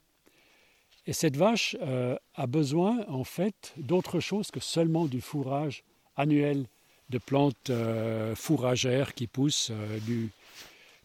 Et 1.08 1.14
cette 1.14 1.36
vache 1.36 1.76
euh, 1.82 2.16
a 2.36 2.48
besoin, 2.48 3.06
en 3.10 3.26
fait, 3.26 3.74
d'autre 3.76 4.22
chose 4.22 4.50
que 4.50 4.62
seulement 4.62 5.06
du 5.06 5.20
fourrage 5.20 5.84
annuel 6.16 6.66
de 7.10 7.18
plantes 7.18 7.70
euh, 7.70 8.34
fourragères 8.34 9.14
qui 9.14 9.28
poussent 9.28 9.72
du, 10.06 10.30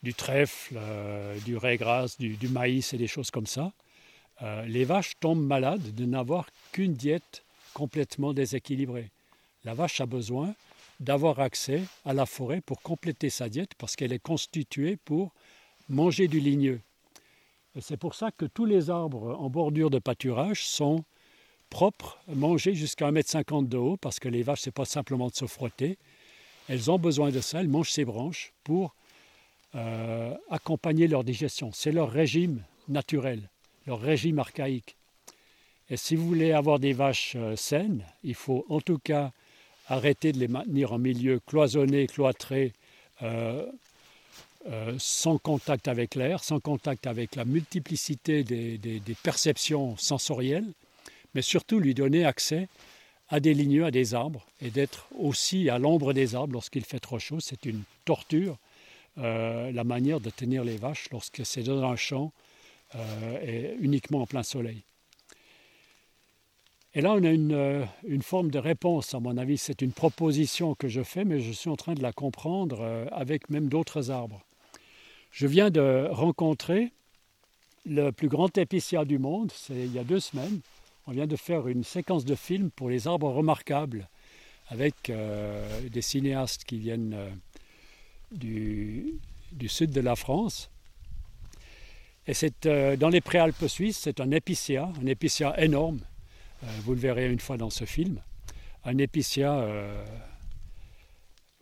du, 0.05 0.15
trèfle, 0.15 0.77
euh, 0.77 1.37
du 1.41 1.57
raigrasse, 1.57 2.19
du, 2.19 2.37
du, 2.37 2.49
maïs 2.49 2.93
et 2.93 2.99
des 2.99 3.09
choses 3.09 3.33
comme 3.33 3.47
ça. 3.47 3.73
Euh, 4.43 4.65
les 4.67 4.85
vaches 4.85 5.15
tombent 5.19 5.45
malades 5.45 5.95
de 5.95 6.05
n'avoir 6.05 6.47
qu'une 6.73 6.95
diète 6.95 7.43
complètement 7.73 8.33
déséquilibrée. 8.33 9.11
La 9.65 9.75
vache 9.75 10.01
a 10.01 10.07
besoin 10.07 10.55
d'avoir 11.01 11.41
accès 11.41 11.83
à 12.05 12.13
la 12.13 12.27
forêt 12.27 12.61
pour 12.61 12.81
compléter 12.83 13.31
sa 13.31 13.49
diète 13.49 13.73
parce 13.79 13.97
qu'elle 13.97 14.13
est 14.13 14.23
constituée 14.23 14.97
pour 15.05 15.33
manger 15.89 16.29
du 16.29 16.39
ligneux. 16.39 16.81
C'est 17.81 17.97
pour 17.97 18.15
ça 18.15 18.31
que 18.31 18.45
tous 18.45 18.67
les 18.67 18.91
arbres 18.91 19.37
en 19.41 19.51
bordure 19.51 19.91
de 19.91 19.99
pâturage 19.99 20.65
sont 20.65 21.03
propres, 21.71 22.19
mangés 22.29 22.75
jusqu'à 22.75 23.11
1,50 23.11 23.59
m 23.59 23.69
de 23.69 23.77
haut, 23.77 23.97
parce 23.97 24.21
que 24.21 24.29
les 24.29 24.45
vaches, 24.45 24.61
ce 24.61 24.69
n'est 24.69 24.73
pas 24.73 24.85
simplement 24.85 25.29
de 25.29 25.35
se 25.35 25.47
frotter. 25.47 25.99
Elles 26.69 26.91
ont 26.91 26.99
besoin 26.99 27.31
de 27.31 27.41
ça, 27.41 27.61
elles 27.61 27.69
mangent 27.69 27.91
ces 27.91 28.05
branches 28.05 28.53
pour 28.63 28.95
euh, 29.75 30.35
accompagner 30.51 31.09
leur 31.09 31.25
digestion. 31.25 31.71
C'est 31.73 31.93
leur 31.93 32.11
régime 32.11 32.63
naturel, 32.89 33.49
leur 33.87 34.01
régime 34.01 34.39
archaïque. 34.39 34.97
Et 35.91 35.97
si 35.97 36.17
vous 36.17 36.27
voulez 36.27 36.53
avoir 36.53 36.79
des 36.79 36.93
vaches 36.93 37.35
euh, 37.37 37.57
saines, 37.57 38.05
il 38.23 38.35
faut 38.35 38.65
en 38.69 38.81
tout 38.81 38.99
cas 38.99 39.33
arrêter 39.89 40.33
de 40.33 40.39
les 40.39 40.49
maintenir 40.49 40.93
en 40.93 40.99
milieu 40.99 41.41
cloisonné, 41.47 42.07
cloîtré, 42.07 42.73
euh, 43.23 43.67
sans 44.99 45.37
contact 45.37 45.89
avec 45.89 46.15
l'air, 46.15 46.43
sans 46.43 46.59
contact 46.59 47.07
avec 47.07 47.37
la 47.37 47.45
multiplicité 47.45 48.45
des, 48.45 49.01
perceptions 49.23 49.95
sensorielles, 49.99 50.71
mais 51.35 51.43
surtout 51.43 51.79
lui 51.79 51.93
donner 51.93 52.25
accès 52.25 52.69
à 53.29 53.41
des 53.41 53.53
ligneux, 53.53 53.85
à 53.85 53.91
des 53.91 54.15
arbres, 54.15 54.47
et 54.63 54.71
d'être 54.71 55.07
aussi 55.19 55.69
à 55.69 55.79
l'ombre 55.79 56.15
des 56.15 56.35
arbres 56.35 56.55
lorsqu'il 56.55 56.85
fait 56.85 56.99
trop 56.99 57.19
chaud. 57.19 57.41
C'est 57.41 57.67
une 57.67 57.83
torture, 58.07 58.57
euh, 59.19 59.71
la 59.71 59.85
manière 59.85 60.19
de 60.19 60.29
tenir 60.29 60.65
les 60.65 60.77
vaches 60.77 61.09
lorsque 61.13 61.47
c'est 61.47 61.63
dans 61.63 61.85
un 61.85 61.95
champ 61.95 62.33
euh, 62.97 63.39
et 63.47 63.77
uniquement 63.81 64.23
en 64.23 64.27
plein 64.27 64.43
soleil. 64.43 64.83
Et 66.95 67.01
là, 67.01 67.13
on 67.13 67.23
a 67.23 67.31
une, 67.31 67.53
euh, 67.53 67.85
une, 68.05 68.23
forme 68.23 68.51
de 68.51 68.59
réponse, 68.59 69.15
à 69.15 69.21
mon 69.21 69.37
avis. 69.37 69.57
C'est 69.57 69.83
une 69.83 69.93
proposition 69.93 70.75
que 70.75 70.89
je 70.89 71.03
fais, 71.03 71.25
mais 71.25 71.39
je 71.39 71.53
suis 71.53 71.71
en 71.71 71.77
train 71.77 71.95
de 71.95 72.03
la 72.03 72.13
comprendre 72.13 73.07
avec 73.13 73.51
même 73.51 73.69
d'autres 73.69 74.11
arbres. 74.11 74.45
Je 75.31 75.47
viens 75.47 75.71
de 75.71 76.09
rencontrer 76.11 76.91
le 77.87 78.11
plus 78.11 78.29
grand 78.29 78.57
épicier 78.59 79.05
du 79.05 79.19
monde, 79.19 79.53
c'est 79.55 79.75
il 79.75 79.93
y 79.93 79.99
a 79.99 80.05
deux 80.05 80.21
semaines. 80.21 80.61
On 81.07 81.13
vient 81.13 81.27
de 81.27 81.37
faire 81.37 81.69
une 81.69 81.85
séquence 81.85 82.25
de 82.25 82.35
films 82.35 82.71
pour 82.71 82.89
les 82.89 83.07
arbres 83.07 83.31
remarquables 83.31 84.09
avec 84.69 85.13
des 85.91 86.01
cinéastes 86.01 86.65
qui 86.65 86.79
viennent 86.79 87.17
du, 88.35 89.19
sud 89.67 89.91
de 89.91 90.01
la 90.01 90.17
France. 90.17 90.71
Et 92.27 92.35
c'est 92.35 92.67
euh, 92.67 92.97
dans 92.97 93.09
les 93.09 93.21
préalpes 93.21 93.67
suisses, 93.67 93.99
c'est 93.99 94.21
un 94.21 94.31
épicier, 94.31 94.79
un 94.79 95.07
épicier 95.07 95.49
énorme. 95.59 96.01
Euh, 96.63 96.67
vous 96.83 96.95
le 96.95 97.01
verrez 97.01 97.31
une 97.31 97.41
fois 97.41 97.57
dans 97.57 97.71
ce 97.71 97.85
film. 97.85 98.21
Un 98.85 98.99
épicier 98.99 99.47
euh, 99.47 100.05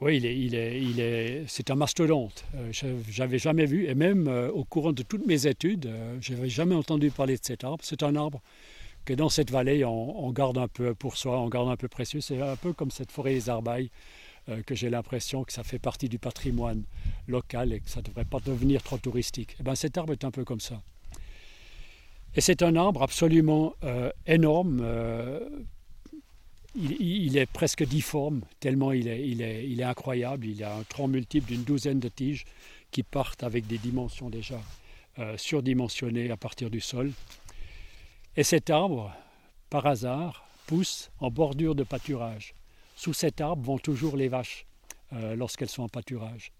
oui, 0.00 0.16
il 0.16 0.26
est, 0.26 0.80
il 0.80 1.00
est, 1.00 1.44
c'est 1.46 1.70
un 1.70 1.76
mastodonte. 1.76 2.44
J'avais 3.08 3.38
jamais 3.38 3.66
vu, 3.66 3.86
et 3.86 3.94
même 3.94 4.26
au 4.52 4.64
courant 4.64 4.92
de 4.92 5.04
toutes 5.04 5.26
mes 5.26 5.46
études, 5.46 5.88
je 6.20 6.34
n'avais 6.34 6.48
jamais 6.48 6.74
entendu 6.74 7.12
parler 7.12 7.36
de 7.36 7.44
cet 7.44 7.62
arbre. 7.62 7.84
C'est 7.84 8.02
un 8.02 8.16
arbre 8.16 8.42
que 9.04 9.14
dans 9.14 9.28
cette 9.28 9.52
vallée, 9.52 9.84
on, 9.84 10.26
on, 10.26 10.32
garde 10.32 10.58
un 10.58 10.66
peu 10.66 10.92
pour 10.94 11.16
soi, 11.16 11.38
on 11.40 11.48
garde 11.48 11.68
un 11.68 11.76
peu 11.76 11.86
précieux. 11.86 12.20
C'est 12.20 12.40
un 12.40 12.56
peu 12.56 12.72
comme 12.72 12.90
cette 12.90 13.12
forêt 13.12 13.34
des 13.34 13.48
Arbailles, 13.48 13.90
euh, 14.48 14.62
que 14.62 14.74
j'ai 14.74 14.90
l'impression 14.90 15.44
que 15.44 15.52
ça 15.52 15.62
fait 15.62 15.78
partie 15.78 16.08
du 16.08 16.18
patrimoine 16.18 16.82
local 17.28 17.72
et 17.72 17.80
que 17.80 17.88
ça 17.88 18.00
ne 18.00 18.06
devrait 18.06 18.24
pas 18.24 18.40
devenir 18.40 18.82
trop 18.82 18.98
touristique. 18.98 19.52
Et 19.52 19.56
eh 19.60 19.62
ben, 19.62 19.74
cet 19.74 19.96
arbre 19.98 20.12
est 20.12 20.24
un 20.24 20.30
peu 20.30 20.44
comme 20.44 20.60
ça. 20.60 20.82
Et 22.34 22.40
c'est 22.40 22.62
un 22.62 22.74
arbre 22.74 23.02
absolument 23.02 23.74
euh, 23.84 24.10
énorme, 24.26 24.80
euh, 24.82 25.48
il, 26.74 27.36
est 27.36 27.46
presque 27.46 27.84
difforme, 27.84 28.40
tellement 28.58 28.92
il 28.92 29.06
est, 29.06 29.28
il, 29.28 29.42
est, 29.42 29.68
il 29.68 29.80
est, 29.80 29.84
incroyable. 29.84 30.46
Il 30.46 30.64
a 30.64 30.74
un 30.74 30.82
tronc 30.84 31.08
multiple 31.08 31.48
d'une 31.48 31.64
douzaine 31.64 32.00
de 32.00 32.08
tiges 32.08 32.44
qui 32.90 33.02
partent 33.02 33.42
avec 33.42 33.66
des 33.66 33.78
dimensions 33.78 34.30
déjà 34.30 34.58
surdimensionnées 35.36 36.30
à 36.30 36.38
partir 36.38 36.70
du 36.70 36.80
sol. 36.80 37.12
Et 38.34 38.44
cet 38.44 38.70
arbre, 38.70 39.14
par 39.68 39.86
hasard, 39.86 40.48
pousse 40.66 41.10
en 41.20 41.30
bordure 41.30 41.74
de 41.74 41.82
pâturage. 41.82 42.54
Sous 43.02 43.14
cet 43.14 43.40
arbre 43.40 43.64
vont 43.64 43.78
toujours 43.78 44.16
les 44.16 44.28
vaches 44.28 44.64
euh, 45.12 45.34
lorsqu'elles 45.34 45.68
sont 45.68 45.82
en 45.82 45.88
pâturage. 45.88 46.52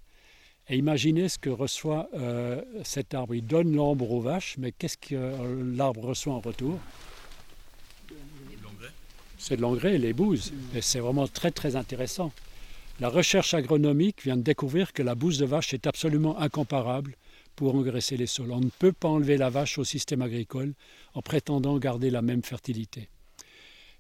Et 0.69 0.77
imaginez 0.77 1.29
ce 1.29 1.39
que 1.39 1.51
reçoit 1.51 2.09
euh, 2.15 2.61
cet 2.83 3.15
arbre. 3.15 3.37
Il 3.37 3.47
donne 3.47 3.73
l'ombre 3.73 4.11
aux 4.11 4.21
vaches, 4.21 4.57
mais 4.59 4.73
qu'est-ce 4.73 4.97
que 4.97 5.15
euh, 5.15 5.77
l'arbre 5.77 6.01
reçoit 6.01 6.35
en 6.35 6.41
retour? 6.41 6.81
C'est 9.39 9.57
de 9.57 9.63
l'engrais 9.63 9.95
et 9.95 9.99
les 9.99 10.13
bouses. 10.13 10.53
Et 10.75 10.81
c'est 10.81 10.99
vraiment 10.99 11.29
très 11.29 11.53
très 11.53 11.77
intéressant. 11.77 12.33
La 12.99 13.09
recherche 13.09 13.55
agronomique 13.55 14.25
vient 14.25 14.37
de 14.37 14.43
découvrir 14.43 14.93
que 14.93 15.05
la 15.05 15.15
bouse 15.15 15.39
de 15.39 15.47
vache 15.47 15.73
est 15.75 15.87
absolument 15.87 16.41
incomparable 16.41 17.15
pour 17.55 17.77
engraisser 17.77 18.17
les 18.17 18.27
sols. 18.27 18.51
On 18.51 18.59
ne 18.59 18.71
peut 18.81 18.91
pas 18.91 19.07
enlever 19.07 19.37
la 19.37 19.49
vache 19.49 19.79
au 19.79 19.85
système 19.85 20.23
agricole 20.23 20.75
en 21.15 21.23
prétendant 21.23 21.79
garder 21.79 22.11
la 22.11 22.21
même 22.21 22.43
fertilité. 22.43 23.12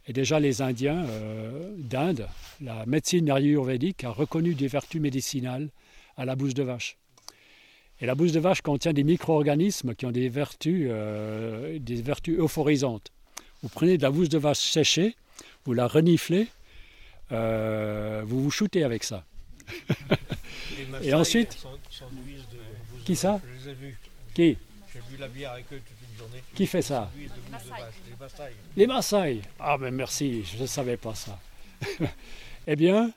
Et 0.07 0.13
déjà 0.13 0.41
les 0.41 0.63
Indiens 0.63 1.05
euh, 1.05 1.71
d'Inde, 1.79 2.27
la 2.61 2.85
médecine 2.87 3.31
ayurvédique 3.31 4.05
a 4.05 4.11
reconnu 4.11 4.55
des 4.55 4.67
vertus 4.67 5.01
médicinales 5.01 5.69
à 6.17 6.25
la 6.25 6.35
bouse 6.35 6.55
de 6.55 6.63
vache. 6.63 6.97
Et 8.01 8.07
la 8.07 8.17
bouse 8.17 8.33
de 8.33 8.41
vache 8.41 8.63
contient 8.63 8.93
des 8.93 9.05
micro-organismes 9.05 9.95
qui 9.95 10.07
ont 10.07 10.11
des 10.11 10.29
vertus, 10.29 10.89
euh, 10.91 11.79
des 11.79 12.03
vertus 12.03 12.37
euphorisantes. 12.37 13.13
Vous 13.63 13.69
prenez 13.69 13.97
de 13.97 14.03
la 14.03 14.11
bouse 14.11 14.29
de 14.29 14.39
vache 14.39 14.59
séchée, 14.59 15.15
vous 15.65 15.73
la 15.73 15.87
reniflez, 15.87 16.49
euh, 17.31 18.23
vous 18.27 18.43
vous 18.43 18.51
shootez 18.51 18.83
avec 18.83 19.05
ça. 19.05 19.25
Et 21.03 21.15
ensuite, 21.15 21.53
sont, 21.53 21.69
sont 21.89 22.07
de 22.07 23.05
qui 23.05 23.15
ça 23.15 23.41
Je 23.45 23.65
les 23.65 23.71
ai 23.71 23.75
vus. 23.75 23.97
Qui 24.35 24.57
J'ai 24.93 25.01
bu 25.11 25.17
la 25.19 25.29
bière 25.29 25.53
avec 25.53 25.67
eux 25.73 25.81
toute 25.87 26.11
une 26.11 26.19
journée. 26.19 26.43
Qui 26.55 26.67
fait 26.67 26.83
ça 26.83 27.11
Les 28.77 28.87
Maasai. 28.87 29.41
Ah 29.59 29.77
ben 29.79 29.95
merci, 29.95 30.45
je 30.45 30.63
ne 30.63 30.67
savais 30.67 30.97
pas 30.97 31.15
ça. 31.15 31.39
eh 32.67 32.77
bien, 32.77 33.13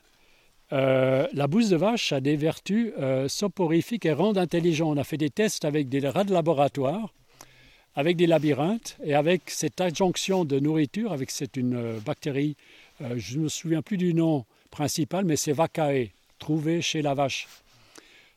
euh, 0.72 1.26
la 1.32 1.46
bouse 1.46 1.70
de 1.70 1.76
vache 1.76 2.12
a 2.12 2.20
des 2.20 2.36
vertus 2.36 2.92
euh, 2.98 3.28
soporifiques 3.28 4.06
et 4.06 4.12
rendent 4.12 4.38
intelligent. 4.38 4.90
On 4.90 4.96
a 4.96 5.04
fait 5.04 5.16
des 5.16 5.30
tests 5.30 5.64
avec 5.64 5.88
des 5.88 6.06
rats 6.08 6.24
de 6.24 6.32
laboratoire 6.32 7.12
avec 7.94 8.16
des 8.16 8.26
labyrinthes 8.26 8.98
et 9.02 9.14
avec 9.14 9.48
cette 9.48 9.80
adjonction 9.80 10.44
de 10.44 10.60
nourriture, 10.60 11.12
avec 11.12 11.30
c'est 11.30 11.56
une 11.56 11.76
euh, 11.76 11.98
bactérie, 12.04 12.56
je 13.00 13.38
ne 13.38 13.44
me 13.44 13.48
souviens 13.48 13.82
plus 13.82 13.96
du 13.98 14.14
nom 14.14 14.44
principal, 14.70 15.24
mais 15.24 15.36
c'est 15.36 15.52
Vacae, 15.52 16.10
trouvé 16.38 16.80
chez 16.82 17.02
la 17.02 17.14
vache. 17.14 17.46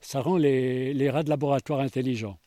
Ça 0.01 0.21
rend 0.21 0.37
les, 0.37 0.93
les, 0.93 1.09
rats 1.09 1.23
de 1.23 1.29
laboratoire 1.29 1.79
intelligents. 1.79 2.37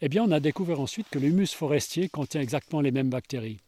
Eh 0.00 0.08
bien, 0.08 0.24
on 0.24 0.30
a 0.32 0.40
découvert 0.40 0.80
ensuite 0.80 1.08
que 1.10 1.18
l'humus 1.18 1.48
forestier 1.54 2.08
contient 2.08 2.40
exactement 2.40 2.80
les 2.80 2.90
mêmes 2.90 3.10
bactéries. 3.10 3.58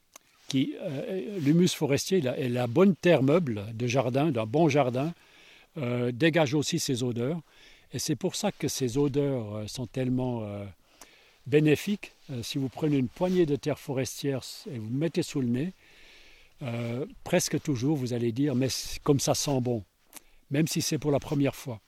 Euh, 0.54 1.38
l'humus 1.40 1.68
forestier 1.68 2.18
est 2.18 2.48
la 2.48 2.66
bonne 2.66 2.94
terre 2.94 3.22
meuble 3.22 3.64
de 3.74 3.86
jardin, 3.86 4.30
d'un 4.30 4.46
bon 4.46 4.68
jardin, 4.68 5.12
euh, 5.78 6.12
dégage 6.12 6.54
aussi 6.54 6.78
ses 6.78 7.02
odeurs. 7.02 7.40
Et 7.92 7.98
c'est 7.98 8.16
pour 8.16 8.36
ça 8.36 8.52
que 8.52 8.68
ces 8.68 8.98
odeurs 8.98 9.68
sont 9.68 9.86
tellement 9.86 10.42
bénéfique. 11.46 12.12
Euh, 12.30 12.42
si 12.42 12.58
vous 12.58 12.68
prenez 12.68 12.96
une 12.98 13.08
poignée 13.08 13.46
de 13.46 13.56
terre 13.56 13.78
forestière 13.78 14.40
et 14.70 14.78
vous 14.78 14.90
mettez 14.90 15.22
sous 15.22 15.40
le 15.40 15.46
nez, 15.46 15.72
euh, 16.62 17.06
presque 17.24 17.60
toujours 17.60 17.96
vous 17.96 18.12
allez 18.12 18.32
dire 18.32 18.54
mais 18.54 18.68
comme 19.02 19.20
ça 19.20 19.34
sent 19.34 19.60
bon, 19.60 19.84
même 20.50 20.66
si 20.66 20.82
c'est 20.82 20.98
pour 20.98 21.10
la 21.10 21.20
première 21.20 21.54
fois, 21.54 21.80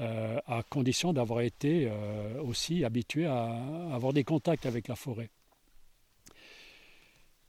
euh, 0.00 0.38
à 0.46 0.62
condition 0.62 1.12
d'avoir 1.12 1.40
été 1.40 1.88
euh, 1.90 2.40
aussi 2.42 2.84
habitué 2.84 3.26
à, 3.26 3.52
avoir 3.92 4.12
des 4.12 4.22
contacts 4.22 4.64
avec 4.64 4.86
la 4.86 4.94
forêt. 4.94 5.28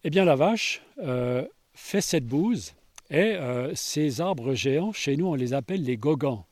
Eh 0.03 0.09
bien 0.09 0.25
la 0.25 0.35
vache 0.35 0.81
euh, 0.97 1.45
fait 1.75 2.01
cette 2.01 2.25
bouse 2.25 2.73
Et 3.11 3.37
ces 3.75 4.19
arbres 4.19 4.55
géants, 4.55 4.93
chez 4.93 5.15
nous, 5.15 5.27
on 5.27 5.35
les 5.35 5.53
appelle 5.53 5.83
les 5.83 5.95
gogans. 5.97 6.43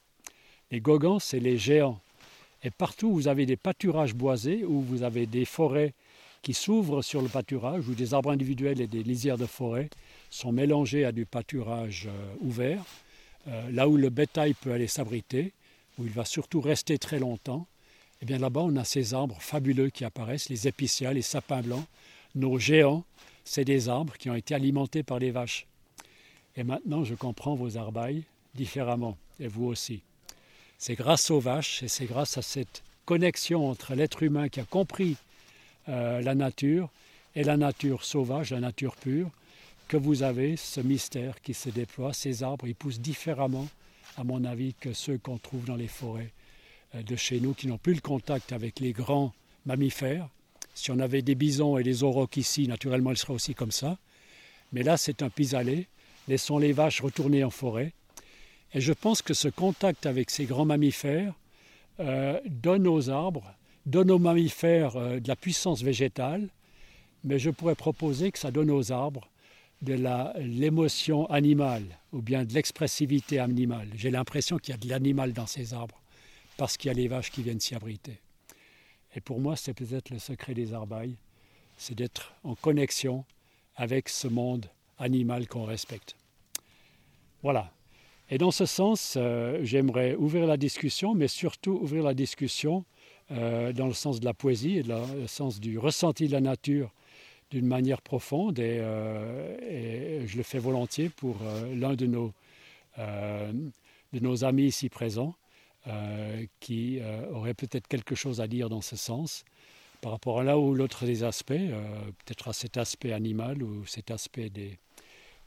Les 0.70 0.82
gogans, 0.82 1.20
c'est 1.20 1.39
les 1.39 1.58
géants. 1.58 2.00
Et 2.62 2.70
partout 2.70 3.08
où 3.08 3.14
vous 3.16 3.28
avez 3.28 3.48
des 3.48 3.58
pâturages 3.58 4.14
boisés, 4.14 4.64
où 4.66 4.82
vous 4.82 5.02
avez 5.02 5.26
des 5.26 5.45
forêts 5.45 5.95
qui 6.43 6.54
s'ouvrent 6.54 7.02
sur 7.02 7.24
le 7.24 7.28
pâturage, 7.28 7.88
où 7.88 7.95
des 7.95 8.14
arbres 8.14 8.30
individuels 8.30 8.82
et 8.82 8.88
des 8.88 9.02
lisières 9.02 9.39
de 9.39 9.48
forêt 9.48 9.89
sont 10.30 10.52
mélangés 10.52 11.06
à 11.06 11.12
du 11.12 11.26
pâturage 11.26 12.08
ouvert, 12.39 12.84
là 13.72 13.88
où 13.88 13.98
le 13.98 14.10
bétail 14.10 14.54
peut 14.54 14.72
aller 14.72 14.88
s'abriter, 14.88 15.54
où 15.98 16.06
il 16.06 16.12
va 16.12 16.26
surtout 16.26 16.62
rester 16.62 16.98
très 16.98 17.20
longtemps, 17.20 17.68
et 18.22 18.26
bien 18.26 18.39
là-bas, 18.39 18.62
on 18.62 18.76
a 18.76 18.84
ces 18.84 19.14
arbres 19.14 19.38
fabuleux 19.39 19.89
qui 19.89 20.04
apparaissent, 20.04 20.50
les 20.50 20.68
épicéas, 20.68 21.14
les 21.14 21.22
sapins 21.22 21.62
blancs. 21.62 21.86
Nos 22.36 22.58
géants, 22.58 23.04
c'est 23.45 23.66
des 23.66 23.89
arbres 23.89 24.18
qui 24.18 24.30
ont 24.30 24.36
été 24.36 24.56
alimentés 24.56 25.04
par 25.04 25.20
les 25.20 25.32
vaches. 25.32 25.68
Et 26.56 26.64
maintenant, 26.64 27.04
je 27.04 27.14
comprends 27.14 27.56
vos 27.56 27.78
arbailles 27.78 28.24
différemment, 28.56 29.18
et 29.39 29.48
vous 29.48 29.66
aussi. 29.66 30.02
C'est 30.80 30.95
grâce 30.95 31.32
aux 31.32 31.39
vaches 31.39 31.84
et 31.84 31.88
c'est 31.88 32.06
grâce 32.06 32.38
à 32.38 32.41
cette 32.41 32.84
connexion 33.06 33.70
entre 33.70 33.95
l'être 33.95 34.22
humain 34.24 34.50
qui 34.50 34.60
a 34.60 34.66
compris 34.66 35.16
euh, 35.89 36.22
la 36.22 36.36
nature 36.36 36.89
et 37.36 37.43
la 37.43 37.58
nature 37.58 38.04
sauvage, 38.04 38.52
la 38.52 38.60
nature 38.60 38.95
pure, 38.95 39.30
que 39.88 39.98
vous 39.98 40.24
avez 40.24 40.58
ce 40.58 40.82
mystère 40.82 41.41
qui 41.41 41.54
se 41.54 41.70
déploie. 41.70 42.14
Ces 42.14 42.43
arbres, 42.43 42.68
ils 42.68 42.76
poussent 42.76 43.00
différemment, 43.00 43.68
à 44.18 44.24
mon 44.24 44.43
avis, 44.43 44.74
que 44.74 44.93
ceux 44.93 45.18
qu'on 45.18 45.38
trouve 45.38 45.65
dans 45.65 45.76
les 45.76 45.88
forêts 45.88 46.34
euh, 46.95 47.03
de 47.03 47.15
chez 47.15 47.39
nous, 47.39 47.53
qui 47.53 47.68
n'ont 47.68 47.78
plus 47.78 47.93
le 47.93 48.01
contact 48.01 48.51
avec 48.51 48.80
les 48.80 48.91
grands 48.91 49.34
mammifères. 49.65 50.28
Si 50.74 50.91
on 50.91 50.99
avait 50.99 51.22
des 51.22 51.36
bisons 51.36 51.78
et 51.78 51.84
des 51.84 52.03
aurochs 52.03 52.38
ici, 52.38 52.68
naturellement, 52.68 53.11
ils 53.11 53.18
seraient 53.18 53.34
aussi 53.34 53.53
comme 53.53 53.72
ça. 53.72 53.97
Mais 54.74 54.84
là, 54.84 54.97
c'est 54.97 55.22
un 55.22 55.30
pis-aller. 55.30 55.88
Laissons 56.28 56.57
les 56.57 56.74
vaches 56.74 57.01
retourner 57.01 57.43
en 57.43 57.49
forêt. 57.51 57.93
Et 58.74 58.82
je 58.82 58.91
pense 58.91 59.22
que 59.22 59.34
ce 59.34 59.47
contact 59.47 60.05
avec 60.05 60.30
ces 60.30 60.45
grands 60.45 60.65
mammifères 60.65 61.34
euh, 61.99 62.39
donne 62.45 62.88
aux 62.88 63.09
arbres, 63.09 63.53
donne 63.86 64.11
aux 64.11 64.20
mammifères 64.20 64.97
euh, 64.97 65.20
de 65.20 65.28
la 65.28 65.36
puissance 65.36 65.82
végétale, 65.84 66.49
mais 67.24 67.39
je 67.39 67.49
pourrais 67.49 67.76
proposer 67.76 68.32
que 68.32 68.39
ça 68.39 68.51
donne 68.51 68.72
aux 68.72 68.91
arbres 68.91 69.30
de 69.82 69.94
l'émotion 70.40 71.28
animale 71.28 71.86
ou 72.12 72.22
bien 72.22 72.44
de 72.46 72.54
l'expressivité 72.54 73.40
animale. 73.40 73.90
J'ai 73.96 74.10
l'impression 74.10 74.58
qu'il 74.58 74.74
y 74.74 74.76
a 74.76 74.80
de 74.80 74.90
l'animal 74.90 75.34
dans 75.34 75.46
ces 75.46 75.74
arbres 75.74 76.02
parce 76.58 76.78
qu'il 76.78 76.90
y 76.90 76.92
a 76.92 76.96
les 76.96 77.08
vaches 77.08 77.32
qui 77.32 77.44
viennent 77.44 77.60
s'y 77.60 77.76
abriter. 77.76 78.20
Et 79.16 79.22
pour 79.22 79.40
moi, 79.40 79.56
c'est 79.56 79.74
peut-être 79.74 80.10
le 80.10 80.20
secret 80.20 80.54
des 80.54 80.74
arbailles, 80.74 81.16
c'est 81.78 81.96
d'être 81.96 82.34
en 82.44 82.56
connexion 82.56 83.24
avec 83.76 84.10
ce 84.10 84.28
monde 84.28 84.66
animal 84.98 85.48
qu'on 85.48 85.66
respecte. 85.66 86.16
Voilà. 87.44 87.72
Et 88.30 88.38
dans 88.38 88.52
ce 88.52 88.66
sens, 88.66 89.14
euh, 89.16 89.60
j'aimerais 89.64 90.16
ouvrir 90.16 90.48
la 90.48 90.58
discussion, 90.58 91.14
mais 91.14 91.28
surtout 91.28 91.80
ouvrir 91.82 92.04
la 92.04 92.14
discussion 92.14 92.84
euh, 93.32 93.72
dans 93.72 93.88
le 93.88 93.94
sens 93.94 94.20
de 94.20 94.26
la 94.26 94.34
poésie 94.34 94.80
et 94.80 94.84
dans 94.84 95.06
le 95.14 95.28
sens 95.28 95.60
du 95.60 95.78
ressenti 95.78 96.28
de 96.28 96.34
la 96.34 96.42
nature 96.42 96.92
d'une 97.52 97.66
manière 97.66 98.02
profonde. 98.02 98.60
Et, 98.60 98.80
euh, 98.82 99.58
et, 99.62 100.28
je 100.28 100.38
le 100.38 100.43
fais 100.43 100.60
volontiers 100.60 101.10
pour 101.10 101.38
l'un 101.74 101.93
de 101.93 102.06
nos, 102.06 102.34
de 102.98 104.20
nos 104.20 104.43
amis 104.43 104.66
ici 104.66 104.89
présents, 104.89 105.36
qui 106.60 107.00
aurait 107.32 107.54
peut-être 107.54 107.88
quelque 107.88 108.16
chose 108.16 108.41
à 108.41 108.48
dire 108.48 108.70
dans 108.70 108.82
ce 108.82 108.95
sens 108.95 109.45
par 110.02 110.12
rapport 110.12 110.39
à 110.39 110.43
l'un 110.43 110.56
ou 110.56 110.76
l'autre 110.76 111.06
des 111.06 111.24
aspects, 111.24 111.54
peut-être 111.54 112.50
à 112.50 112.54
cet 112.54 112.78
aspect 112.78 113.14
animal 113.14 113.64
ou 113.64 113.86
cet 113.86 114.12
aspect 114.12 114.50
des, 114.50 114.78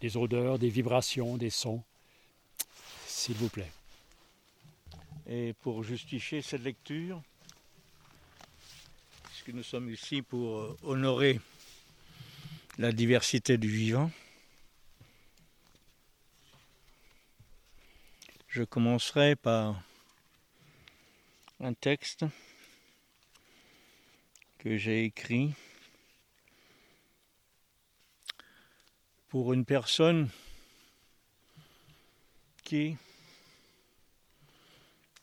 des 0.01 0.17
odeurs, 0.17 0.59
des 0.59 0.71
vibrations, 0.71 1.37
des 1.37 1.51
sons 1.51 1.83
s'il 3.07 3.35
vous 3.35 3.49
plaît. 3.49 3.71
Et 5.29 5.53
pour 5.61 5.85
justifier 5.85 6.43
cette 6.43 6.63
lecture, 6.63 7.23
puisque 9.25 9.51
nous 9.51 9.63
sommes 9.63 9.91
ici 9.91 10.23
pour 10.23 10.59
euh, 10.59 10.77
honorer 10.83 11.39
la 12.81 12.93
diversité 12.93 13.59
du 13.59 13.69
vivant, 13.69 14.11
je 18.49 18.63
commencerai 18.63 19.37
par 19.37 19.83
un 21.61 21.75
texte 21.75 22.25
que 24.57 24.79
j'ai 24.79 25.05
écrit 25.05 25.53
pour 29.29 29.53
une 29.53 29.67
personne 29.67 30.31
qui 32.63 32.97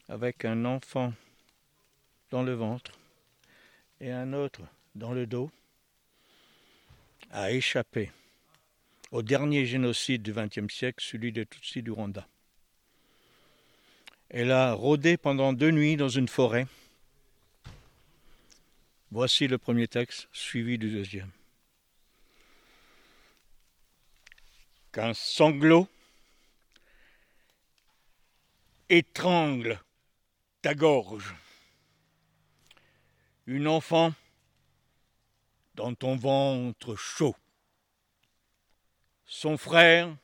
avec 0.10 0.45
un 0.45 0.64
enfant 0.64 1.12
dans 2.30 2.43
le 2.43 2.53
ventre 2.53 2.91
et 3.99 4.12
un 4.12 4.34
autre 4.34 4.62
dans 4.93 5.12
le 5.12 5.26
dos, 5.26 5.49
a 7.32 7.51
échappé 7.51 8.11
au 9.11 9.21
dernier 9.21 9.65
génocide 9.65 10.21
du 10.21 10.34
XXe 10.34 10.73
siècle, 10.73 11.03
celui 11.03 11.32
des 11.32 11.45
Tutsis 11.45 11.82
du 11.82 11.91
Rwanda. 11.91 12.28
Elle 14.30 14.51
a 14.51 14.73
rôdé 14.73 15.15
pendant 15.17 15.53
deux 15.53 15.71
nuits 15.71 15.95
dans 15.95 16.09
une 16.09 16.28
forêt. 16.28 16.67
Voici 19.11 19.47
le 19.47 19.57
premier 19.57 19.88
texte, 19.88 20.28
suivi 20.34 20.78
du 20.78 20.91
deuxième. 20.91 21.32
Qu'un 24.91 25.13
sanglot 25.13 25.88
étrangle 28.89 29.80
ta 30.61 30.73
gorge. 30.73 31.34
Une 33.45 33.67
enfant 33.67 34.13
dans 35.78 35.93
ton 35.93 36.15
ventre 36.15 36.95
chaud. 36.95 37.36
Son 39.25 39.57
frère 39.57 40.17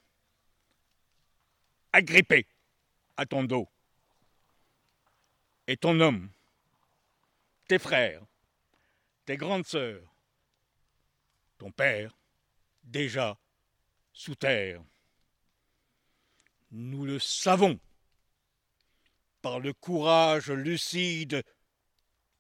agrippé 1.94 2.48
à 3.18 3.26
ton 3.28 3.44
dos. 3.44 3.70
Et 5.68 5.78
ton 5.78 6.00
homme, 6.00 6.30
tes 7.68 7.80
frères, 7.80 8.26
tes 9.26 9.38
grandes 9.38 9.66
sœurs, 9.66 10.14
ton 11.60 11.72
père, 11.72 12.18
déjà 12.84 13.38
sous 14.12 14.36
terre. 14.36 14.84
Nous 16.72 17.06
le 17.06 17.20
savons 17.20 17.80
par 19.42 19.60
le 19.60 19.72
courage 19.72 20.50
lucide 20.50 21.44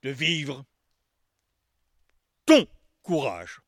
de 0.01 0.09
vivre 0.09 0.65
ton 2.45 2.67
courage. 3.03 3.61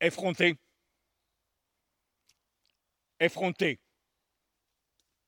Effronté, 0.00 0.56
effronté 3.20 3.78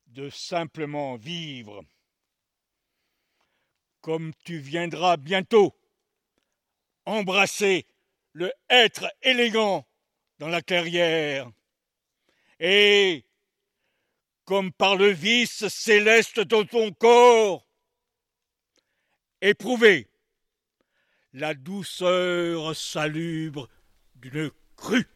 de 0.07 0.31
simplement 0.31 1.17
vivre. 1.17 1.85
Comme 4.01 4.33
tu 4.45 4.59
viendras 4.59 5.17
bientôt 5.17 5.79
embrasser 7.05 7.87
le 8.33 8.53
être 8.69 9.13
élégant 9.23 9.87
dans 10.39 10.49
la 10.49 10.63
clairière 10.63 11.51
et, 12.59 13.27
comme 14.45 14.73
par 14.73 14.97
le 14.97 15.09
vice 15.09 15.69
céleste 15.69 16.41
de 16.41 16.63
ton 16.63 16.93
corps, 16.93 17.67
éprouver 19.43 20.07
la 21.35 21.53
douceur 21.53 22.75
salubre 22.77 23.69
d'une 24.17 24.51
crue. 24.77 25.09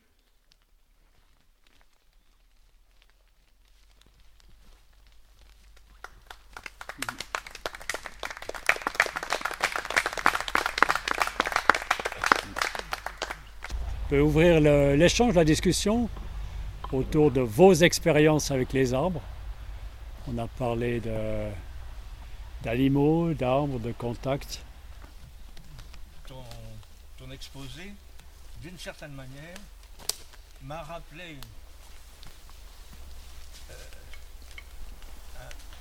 On 13.98 14.08
peut 14.08 14.20
ouvrir 14.20 14.60
l'échange, 14.60 15.34
la 15.34 15.44
discussion 15.44 16.08
autour 16.92 17.30
de 17.30 17.40
vos 17.40 17.74
expériences 17.74 18.50
avec 18.50 18.72
les 18.72 18.94
arbres. 18.94 19.22
On 20.28 20.38
a 20.38 20.46
parlé 20.46 21.00
d'animaux, 22.66 23.32
d'arbres, 23.32 23.78
de 23.78 23.92
contact. 23.92 24.60
Ton, 26.26 27.30
exposé, 27.30 27.92
d'une 28.60 28.76
certaine 28.76 29.12
manière, 29.12 29.56
m'a 30.62 30.82
rappelé 30.82 31.38
euh, 33.70 33.74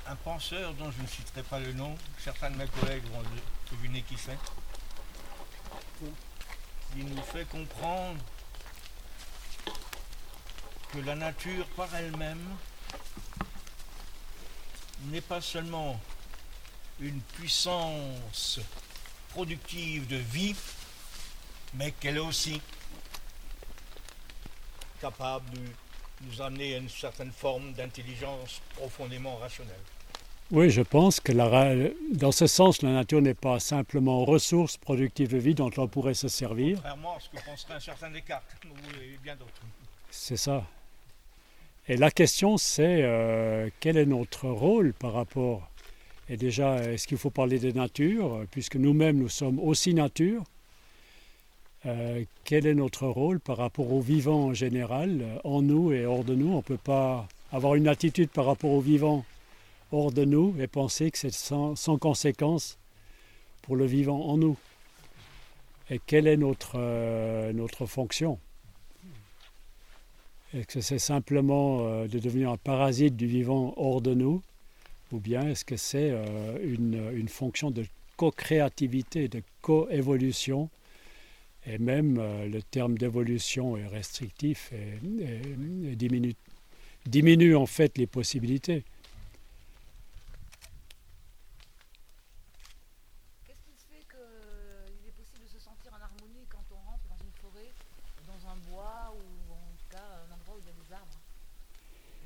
un, 0.08 0.12
un, 0.12 0.16
penseur 0.18 0.76
dont 0.76 0.92
je 0.92 1.02
ne 1.02 1.08
citerai 1.08 1.42
pas 1.42 1.60
le 1.60 1.74
nom, 1.74 1.98
certains 2.20 2.52
de 2.52 2.58
mes 2.58 2.68
collègues 2.68 3.04
vont 3.06 3.24
deviner 3.72 4.04
qui 4.04 4.16
c'est, 4.18 4.38
il 6.96 7.06
nous 7.06 7.24
fait 7.24 7.46
comprendre 7.50 8.20
que 10.94 11.00
la 11.00 11.16
nature 11.16 11.66
par 11.76 11.94
elle-même 11.96 12.58
n'est 15.06 15.22
pas 15.22 15.42
seulement 15.42 16.00
une 17.00 17.20
puissance 17.22 18.60
productive 19.30 20.08
de 20.08 20.18
vie, 20.18 20.56
mais 21.74 21.92
qu'elle 21.92 22.18
est 22.18 22.20
aussi 22.20 22.62
capable 25.02 25.50
de 25.52 25.60
nous 26.22 26.42
amener 26.42 26.76
à 26.76 26.78
une 26.78 26.90
certaine 26.90 27.32
forme 27.32 27.74
d'intelligence 27.74 28.62
profondément 28.76 29.36
rationnelle. 29.38 29.76
Oui, 30.52 30.70
je 30.70 30.84
pense 30.84 31.20
que 31.20 31.32
la, 31.32 31.74
dans 32.14 32.32
ce 32.32 32.46
sens, 32.46 32.82
la 32.84 32.92
nature 32.92 33.22
n'est 33.22 33.34
pas 33.34 33.60
simplement 33.60 34.24
ressource 34.24 34.78
productive 34.78 35.30
de 35.30 35.38
vie 35.38 35.56
dont 35.56 35.72
on 35.78 35.88
pourrait 35.88 36.14
se 36.14 36.28
servir. 36.28 36.76
Contrairement 36.76 37.18
à 37.18 37.20
ce 37.20 37.30
que 37.30 37.44
penserait 37.44 37.74
un 37.74 37.80
certain 37.80 38.12
Descartes 38.12 38.56
et 39.02 39.18
bien 39.24 39.36
d'autres. 39.36 39.62
C'est 40.12 40.38
ça. 40.38 40.64
Et 41.88 41.98
la 41.98 42.12
question, 42.12 42.58
c'est 42.58 43.02
euh, 43.02 43.70
quel 43.80 43.98
est 43.98 44.06
notre 44.06 44.48
rôle 44.48 44.94
par 44.94 45.14
rapport 45.14 45.70
Et 46.28 46.38
déjà, 46.38 46.78
est-ce 46.92 47.08
qu'il 47.08 47.18
faut 47.18 47.30
parler 47.30 47.60
de 47.60 47.72
nature, 47.72 48.46
puisque 48.50 48.78
nous-mêmes, 48.78 49.18
nous 49.18 49.30
sommes 49.30 49.60
aussi 49.60 49.94
nature 49.94 50.44
euh, 51.86 52.24
Quel 52.44 52.66
est 52.66 52.74
notre 52.74 53.08
rôle 53.08 53.40
par 53.40 53.58
rapport 53.58 53.92
au 53.94 54.02
vivant 54.02 54.46
en 54.46 54.54
général, 54.54 55.24
en 55.44 55.62
nous 55.62 55.92
et 55.92 56.06
hors 56.06 56.24
de 56.24 56.34
nous? 56.34 56.52
On 56.52 56.58
ne 56.58 56.62
peut 56.62 56.78
pas 56.78 57.28
avoir 57.52 57.76
une 57.76 57.88
attitude 57.88 58.30
par 58.30 58.46
rapport 58.46 58.72
au 58.72 58.82
vivant 58.82 59.24
hors 59.92 60.12
de 60.12 60.26
nous 60.26 60.56
et 60.60 60.68
penser 60.68 61.12
que 61.12 61.18
c'est 61.18 61.32
sans, 61.32 61.76
conséquence 62.00 62.80
pour 63.62 63.76
le 63.76 63.86
vivant 63.86 64.26
en 64.26 64.38
nous. 64.38 64.58
Et 65.92 66.00
quelle 66.00 66.26
est 66.26 66.38
notre, 66.38 66.74
euh, 66.76 67.54
notre 67.54 67.86
fonction? 67.86 68.40
Est-ce 70.56 70.68
que 70.68 70.82
c'est 70.82 71.00
simplement 71.00 71.82
euh, 71.82 72.08
de 72.08 72.18
devenir 72.18 72.50
un 72.50 72.58
parasite 72.58 73.16
du 73.16 73.28
vivant 73.28 73.76
hors 73.78 74.02
de 74.02 74.16
nous 74.16 74.42
Ou 75.16 75.20
bien 75.22 75.48
est-ce 75.48 75.64
que 75.64 75.78
c'est 75.78 76.12
euh, 76.12 76.60
une, 76.62 77.30
fonction 77.30 77.72
de 77.72 77.86
co-créativité, 78.18 79.30
de 79.30 79.42
co-évolution? 79.62 80.70
Et 81.66 81.78
même 81.78 82.18
euh, 82.20 82.50
le 82.50 82.62
terme 82.62 82.98
d'évolution 82.98 83.78
est 83.78 83.88
restrictif 83.88 84.74
et, 84.74 85.00
diminue, 87.06 87.56
en 87.56 87.66
fait 87.66 87.98
les 87.98 88.08
possibilités. 88.08 88.84
Qu'est-ce 93.48 93.64
qui 93.64 93.78
fait 93.88 94.04
qu'il 94.12 95.08
est 95.08 95.16
possible 95.16 95.44
de 95.46 95.48
se 95.48 95.60
sentir 95.60 95.94
en 95.94 96.04
harmonie 96.04 96.46
quand 96.50 96.66
on 96.72 96.90
rentre 96.92 97.08
dans 97.08 97.24
une 97.24 97.32
forêt, 97.42 97.72
dans 98.28 98.50
un 98.50 98.58
bois 98.70 99.16
ou 99.16 99.54
en 99.54 99.72
tout 99.80 99.88
cas 99.92 100.28
un 100.28 100.34
endroit 100.36 100.58
où 100.58 100.60
il 100.60 100.68
y 100.68 100.70
a 100.70 100.74
des 100.74 100.94
arbres? 100.94 101.20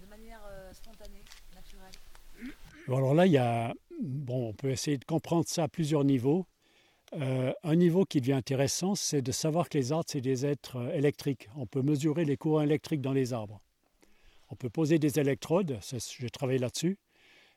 De 0.02 0.08
manière 0.10 0.42
euh, 0.50 0.74
spontanée, 0.74 1.24
naturelle. 1.54 1.94
Alors 2.88 3.14
là, 3.14 3.26
il 3.26 3.32
y 3.34 3.38
a, 3.38 3.74
bon, 4.02 4.50
on 4.50 4.54
peut 4.54 4.70
essayer 4.70 4.98
de 4.98 5.06
comprendre 5.06 5.46
ça 5.48 5.64
à 5.64 5.68
plusieurs 5.68 6.04
niveaux. 6.04 6.46
Euh, 7.14 7.54
un 7.64 7.76
niveau 7.76 8.06
qui 8.06 8.22
devient 8.22 8.34
intéressant, 8.34 8.96
c'est 8.96 9.22
de 9.22 9.32
savoir 9.32 9.70
que 9.70 9.78
les 9.78 9.92
arbres, 9.92 10.06
c'est 10.08 10.22
des 10.22 10.46
êtres 10.46 10.78
euh, 10.78 10.94
électriques. 10.94 11.50
On 11.56 11.66
peut 11.66 11.82
mesurer 11.82 12.26
les 12.26 12.38
courants 12.38 12.62
électriques 12.62 13.02
dans 13.02 13.14
les 13.14 13.34
arbres. 13.34 13.62
On 14.52 14.56
peut 14.56 14.70
poser 14.70 15.00
des 15.00 15.20
électrodes, 15.20 15.80
j'ai 15.82 16.30
travaillé 16.30 16.60
là-dessus, 16.60 16.98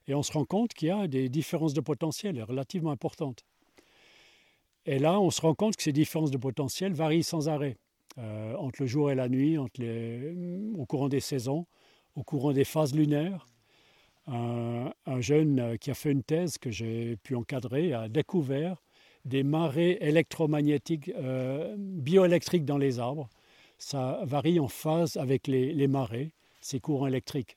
et 0.08 0.14
on 0.14 0.22
se 0.22 0.32
rend 0.32 0.44
compte 0.44 0.74
qu'il 0.74 0.88
y 0.88 0.90
a 0.90 1.06
des 1.06 1.28
différences 1.28 1.74
de 1.74 1.80
potentiel 1.80 2.42
relativement 2.42 2.90
importantes. 2.90 3.44
Et 4.84 4.98
là, 4.98 5.20
on 5.20 5.30
se 5.30 5.40
rend 5.40 5.54
compte 5.54 5.76
que 5.76 5.82
ces 5.82 5.92
différences 5.92 6.30
de 6.30 6.38
potentiel 6.38 6.92
varient 6.92 7.22
sans 7.22 7.48
arrêt, 7.48 7.76
euh, 8.18 8.54
entre 8.56 8.82
le 8.82 8.86
jour 8.86 9.10
et 9.10 9.14
la 9.14 9.28
nuit, 9.28 9.56
au 9.56 10.86
courant 10.86 11.08
des 11.08 11.20
saisons, 11.20 11.66
au 12.14 12.22
courant 12.22 12.52
des 12.52 12.64
phases 12.64 12.94
lunaires. 12.94 13.46
Un, 14.28 14.92
un 15.06 15.20
jeune 15.20 15.76
qui 15.78 15.90
a 15.90 15.94
fait 15.94 16.12
une 16.12 16.22
thèse 16.22 16.58
que 16.58 16.70
j'ai 16.70 17.16
pu 17.16 17.34
encadrer 17.34 17.92
a 17.92 18.08
découvert 18.08 18.82
des 19.24 19.42
marées 19.42 19.98
électromagnétiques 20.00 21.10
euh, 21.10 21.74
bioélectriques 21.78 22.64
dans 22.64 22.78
les 22.78 22.98
arbres. 22.98 23.28
Ça 23.78 24.20
varie 24.24 24.60
en 24.60 24.68
phase 24.68 25.16
avec 25.16 25.46
les, 25.46 25.86
marées, 25.88 26.32
ces 26.60 26.80
courants 26.80 27.06
électriques. 27.06 27.56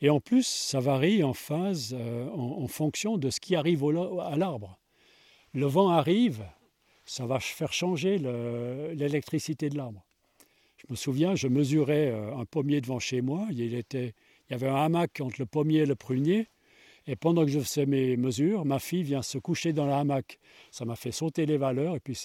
Et 0.00 0.10
en 0.10 0.20
plus, 0.20 0.46
ça 0.46 0.80
varie 0.80 1.24
en 1.24 1.34
phase, 1.34 1.94
euh, 1.98 2.28
en, 2.30 2.66
fonction 2.68 3.18
de 3.18 3.30
ce 3.30 3.40
qui 3.40 3.56
arrive 3.56 3.84
à 4.20 4.36
l'arbre. 4.36 4.78
Le 5.54 5.66
vent 5.66 5.88
arrive, 5.88 6.44
ça 7.04 7.26
va 7.26 7.40
faire 7.40 7.72
changer 7.72 8.18
l'électricité 8.18 9.70
de 9.70 9.76
l'arbre. 9.76 10.04
Je 10.76 10.86
me 10.90 10.96
souviens, 10.96 11.34
je 11.34 11.48
mesurais 11.48 12.08
euh, 12.12 12.36
un 12.36 12.44
pommier 12.44 12.80
devant 12.80 13.00
chez 13.00 13.20
moi. 13.20 13.46
Il, 13.50 13.74
était, 13.74 14.14
il 14.48 14.52
y 14.52 14.54
avait 14.54 14.68
un 14.68 14.76
hamac 14.76 15.20
entre 15.20 15.36
le 15.38 15.46
pommier 15.46 15.80
et 15.80 15.86
le 15.86 15.94
prunier. 15.94 16.48
Et 17.06 17.16
pendant 17.16 17.44
que 17.44 17.50
je 17.50 17.60
faisais 17.60 17.86
mes 17.86 18.16
mesures, 18.16 18.64
ma 18.64 18.78
fille 18.78 19.02
vient 19.02 19.22
se 19.22 19.38
coucher 19.38 19.72
dans 19.72 19.86
le 19.86 19.92
hamac. 19.92 20.38
Ça 20.70 20.84
m'a 20.84 20.96
fait 20.96 21.12
sauter 21.12 21.46
les 21.46 21.56
valeurs 21.56 21.96
et 21.96 22.00
puis 22.00 22.18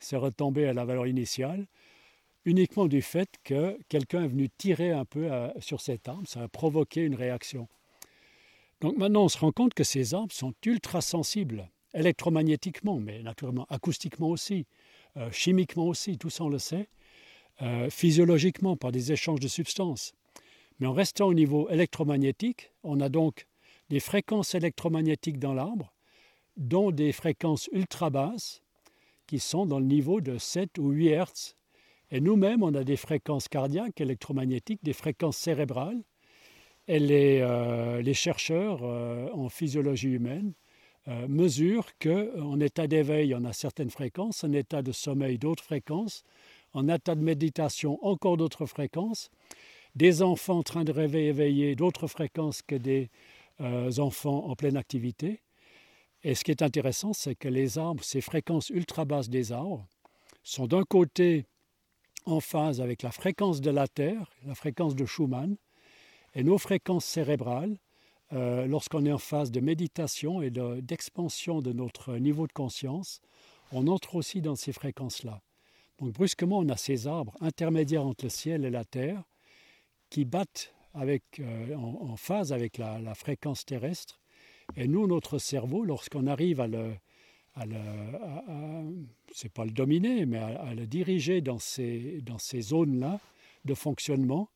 c'est 0.00 0.16
retombé 0.16 0.66
à 0.66 0.72
la 0.72 0.84
valeur 0.84 1.06
initiale 1.06 1.66
uniquement 2.46 2.86
du 2.86 3.02
fait 3.02 3.28
que 3.44 3.76
quelqu'un 3.88 4.22
est 4.22 4.28
venu 4.28 4.48
tirer 4.48 4.92
un 4.92 5.04
peu 5.04 5.30
à, 5.30 5.52
sur 5.58 5.80
cette 5.80 6.08
arbre, 6.08 6.26
ça 6.26 6.42
a 6.42 6.48
provoqué 6.48 7.02
une 7.02 7.16
réaction. 7.16 7.68
Donc 8.80 8.96
maintenant, 8.96 9.24
on 9.24 9.28
se 9.28 9.38
rend 9.38 9.52
compte 9.52 9.74
que 9.74 9.84
ces 9.84 10.14
arbres 10.14 10.32
sont 10.32 10.54
ultra 10.64 11.00
sensibles, 11.00 11.68
électromagnétiquement, 11.92 13.00
mais 13.00 13.22
naturellement 13.22 13.66
acoustiquement 13.68 14.28
aussi, 14.28 14.66
euh, 15.16 15.30
chimiquement 15.32 15.88
aussi, 15.88 16.18
tout 16.18 16.30
ça 16.30 16.44
on 16.44 16.48
le 16.48 16.58
sait, 16.58 16.88
euh, 17.62 17.90
physiologiquement 17.90 18.76
par 18.76 18.92
des 18.92 19.12
échanges 19.12 19.40
de 19.40 19.48
substances. 19.48 20.14
Mais 20.78 20.86
en 20.86 20.92
restant 20.92 21.26
au 21.26 21.34
niveau 21.34 21.68
électromagnétique, 21.70 22.72
on 22.82 23.00
a 23.00 23.08
donc 23.08 23.46
des 23.88 24.00
fréquences 24.00 24.54
électromagnétiques 24.54 25.38
dans 25.38 25.54
l'arbre, 25.54 25.92
dont 26.56 26.90
des 26.90 27.12
fréquences 27.12 27.68
ultra 27.72 28.10
basses, 28.10 28.62
qui 29.26 29.38
sont 29.38 29.66
dans 29.66 29.78
le 29.78 29.86
niveau 29.86 30.20
de 30.20 30.38
7 30.38 30.78
ou 30.78 30.90
8 30.90 31.08
Hertz 31.08 31.56
et 32.10 32.20
nous-mêmes, 32.20 32.62
on 32.62 32.74
a 32.74 32.84
des 32.84 32.96
fréquences 32.96 33.48
cardiaques, 33.48 34.00
électromagnétiques, 34.00 34.82
des 34.84 34.92
fréquences 34.92 35.36
cérébrales. 35.36 36.02
Et 36.88 37.00
les, 37.00 37.40
euh, 37.40 38.12
chercheurs 38.12 38.80
euh, 38.82 39.28
en 39.32 39.48
physiologie 39.48 40.10
humaine 40.10 40.52
euh, 41.08 41.26
mesurent 41.26 41.90
qu'en 42.00 42.60
état 42.60 42.86
d'éveil, 42.86 43.34
on 43.34 43.44
a 43.44 43.52
certaines 43.52 43.90
fréquences, 43.90 44.44
en 44.44 44.52
état 44.52 44.82
de 44.82 44.92
sommeil, 44.92 45.36
d'autres 45.36 45.64
fréquences, 45.64 46.22
en 46.74 46.88
état 46.88 47.16
de 47.16 47.22
méditation, 47.22 47.98
encore 48.06 48.36
d'autres 48.36 48.66
fréquences. 48.66 49.30
Des 49.96 50.22
enfants 50.22 50.58
en 50.58 50.62
train 50.62 50.84
de 50.84 50.92
rêver 50.92 51.26
éveillés, 51.26 51.74
d'autres 51.74 52.06
fréquences 52.06 52.62
que 52.62 52.76
des 52.76 53.10
enfants 53.98 54.46
en 54.46 54.54
pleine 54.54 54.76
activité. 54.76 55.40
Et 56.22 56.34
ce 56.34 56.44
qui 56.44 56.50
est 56.50 56.62
intéressant, 56.62 57.12
c'est 57.12 57.34
que 57.34 57.48
les 57.48 57.78
arbres, 57.78 58.04
ces 58.04 58.20
fréquences 58.20 58.68
ultra 58.70 59.04
basses 59.04 59.30
des 59.30 59.52
arbres, 59.52 59.86
sont 60.42 60.66
d'un 60.66 60.84
côté 60.84 61.46
en 62.26 62.40
phase 62.40 62.80
avec 62.80 63.02
la 63.02 63.10
fréquence 63.10 63.60
de 63.60 63.70
la 63.70 63.88
Terre, 63.88 64.30
la 64.44 64.54
fréquence 64.54 64.94
de 64.94 65.06
Schumann, 65.06 65.56
et 66.34 66.42
nos 66.42 66.58
fréquences 66.58 67.04
cérébrales, 67.04 67.78
euh, 68.32 68.66
lorsqu'on 68.66 69.06
est 69.06 69.12
en 69.12 69.18
phase 69.18 69.52
de 69.52 69.60
méditation 69.60 70.42
et 70.42 70.50
d'expansion 70.50 71.60
de, 71.60 71.70
de, 71.70 71.76
notre 71.76 72.16
niveau 72.16 72.46
de 72.46 72.52
conscience, 72.52 73.20
on 73.72 73.86
entre 73.86 74.16
aussi 74.16 74.40
dans 74.40 74.56
ces 74.56 74.72
fréquences-là. 74.72 75.40
Donc 75.98 76.12
brusquement, 76.12 76.58
on 76.58 76.68
a 76.68 76.76
ces 76.76 77.06
arbres 77.06 77.36
intermédiaires 77.40 78.04
entre 78.04 78.24
le 78.24 78.30
ciel 78.30 78.64
et 78.64 78.70
la 78.70 78.84
Terre 78.84 79.22
qui 80.10 80.24
battent 80.24 80.74
avec, 80.94 81.24
euh, 81.40 81.74
en, 81.74 82.16
phase 82.16 82.52
avec 82.52 82.78
la, 82.78 83.14
fréquence 83.14 83.64
terrestre. 83.64 84.20
Et 84.76 84.88
nous, 84.88 85.06
notre 85.06 85.38
cerveau, 85.38 85.84
lorsqu'on 85.84 86.26
arrive 86.26 86.60
à 86.60 86.66
le, 86.66 86.94
c'est 89.32 89.52
pas 89.52 89.64
le 89.64 89.70
dominer, 89.70 90.26
mais 90.26 90.38
à, 90.38 90.74
le 90.74 90.86
diriger 90.86 91.40
dans 91.40 91.58
ces, 91.58 92.20
dans 92.22 92.38
ces 92.38 92.60
zones-là 92.60 93.20
de 93.64 93.74
fonctionnement, 93.74 94.48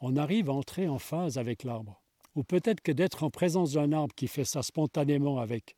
on 0.00 0.16
arrive 0.16 0.50
à 0.50 0.52
entrer 0.52 0.88
en 0.88 0.98
phase 0.98 1.38
avec 1.38 1.64
l'arbre. 1.64 2.00
Ou 2.34 2.44
peut-être 2.44 2.82
que 2.82 2.92
d'être 2.92 3.22
en 3.22 3.30
présence 3.30 3.72
d'un 3.72 3.92
arbre 3.92 4.14
qui 4.14 4.28
fait 4.28 4.44
ça 4.44 4.62
spontanément 4.62 5.38
avec 5.38 5.74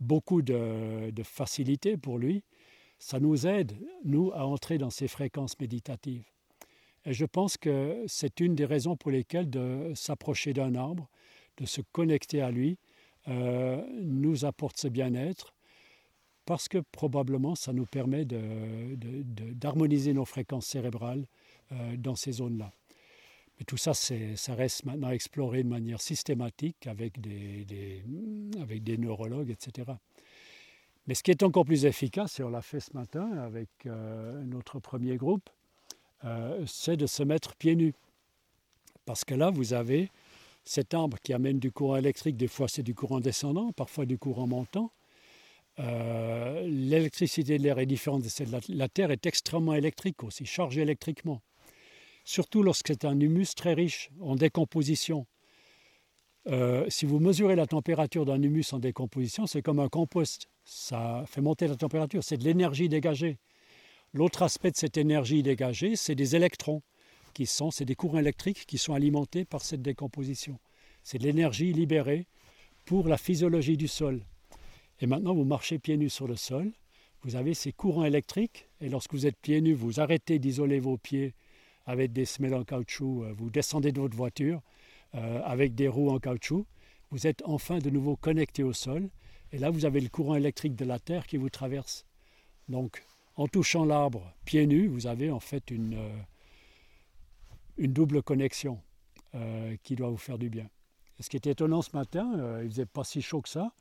beaucoup 0.00 0.42
de, 0.42 1.12
facilité 1.22 1.96
pour 1.96 2.18
lui, 2.18 2.44
ça 2.98 3.20
nous 3.20 3.46
aide, 3.46 3.72
nous, 4.04 4.30
à 4.32 4.46
entrer 4.46 4.78
dans 4.78 4.90
ces 4.90 5.08
fréquences 5.08 5.58
méditatives. 5.58 6.24
Et 7.06 7.12
je 7.12 7.24
pense 7.24 7.56
que 7.56 8.02
c'est 8.06 8.40
une 8.40 8.54
des 8.54 8.64
raisons 8.64 8.96
pour 8.96 9.10
lesquelles 9.10 9.50
de 9.50 9.92
s'approcher 9.94 10.52
d'un 10.52 10.74
arbre, 10.74 11.08
de 11.58 11.66
se 11.66 11.80
connecter 11.92 12.40
à 12.40 12.50
lui, 12.50 12.78
euh, 13.28 13.82
nous 14.00 14.44
apporte 14.44 14.78
ce 14.78 14.88
bien-être 14.88 15.54
parce 16.44 16.68
que 16.68 16.78
probablement 16.92 17.54
ça 17.54 17.72
nous 17.72 17.86
permet 17.86 18.26
d'harmoniser 18.26 20.12
nos 20.12 20.24
fréquences 20.24 20.66
cérébrales 20.66 21.26
euh, 21.72 21.96
dans 21.96 22.16
ces 22.16 22.32
zones-là. 22.32 22.70
Mais 23.58 23.64
tout 23.64 23.76
ça, 23.76 23.94
ça 23.94 24.54
reste 24.54 24.84
maintenant 24.84 25.10
exploré 25.10 25.62
de 25.62 25.68
manière 25.68 26.00
systématique 26.00 26.86
avec 26.86 27.20
des, 27.20 28.02
avec 28.60 28.82
des 28.82 28.98
neurologues, 28.98 29.50
etc. 29.50 29.92
Mais 31.06 31.14
ce 31.14 31.22
qui 31.22 31.30
est 31.30 31.42
encore 31.42 31.64
plus 31.64 31.84
efficace, 31.84 32.40
et 32.40 32.42
on 32.42 32.50
l'a 32.50 32.62
fait 32.62 32.80
ce 32.80 32.92
matin 32.94 33.30
avec 33.38 33.68
euh, 33.86 34.42
notre 34.44 34.80
premier 34.80 35.16
groupe, 35.16 35.48
euh, 36.24 36.64
c'est 36.66 36.96
de 36.96 37.06
se 37.06 37.22
mettre 37.22 37.54
pieds 37.56 37.76
nus. 37.76 37.94
Parce 39.04 39.24
que 39.24 39.34
là, 39.34 39.50
vous 39.50 39.74
avez 39.74 40.10
cet 40.64 40.94
arbre 40.94 41.18
qui 41.22 41.32
amène 41.32 41.58
du 41.58 41.70
courant 41.70 41.96
électrique, 41.96 42.36
des 42.36 42.48
fois 42.48 42.68
c'est 42.68 42.82
du 42.82 42.94
courant 42.94 43.20
descendant, 43.20 43.72
parfois 43.72 44.06
du 44.06 44.18
courant 44.18 44.46
montant. 44.46 44.90
Euh, 45.78 46.62
l'électricité 46.66 47.58
de 47.58 47.62
l'air 47.62 47.78
est 47.78 47.86
différente 47.86 48.22
de 48.22 48.28
celle 48.28 48.46
de 48.46 48.52
la, 48.52 48.60
la 48.68 48.88
Terre, 48.88 49.10
est 49.10 49.26
extrêmement 49.26 49.74
électrique 49.74 50.22
aussi, 50.22 50.46
chargée 50.46 50.80
électriquement. 50.80 51.42
Surtout 52.24 52.62
lorsque 52.62 52.88
c'est 52.88 53.04
un 53.04 53.18
humus 53.20 53.54
très 53.54 53.74
riche 53.74 54.10
en 54.20 54.36
décomposition. 54.36 55.26
Euh, 56.46 56.84
si 56.88 57.06
vous 57.06 57.20
mesurez 57.20 57.56
la 57.56 57.66
température 57.66 58.24
d'un 58.24 58.40
humus 58.42 58.72
en 58.72 58.78
décomposition, 58.78 59.46
c'est 59.46 59.62
comme 59.62 59.78
un 59.78 59.88
compost. 59.88 60.48
Ça 60.64 61.24
fait 61.26 61.40
monter 61.40 61.66
la 61.66 61.76
température, 61.76 62.22
c'est 62.24 62.36
de 62.36 62.44
l'énergie 62.44 62.88
dégagée. 62.88 63.38
L'autre 64.14 64.42
aspect 64.42 64.70
de 64.70 64.76
cette 64.76 64.96
énergie 64.96 65.42
dégagée, 65.42 65.96
c'est 65.96 66.14
des 66.14 66.36
électrons, 66.36 66.82
qui 67.34 67.46
sont, 67.46 67.72
c'est 67.72 67.84
des 67.84 67.96
courants 67.96 68.20
électriques 68.20 68.64
qui 68.64 68.78
sont 68.78 68.94
alimentés 68.94 69.44
par 69.44 69.60
cette 69.62 69.82
décomposition. 69.82 70.60
C'est 71.02 71.18
de 71.18 71.24
l'énergie 71.24 71.72
libérée 71.72 72.28
pour 72.84 73.08
la 73.08 73.18
physiologie 73.18 73.76
du 73.76 73.88
sol. 73.88 74.24
Et 75.00 75.08
maintenant, 75.08 75.34
vous 75.34 75.44
marchez 75.44 75.80
pieds 75.80 75.96
nus 75.96 76.10
sur 76.10 76.28
le 76.28 76.36
sol, 76.36 76.70
vous 77.22 77.34
avez 77.34 77.54
ces 77.54 77.72
courants 77.72 78.04
électriques, 78.04 78.68
et 78.80 78.88
lorsque 78.88 79.14
vous 79.14 79.26
êtes 79.26 79.36
pieds 79.36 79.60
nus, 79.60 79.74
vous 79.74 79.98
arrêtez 79.98 80.38
d'isoler 80.38 80.78
vos 80.78 80.96
pieds 80.96 81.34
avec 81.84 82.12
des 82.12 82.24
semelles 82.24 82.54
en 82.54 82.62
caoutchouc, 82.62 83.24
euh, 83.24 83.32
vous 83.32 83.50
descendez 83.50 83.90
de 83.90 84.00
votre 84.00 84.16
voiture 84.16 84.62
euh, 85.16 85.42
avec 85.44 85.74
des 85.74 85.88
roues 85.88 86.10
en 86.10 86.20
caoutchouc, 86.20 86.66
vous 87.10 87.26
êtes 87.26 87.42
enfin 87.44 87.78
de 87.78 87.90
nouveau 87.90 88.14
connecté 88.14 88.62
au 88.62 88.72
sol, 88.72 89.10
et 89.50 89.58
là 89.58 89.70
vous 89.70 89.86
avez 89.86 90.00
le 90.00 90.08
courant 90.08 90.36
électrique 90.36 90.76
de 90.76 90.84
la 90.84 91.00
Terre 91.00 91.26
qui 91.26 91.36
vous 91.36 91.50
traverse. 91.50 92.06
Donc, 92.68 93.04
en 93.36 93.46
touchant 93.46 93.84
l'arbre 93.84 94.32
pieds 94.44 94.66
nus, 94.66 94.86
vous 94.86 95.06
avez 95.06 95.30
en 95.30 95.40
fait 95.40 95.70
une, 95.70 95.94
euh, 95.94 96.18
une 97.78 97.92
double 97.92 98.22
connexion 98.22 98.80
qui 99.82 99.96
doit 99.96 100.10
vous 100.10 100.16
faire 100.16 100.38
du 100.38 100.48
bien. 100.48 100.68
Ce 101.18 101.28
qui 101.28 101.34
est 101.34 101.48
étonnant 101.48 101.82
ce 101.82 101.90
matin, 101.92 102.60
il 102.62 102.70
faisait 102.70 102.86
pas 102.86 103.02
si 103.02 103.20
chaud 103.20 103.42
que 103.42 103.48
ça, 103.48 103.72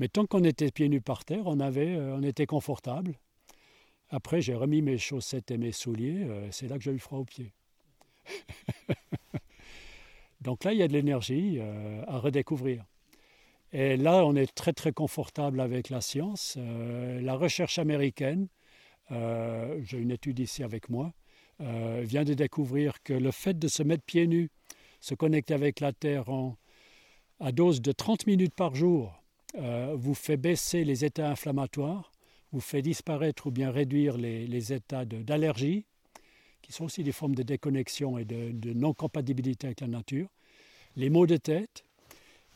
mais 0.00 0.08
tant 0.08 0.26
qu'on 0.26 0.42
était 0.42 0.72
pieds 0.72 0.88
nus 0.88 1.00
par 1.00 1.24
terre, 1.24 1.46
on, 1.46 1.60
avait, 1.60 1.96
on 1.96 2.24
était 2.24 2.46
confortable. 2.46 3.14
Après, 4.10 4.40
j'ai 4.40 4.54
remis 4.54 4.80
mes 4.80 4.96
chaussettes 4.96 5.50
et 5.50 5.58
mes 5.58 5.72
souliers. 5.72 6.22
euh, 6.24 6.48
c'est 6.52 6.68
là 6.68 6.78
que 6.78 6.84
j'ai 6.84 6.92
eu 6.92 7.00
froid 7.00 7.18
aux 7.18 7.24
pieds. 7.24 7.52
Donc 10.40 10.62
là, 10.62 10.72
il 10.72 10.78
y 10.78 10.84
a 10.84 10.88
de 10.88 10.92
l'énergie 10.92 11.56
euh, 11.58 12.04
à 12.06 12.18
redécouvrir. 12.18 12.84
Et 13.72 13.96
là, 13.96 14.24
on 14.24 14.36
est 14.36 14.54
très 14.54 14.72
très 14.72 14.92
confortable 14.92 15.60
avec 15.60 15.90
la 15.90 16.00
science. 16.00 16.54
Euh, 16.58 17.20
la 17.22 17.34
recherche 17.34 17.80
américaine, 17.80 18.46
euh, 19.10 19.80
j'ai 19.84 19.98
une 19.98 20.10
étude 20.10 20.38
ici 20.38 20.62
avec 20.62 20.88
moi, 20.88 21.12
euh, 21.60 22.02
vient 22.04 22.24
de 22.24 22.34
découvrir 22.34 23.02
que 23.02 23.12
le 23.12 23.30
fait 23.30 23.58
de 23.58 23.68
se 23.68 23.82
mettre 23.82 24.04
pieds 24.04 24.26
nus, 24.26 24.50
se 25.00 25.14
connecter 25.14 25.54
avec 25.54 25.80
la 25.80 25.92
Terre 25.92 26.28
en, 26.28 26.56
à 27.40 27.52
dose 27.52 27.80
de 27.80 27.92
30 27.92 28.26
minutes 28.26 28.54
par 28.54 28.74
jour, 28.74 29.14
euh, 29.56 29.94
vous 29.96 30.14
fait 30.14 30.36
baisser 30.36 30.84
les 30.84 31.04
états 31.04 31.30
inflammatoires 31.30 32.10
vous 32.54 32.60
fait 32.60 32.82
disparaître 32.82 33.48
ou 33.48 33.50
bien 33.50 33.72
réduire 33.72 34.16
les, 34.16 34.72
états 34.72 35.04
d'allergie, 35.04 35.84
qui 36.62 36.72
sont 36.72 36.84
aussi 36.84 37.02
des 37.02 37.10
formes 37.10 37.34
de 37.34 37.42
déconnexion 37.42 38.16
et 38.16 38.24
de, 38.24 38.52
de 38.52 38.72
non-compatibilité 38.72 39.66
avec 39.66 39.80
la 39.80 39.88
nature, 39.88 40.28
les 40.94 41.10
maux 41.10 41.26
de 41.26 41.36
tête 41.36 41.84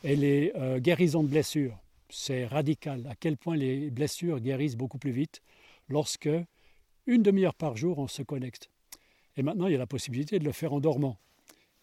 et 0.05 0.15
les 0.15 0.53
euh, 0.55 0.79
guérisons 0.79 1.21
de 1.21 1.27
blessures. 1.27 1.77
C'est 2.09 2.45
radical 2.45 3.05
à 3.09 3.15
quel 3.15 3.35
point 3.35 3.57
les 3.57 3.91
blessures 3.91 4.39
guérissent 4.39 4.77
beaucoup 4.77 4.97
plus 4.97 5.11
vite 5.11 5.41
lorsque, 5.89 6.29
une 7.07 7.23
demi-heure 7.23 7.55
par 7.55 7.75
jour, 7.75 7.97
on 7.99 8.07
se 8.07 8.21
connecte. 8.21 8.69
Et 9.35 9.43
maintenant, 9.43 9.67
il 9.67 9.71
y 9.73 9.75
a 9.75 9.79
la 9.79 9.87
possibilité 9.87 10.39
de 10.39 10.45
le 10.45 10.51
faire 10.51 10.73
en 10.73 10.79
dormant. 10.79 11.17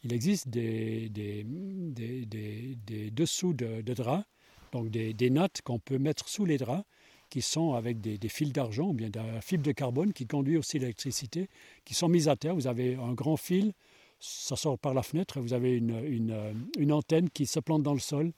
Il 0.02 0.12
existe 0.12 0.48
des, 0.48 1.08
des, 1.08 1.44
des- 1.44 2.26
des- 2.26 2.76
des 2.86 3.10
dessous 3.10 3.54
de, 3.54 3.80
draps, 3.82 4.24
donc 4.72 4.88
des, 4.90 5.30
nattes 5.30 5.62
qu'on 5.62 5.78
peut 5.78 5.98
mettre 5.98 6.28
sous 6.28 6.44
les 6.44 6.58
draps, 6.58 6.84
qui 7.30 7.42
sont 7.42 7.72
avec 7.72 8.00
des, 8.00 8.28
fils 8.28 8.52
d'argent 8.52 8.88
ou 8.88 8.92
bien 8.92 9.10
de 9.10 9.18
la 9.18 9.40
fibre 9.40 9.64
de 9.64 9.72
carbone 9.72 10.12
qui 10.12 10.26
conduit 10.26 10.56
aussi 10.56 10.78
l'électricité, 10.78 11.48
qui 11.84 11.94
sont 11.94 12.08
mises 12.08 12.28
à 12.28 12.36
terre. 12.36 12.54
Vous 12.54 12.68
avez 12.68 12.94
un 12.94 13.14
grand 13.14 13.36
fil, 13.36 13.72
ça 14.20 14.54
sort 14.54 14.78
par 14.78 14.94
la 14.94 15.02
fenêtre, 15.02 15.40
vous 15.40 15.52
avez 15.52 15.76
une, 15.76 16.54
une 16.78 16.92
antenne 16.92 17.28
qui 17.30 17.46
se 17.46 17.58
plante 17.58 17.82
dans 17.82 17.94
le 17.94 17.98
sol. 18.00 18.32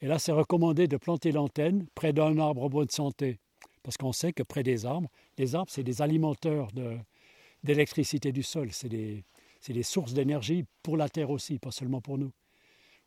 Et 0.00 0.06
là, 0.06 0.18
c'est 0.18 0.32
recommandé 0.32 0.86
de 0.86 0.96
planter 0.96 1.32
l'antenne 1.32 1.86
près 1.94 2.12
d'un 2.12 2.38
arbre 2.38 2.62
en 2.62 2.68
bonne 2.68 2.90
santé, 2.90 3.38
parce 3.84 3.98
qu'on 3.98 4.12
sait 4.12 4.32
que 4.32 4.42
près 4.42 4.64
des 4.64 4.86
arbres, 4.86 5.08
les 5.38 5.54
arbres, 5.54 5.70
c'est 5.70 5.84
des 5.84 6.02
alimenteurs 6.02 6.70
d'électricité 7.62 8.32
du 8.32 8.42
sol, 8.42 8.70
c'est 8.72 8.88
des, 8.88 9.82
sources 9.82 10.14
d'énergie 10.14 10.64
pour 10.82 10.96
la 10.96 11.08
terre 11.08 11.30
aussi, 11.30 11.58
pas 11.58 11.70
seulement 11.70 12.00
pour 12.00 12.18
nous. 12.18 12.32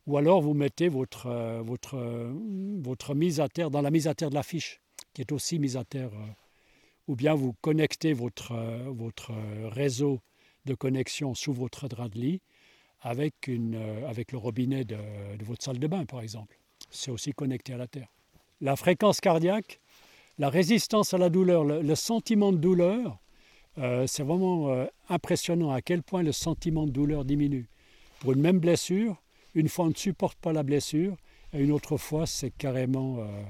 Ou 0.06 0.18
alors 0.18 0.40
vous 0.40 0.54
mettez 0.54 0.88
votre, 0.88 1.26
euh, 1.26 1.64
euh, 1.94 3.14
mise 3.16 3.42
à 3.42 3.50
terre 3.50 3.70
dans 3.70 3.82
la 3.82 3.92
mise 3.92 4.08
à 4.08 4.14
terre 4.14 4.30
de 4.30 4.36
la 4.36 4.44
fiche 4.44 4.80
qui 5.14 5.22
est 5.22 5.32
aussi 5.32 5.60
mise 5.60 5.76
à 5.76 5.84
terre, 5.84 6.12
euh, 6.14 6.28
ou 7.08 7.16
bien 7.16 7.34
vous 7.34 7.54
connectez 7.62 8.14
votre, 8.14 8.54
réseau 9.70 10.22
de 10.66 10.76
connexion 10.76 11.34
sous 11.34 11.54
votre 11.54 11.88
drap 11.88 12.08
de 12.10 12.20
lit 12.20 12.42
avec, 13.02 13.48
le 13.48 14.38
robinet 14.38 14.86
de 14.86 14.98
votre 15.44 15.64
salle 15.64 15.80
de 15.80 15.88
bain, 15.88 16.06
par 16.06 16.22
exemple. 16.22 16.58
C'est 16.92 17.10
aussi 17.10 17.34
connecté 17.34 17.74
à 17.74 17.78
la 17.78 17.88
terre. 17.88 18.10
La 18.62 18.76
fréquence 18.76 19.22
cardiaque, 19.22 19.80
la 20.40 20.50
résistance 20.50 21.14
à 21.14 21.18
la 21.18 21.30
douleur, 21.30 21.64
le, 21.64 21.96
sentiment 21.96 22.52
de 22.52 22.58
douleur, 22.58 23.20
euh, 23.80 24.06
c'est 24.08 24.24
vraiment 24.24 24.70
euh, 24.70 24.86
impressionnant 25.10 25.72
à 25.72 25.82
quel 25.82 26.04
point 26.04 26.24
le 26.24 26.32
sentiment 26.32 26.86
de 26.86 26.92
douleur 26.92 27.26
diminue. 27.26 27.68
Pour 28.20 28.34
une 28.34 28.42
même 28.42 28.60
blessure, 28.60 29.22
une 29.56 29.70
fois 29.70 29.86
on 29.86 29.90
ne 29.90 29.96
supporte 29.96 30.38
pas 30.40 30.54
la 30.54 30.64
blessure, 30.64 31.16
et 31.54 31.62
une 31.62 31.72
autre 31.72 31.98
fois 31.98 32.26
c'est 32.26 32.52
carrément... 32.52 33.18
euh, 33.20 33.44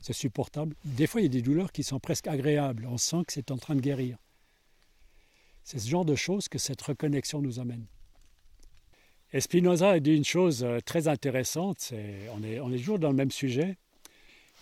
c'est 0.00 0.12
supportable. 0.12 0.74
Des 0.84 1.06
fois, 1.06 1.20
il 1.20 1.24
y 1.24 1.26
a 1.26 1.30
des 1.30 1.42
douleurs 1.42 1.70
qui 1.70 1.84
sont 1.84 2.00
presque 2.00 2.26
agréables. 2.26 2.88
On 2.90 2.98
sent 2.98 3.22
que 3.24 3.32
c'est 3.32 3.52
en 3.52 3.56
train 3.56 3.76
de 3.76 3.80
guérir. 3.80 4.18
C'est 5.62 5.78
ce 5.78 5.88
genre 5.88 6.04
de 6.04 6.16
choses 6.16 6.48
que 6.48 6.58
cette 6.58 6.82
reconnexion 6.82 7.40
nous 7.40 7.60
amène. 7.60 7.86
Et 9.32 9.38
a 9.38 10.00
dit 10.00 10.16
une 10.16 10.24
chose 10.24 10.66
très 10.84 11.06
intéressante, 11.06 11.94
on, 12.34 12.42
est, 12.42 12.78
toujours 12.78 12.98
dans 12.98 13.10
le 13.10 13.14
même 13.14 13.30
sujet. 13.30 13.76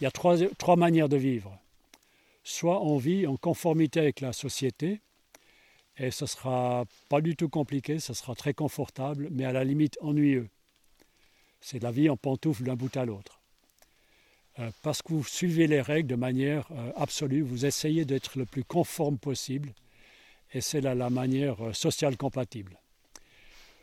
Il 0.01 0.05
y 0.05 0.07
a 0.07 0.11
trois 0.11 0.77
manières 0.77 1.09
de 1.09 1.17
vivre. 1.17 1.59
Soit 2.51 2.83
on 2.83 2.97
vit 2.97 3.29
en 3.29 3.37
conformité 3.37 4.01
avec 4.01 4.21
la 4.21 4.33
société, 4.33 5.01
et 5.97 6.11
ce 6.11 6.27
sera 6.27 6.85
pas 7.09 7.21
du 7.21 7.37
tout 7.37 7.49
compliqué, 7.49 8.01
ce 8.01 8.13
sera 8.13 8.35
très 8.35 8.55
confortable, 8.55 9.29
mais 9.31 9.45
à 9.45 9.53
la 9.53 9.63
limite 9.63 9.97
ennuyeux. 10.01 10.49
C'est 11.61 11.81
la 11.81 11.93
vie 11.93 12.11
en 12.11 12.17
pantoufle 12.17 12.65
d'un 12.65 12.75
bout 12.75 12.95
à 12.97 13.05
l'autre. 13.05 13.41
Euh, 14.59 14.69
parce 14.83 15.01
que 15.01 15.13
vous 15.13 15.23
suivez 15.23 15.69
les 15.69 15.81
règles 15.81 16.09
de 16.09 16.17
manière 16.17 16.67
euh, 16.73 16.91
absolue, 16.97 17.43
vous 17.43 17.67
essayez 17.67 18.05
d'être 18.05 18.37
le 18.37 18.47
plus 18.47 18.65
conforme 18.65 19.17
possible, 19.17 19.73
et 20.53 20.61
c'est 20.61 20.81
la, 20.81 20.97
la 20.97 21.09
manière 21.09 21.65
euh, 21.65 21.73
sociale 21.73 22.17
compatible. 22.17 22.81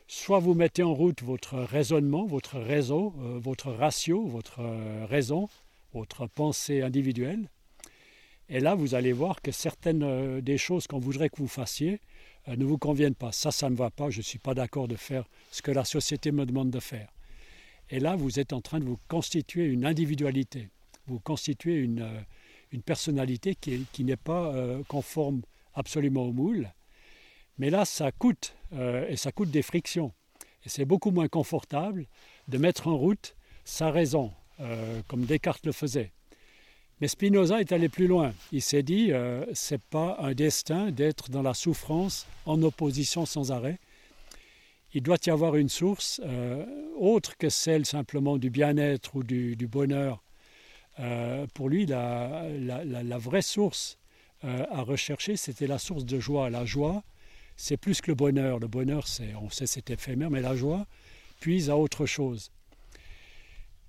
Soit 0.10 0.40
vous 0.40 0.56
mettez 0.56 0.84
en 0.84 0.94
route 0.94 1.24
votre 1.24 1.58
raisonnement, 1.58 2.26
votre 2.26 2.60
réseau, 2.60 3.14
votre 3.18 3.72
ratio, 3.72 4.26
votre 4.28 4.60
raison, 5.06 5.48
votre 5.94 6.28
pensée 6.28 6.82
individuelle, 6.82 7.50
et 8.50 8.60
là 8.60 8.76
vous 8.76 8.96
allez 8.96 9.14
voir 9.14 9.42
que 9.42 9.52
certaines 9.52 10.04
euh, 10.04 10.42
des 10.42 10.58
choses 10.58 10.88
qu'on 10.88 11.00
voudrait 11.00 11.30
que 11.30 11.38
vous 11.38 11.48
fassiez 11.48 12.00
euh, 12.48 12.56
ne 12.56 12.66
vous 12.66 12.78
conviennent 12.78 13.16
pas. 13.16 13.32
Ça, 13.32 13.52
ça 13.52 13.70
ne 13.70 13.76
va 13.76 13.90
pas, 13.90 14.10
je 14.10 14.20
ne 14.20 14.24
suis 14.24 14.40
pas 14.40 14.54
d'accord 14.54 14.88
de 14.88 14.96
faire 14.96 15.26
ce 15.52 15.62
que 15.62 15.72
la 15.72 15.86
société 15.86 16.32
me 16.32 16.46
demande 16.46 16.70
de 16.70 16.80
faire. 16.80 17.10
Et 17.90 18.00
là, 18.00 18.16
vous 18.16 18.40
êtes 18.40 18.54
en 18.54 18.62
train 18.62 18.80
de 18.80 18.86
vous 18.86 19.00
constituer 19.08 19.66
une 19.66 19.86
individualité, 19.86 20.70
vous 21.08 21.20
constituez 21.20 21.76
une, 21.76 22.02
euh, 22.02 22.22
une 22.72 22.82
personnalité 22.82 23.56
qui, 23.56 23.86
qui 23.92 24.04
n'est 24.04 24.18
pas 24.18 24.54
conforme 24.90 25.42
absolument 25.74 26.24
au 26.24 26.34
moule. 26.34 26.74
Mais 27.58 27.70
là, 27.70 27.86
ça 27.86 28.12
coûte, 28.12 28.56
et 28.74 29.16
ça 29.16 29.32
coûte 29.32 29.50
des 29.50 29.62
frictions. 29.62 30.12
Et 30.66 30.70
c'est 30.70 30.84
beaucoup 30.84 31.12
moins 31.12 31.30
confortable 31.30 32.08
de 32.50 32.58
mettre 32.58 32.90
en 32.90 32.98
route 32.98 33.38
sa 33.64 33.90
raison, 33.90 34.34
comme 35.08 35.24
Descartes 35.24 35.66
le 35.66 35.72
faisait. 35.72 36.12
Mais 37.00 37.08
Spinoza 37.08 37.60
est 37.60 37.72
allé 37.72 37.90
plus 37.90 38.08
loin. 38.08 38.34
Il 38.52 38.62
s'est 38.62 38.84
dit, 38.84 39.12
euh, 39.12 39.46
c'est 39.54 39.82
pas 39.82 40.18
un 40.20 40.34
destin 40.34 40.92
d'être 40.92 41.30
dans 41.30 41.44
la 41.44 41.54
souffrance 41.54 42.26
en 42.46 42.62
opposition 42.64 43.26
sans 43.26 43.52
arrêt. 43.52 43.78
Il 44.94 45.04
doit 45.04 45.18
y 45.26 45.30
avoir 45.30 45.56
une 45.56 45.70
source 45.70 46.22
euh, 46.26 46.66
autre 46.98 47.38
que 47.38 47.50
celle 47.50 47.86
simplement 47.86 48.38
du 48.38 48.50
bien-être 48.50 49.16
ou 49.16 49.24
du, 49.24 49.56
bonheur. 49.68 50.24
Euh, 51.00 51.46
pour 51.54 51.70
lui, 51.70 51.86
la 51.86 53.18
vraie 53.20 53.44
source 53.44 54.00
euh, 54.44 54.66
à 54.70 54.82
rechercher, 54.82 55.36
c'était 55.36 55.66
la 55.68 55.80
source 55.80 56.06
de 56.06 56.20
joie. 56.20 56.50
La 56.50 56.66
joie, 56.66 57.04
c'est 57.56 57.78
plus 57.78 58.02
que 58.02 58.12
le 58.12 58.16
bonheur. 58.16 58.60
Le 58.60 58.68
bonheur, 58.68 59.08
c'est, 59.08 59.34
on 59.36 59.50
sait, 59.50 59.66
c'est 59.66 59.90
éphémère, 59.90 60.30
mais 60.30 60.42
la 60.42 60.56
joie 60.56 60.86
puise 61.40 61.70
à 61.70 61.78
autre 61.78 62.06
chose. 62.06 62.52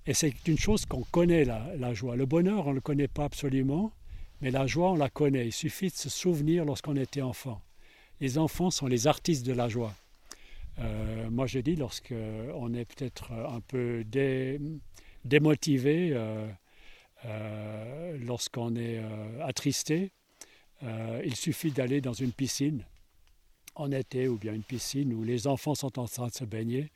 Et 0.09 0.15
c'est 0.15 0.33
une 0.47 0.57
chose 0.57 0.87
qu'on 0.87 1.03
connaît, 1.03 1.45
la, 1.45 1.93
joie. 1.93 2.15
Le 2.15 2.25
bonheur, 2.25 2.65
on 2.65 2.71
ne 2.71 2.75
le 2.75 2.81
connaît 2.81 3.07
pas 3.07 3.25
absolument, 3.25 3.91
mais 4.41 4.49
la 4.49 4.65
joie, 4.65 4.93
on 4.93 4.95
la 4.95 5.07
connaît. 5.07 5.45
Il 5.45 5.53
suffit 5.53 5.89
de 5.89 5.95
se 5.95 6.09
souvenir 6.09 6.65
lorsqu'on 6.65 6.95
était 6.95 7.21
enfant. 7.21 7.61
Les 8.19 8.39
enfants 8.39 8.71
sont 8.71 8.87
les 8.87 9.05
artistes 9.05 9.45
de 9.45 9.53
la 9.53 9.69
joie. 9.69 9.93
Euh, 10.79 11.29
moi, 11.29 11.45
je 11.45 11.59
dis, 11.59 11.75
lorsqu'on 11.75 12.73
est 12.73 12.85
peut-être 12.85 13.31
un 13.31 13.59
peu 13.59 14.03
dé- 14.03 14.59
démotivé, 15.25 16.09
euh, 16.13 16.47
euh, 17.25 18.17
lorsqu'on 18.25 18.75
est 18.77 18.99
attristé, 19.43 20.09
il 21.23 21.35
suffit 21.35 21.69
d'aller 21.69 22.01
dans 22.01 22.13
une 22.13 22.31
piscine 22.31 22.83
en 23.75 23.91
été 23.91 24.27
ou 24.27 24.37
bien 24.37 24.55
une 24.55 24.63
piscine 24.63 25.13
où 25.13 25.23
les 25.23 25.45
enfants 25.45 25.75
sont 25.75 25.99
en 25.99 26.07
train 26.07 26.29
de 26.29 26.33
se 26.33 26.45
baigner 26.45 26.89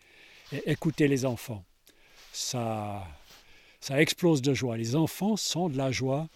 et 0.52 0.72
écouter 0.72 1.08
les 1.08 1.28
enfants. 1.28 1.64
Ça, 2.34 3.08
ça 3.80 4.02
explose 4.02 4.42
de 4.42 4.54
joie. 4.54 4.76
Les 4.76 4.96
enfants 4.96 5.38
sont 5.38 5.70
de 5.70 5.78
la 5.78 5.92
joie 5.92 6.28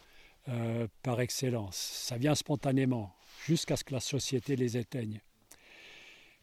euh, 0.48 0.88
par 1.02 1.20
excellence. 1.20 1.76
Ça 1.76 2.18
vient 2.18 2.36
spontanément 2.36 3.14
jusqu'à 3.46 3.76
ce 3.76 3.84
que 3.84 3.94
la 3.94 4.00
société 4.00 4.56
les 4.56 4.78
éteigne. 4.78 5.22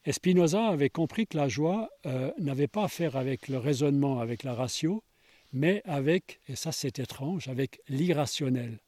Et 0.04 0.12
Spinoza 0.12 0.66
avait 0.66 0.90
compris 0.90 1.26
que 1.28 1.36
la 1.36 1.48
joie 1.48 1.88
euh, 2.04 2.32
n'avait 2.38 2.66
pas 2.66 2.84
à 2.84 2.88
faire 2.88 3.16
avec 3.16 3.48
le 3.48 3.58
raisonnement, 3.58 4.18
avec 4.18 4.42
la 4.42 4.54
ratio, 4.54 5.04
mais 5.52 5.82
avec, 5.84 6.40
et 6.48 6.56
ça 6.56 6.72
c'est 6.72 6.98
étrange, 6.98 7.46
avec 7.46 7.80
l'irrationnel. 7.88 8.80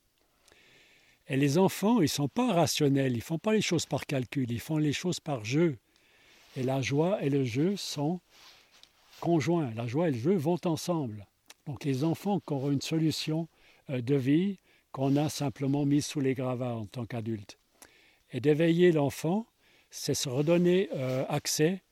Et 1.29 1.37
les 1.37 1.59
enfants, 1.59 1.99
ils 1.99 2.03
ne 2.03 2.07
sont 2.09 2.29
pas 2.29 2.53
rationnels, 2.53 3.13
ils 3.13 3.19
ne 3.19 3.23
font 3.23 3.39
pas 3.39 3.53
les 3.53 3.63
choses 3.63 3.87
par 3.87 4.05
calcul, 4.05 4.51
ils 4.51 4.61
font 4.61 4.79
les 4.79 4.93
choses 4.93 5.21
par 5.21 5.45
jeu. 5.45 5.79
Et 6.57 6.65
la 6.65 6.83
joie 6.83 7.23
et 7.23 7.31
le 7.31 7.45
jeu 7.45 7.77
sont 7.77 8.21
conjoints. 9.21 9.73
La 9.75 9.87
joie 9.87 10.09
et 10.09 10.13
le 10.13 10.19
jeu 10.19 10.35
vont 10.35 10.59
ensemble. 10.65 11.27
Donc 11.67 11.85
les 11.85 12.05
enfants 12.05 12.41
qui 12.41 12.53
auront 12.53 12.71
une 12.71 12.81
solution 12.81 13.49
euh, 13.91 14.01
de 14.01 14.15
vie 14.15 14.59
qu'on 14.93 15.17
a 15.17 15.29
simplement 15.29 15.85
mise 15.85 16.07
sous 16.07 16.21
les 16.21 16.35
gravats 16.35 16.75
en 16.75 16.87
tant 16.87 17.05
qu'adultes. 17.05 17.59
Et 18.33 18.41
d'éveiller 18.41 18.93
l'enfant, 18.93 19.47
c'est 19.91 20.15
se 20.15 20.29
redonner 20.29 20.89
euh, 20.95 21.25
accès 21.29 21.83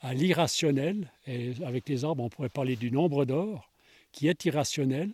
à 0.00 0.14
l'irrationnel. 0.14 1.10
Et 1.26 1.52
avec 1.64 1.88
les 1.88 2.04
arbres, 2.04 2.24
on 2.24 2.28
pourrait 2.28 2.48
parler 2.48 2.76
du 2.76 2.90
nombre 2.90 3.24
d'or, 3.24 3.70
qui 4.12 4.28
est 4.28 4.44
irrationnel. 4.44 5.10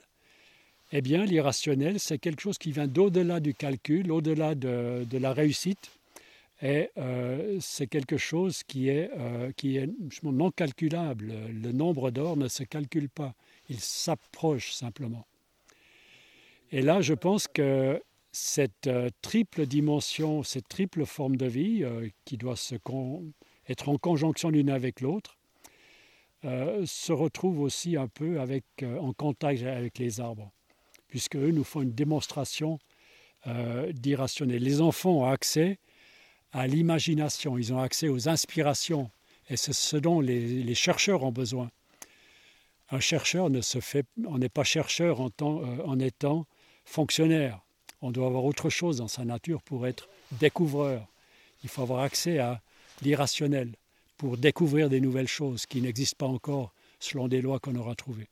Eh 0.92 1.02
bien, 1.02 1.24
l'irrationnel, 1.24 2.00
c'est 2.00 2.18
quelque 2.18 2.42
chose 2.42 2.58
qui 2.58 2.72
vient 2.72 2.88
d'au-delà 2.88 3.40
du 3.40 3.54
calcul, 3.54 4.10
au-delà 4.10 4.54
de, 4.54 5.06
de 5.08 5.18
la 5.18 5.32
réussite. 5.32 5.90
Et 6.62 6.90
euh, 6.98 7.56
c'est 7.60 7.86
quelque 7.86 8.18
chose 8.18 8.62
qui 8.64 8.88
est, 8.88 9.10
euh, 9.16 9.86
non 10.22 10.50
calculable. 10.50 11.32
Le 11.50 11.72
nombre 11.72 12.10
d'or 12.10 12.36
ne 12.36 12.48
se 12.48 12.64
calcule 12.64 13.08
pas. 13.08 13.34
Il 13.68 13.80
s'approche 13.80 14.72
simplement. 14.72 15.26
Et 16.70 16.82
là, 16.82 17.00
je 17.00 17.14
pense 17.14 17.48
que 17.48 18.02
cette 18.32 18.86
euh, 18.86 19.08
triple 19.22 19.66
dimension, 19.66 20.42
cette 20.42 20.68
triple 20.68 21.06
forme 21.06 21.36
de 21.36 21.46
vie 21.46 21.84
qui 22.24 22.36
doit 22.36 22.56
être 23.68 23.88
en 23.88 23.96
conjonction 23.96 24.50
l'une 24.50 24.70
avec 24.70 25.00
l'autre, 25.00 25.36
se 26.42 27.12
retrouve 27.12 27.60
aussi 27.60 27.96
un 27.96 28.08
peu 28.08 28.40
en 28.40 29.12
contact 29.12 29.62
avec 29.62 29.98
les 29.98 30.20
arbres, 30.20 30.50
puisque 31.08 31.36
eux 31.36 31.50
nous 31.50 31.64
font 31.64 31.82
une 31.82 31.92
démonstration 31.92 32.78
d'irrationnel. 33.92 34.62
Les 34.62 34.80
enfants 34.80 35.18
ont 35.18 35.26
accès 35.26 35.78
à 36.52 36.66
l'imagination, 36.66 37.58
ils 37.58 37.72
ont 37.72 37.78
accès 37.78 38.08
aux 38.08 38.28
inspirations, 38.28 39.10
et 39.48 39.56
c'est 39.56 39.72
ce 39.72 39.96
dont 39.96 40.20
les, 40.20 40.74
chercheurs 40.74 41.22
ont 41.22 41.32
besoin. 41.32 41.70
Un 42.90 43.00
chercheur 43.00 43.50
ne 43.50 43.60
se 43.60 43.80
fait, 43.80 44.06
on 44.26 44.38
n'est 44.38 44.48
pas 44.48 44.64
chercheur 44.64 45.20
euh, 45.20 45.78
en 45.84 45.98
étant 46.00 46.46
fonctionnaire. 46.84 47.60
On 48.02 48.10
doit 48.10 48.26
avoir 48.26 48.44
autre 48.44 48.68
chose 48.68 48.96
dans 48.98 49.08
sa 49.08 49.24
nature 49.24 49.62
pour 49.62 49.86
être 49.86 50.08
découvreur. 50.32 51.06
Il 51.62 51.68
faut 51.68 51.82
avoir 51.82 52.00
accès 52.00 52.38
à 52.38 52.60
l'irrationnel 53.02 53.72
pour 54.16 54.36
découvrir 54.36 54.88
des 54.88 55.00
nouvelles 55.00 55.28
choses 55.28 55.66
qui 55.66 55.80
n'existent 55.80 56.26
pas 56.26 56.32
encore 56.32 56.72
selon 56.98 57.28
des 57.28 57.40
lois 57.40 57.60
qu'on 57.60 57.76
aura 57.76 57.94
trouvées. 57.94 58.28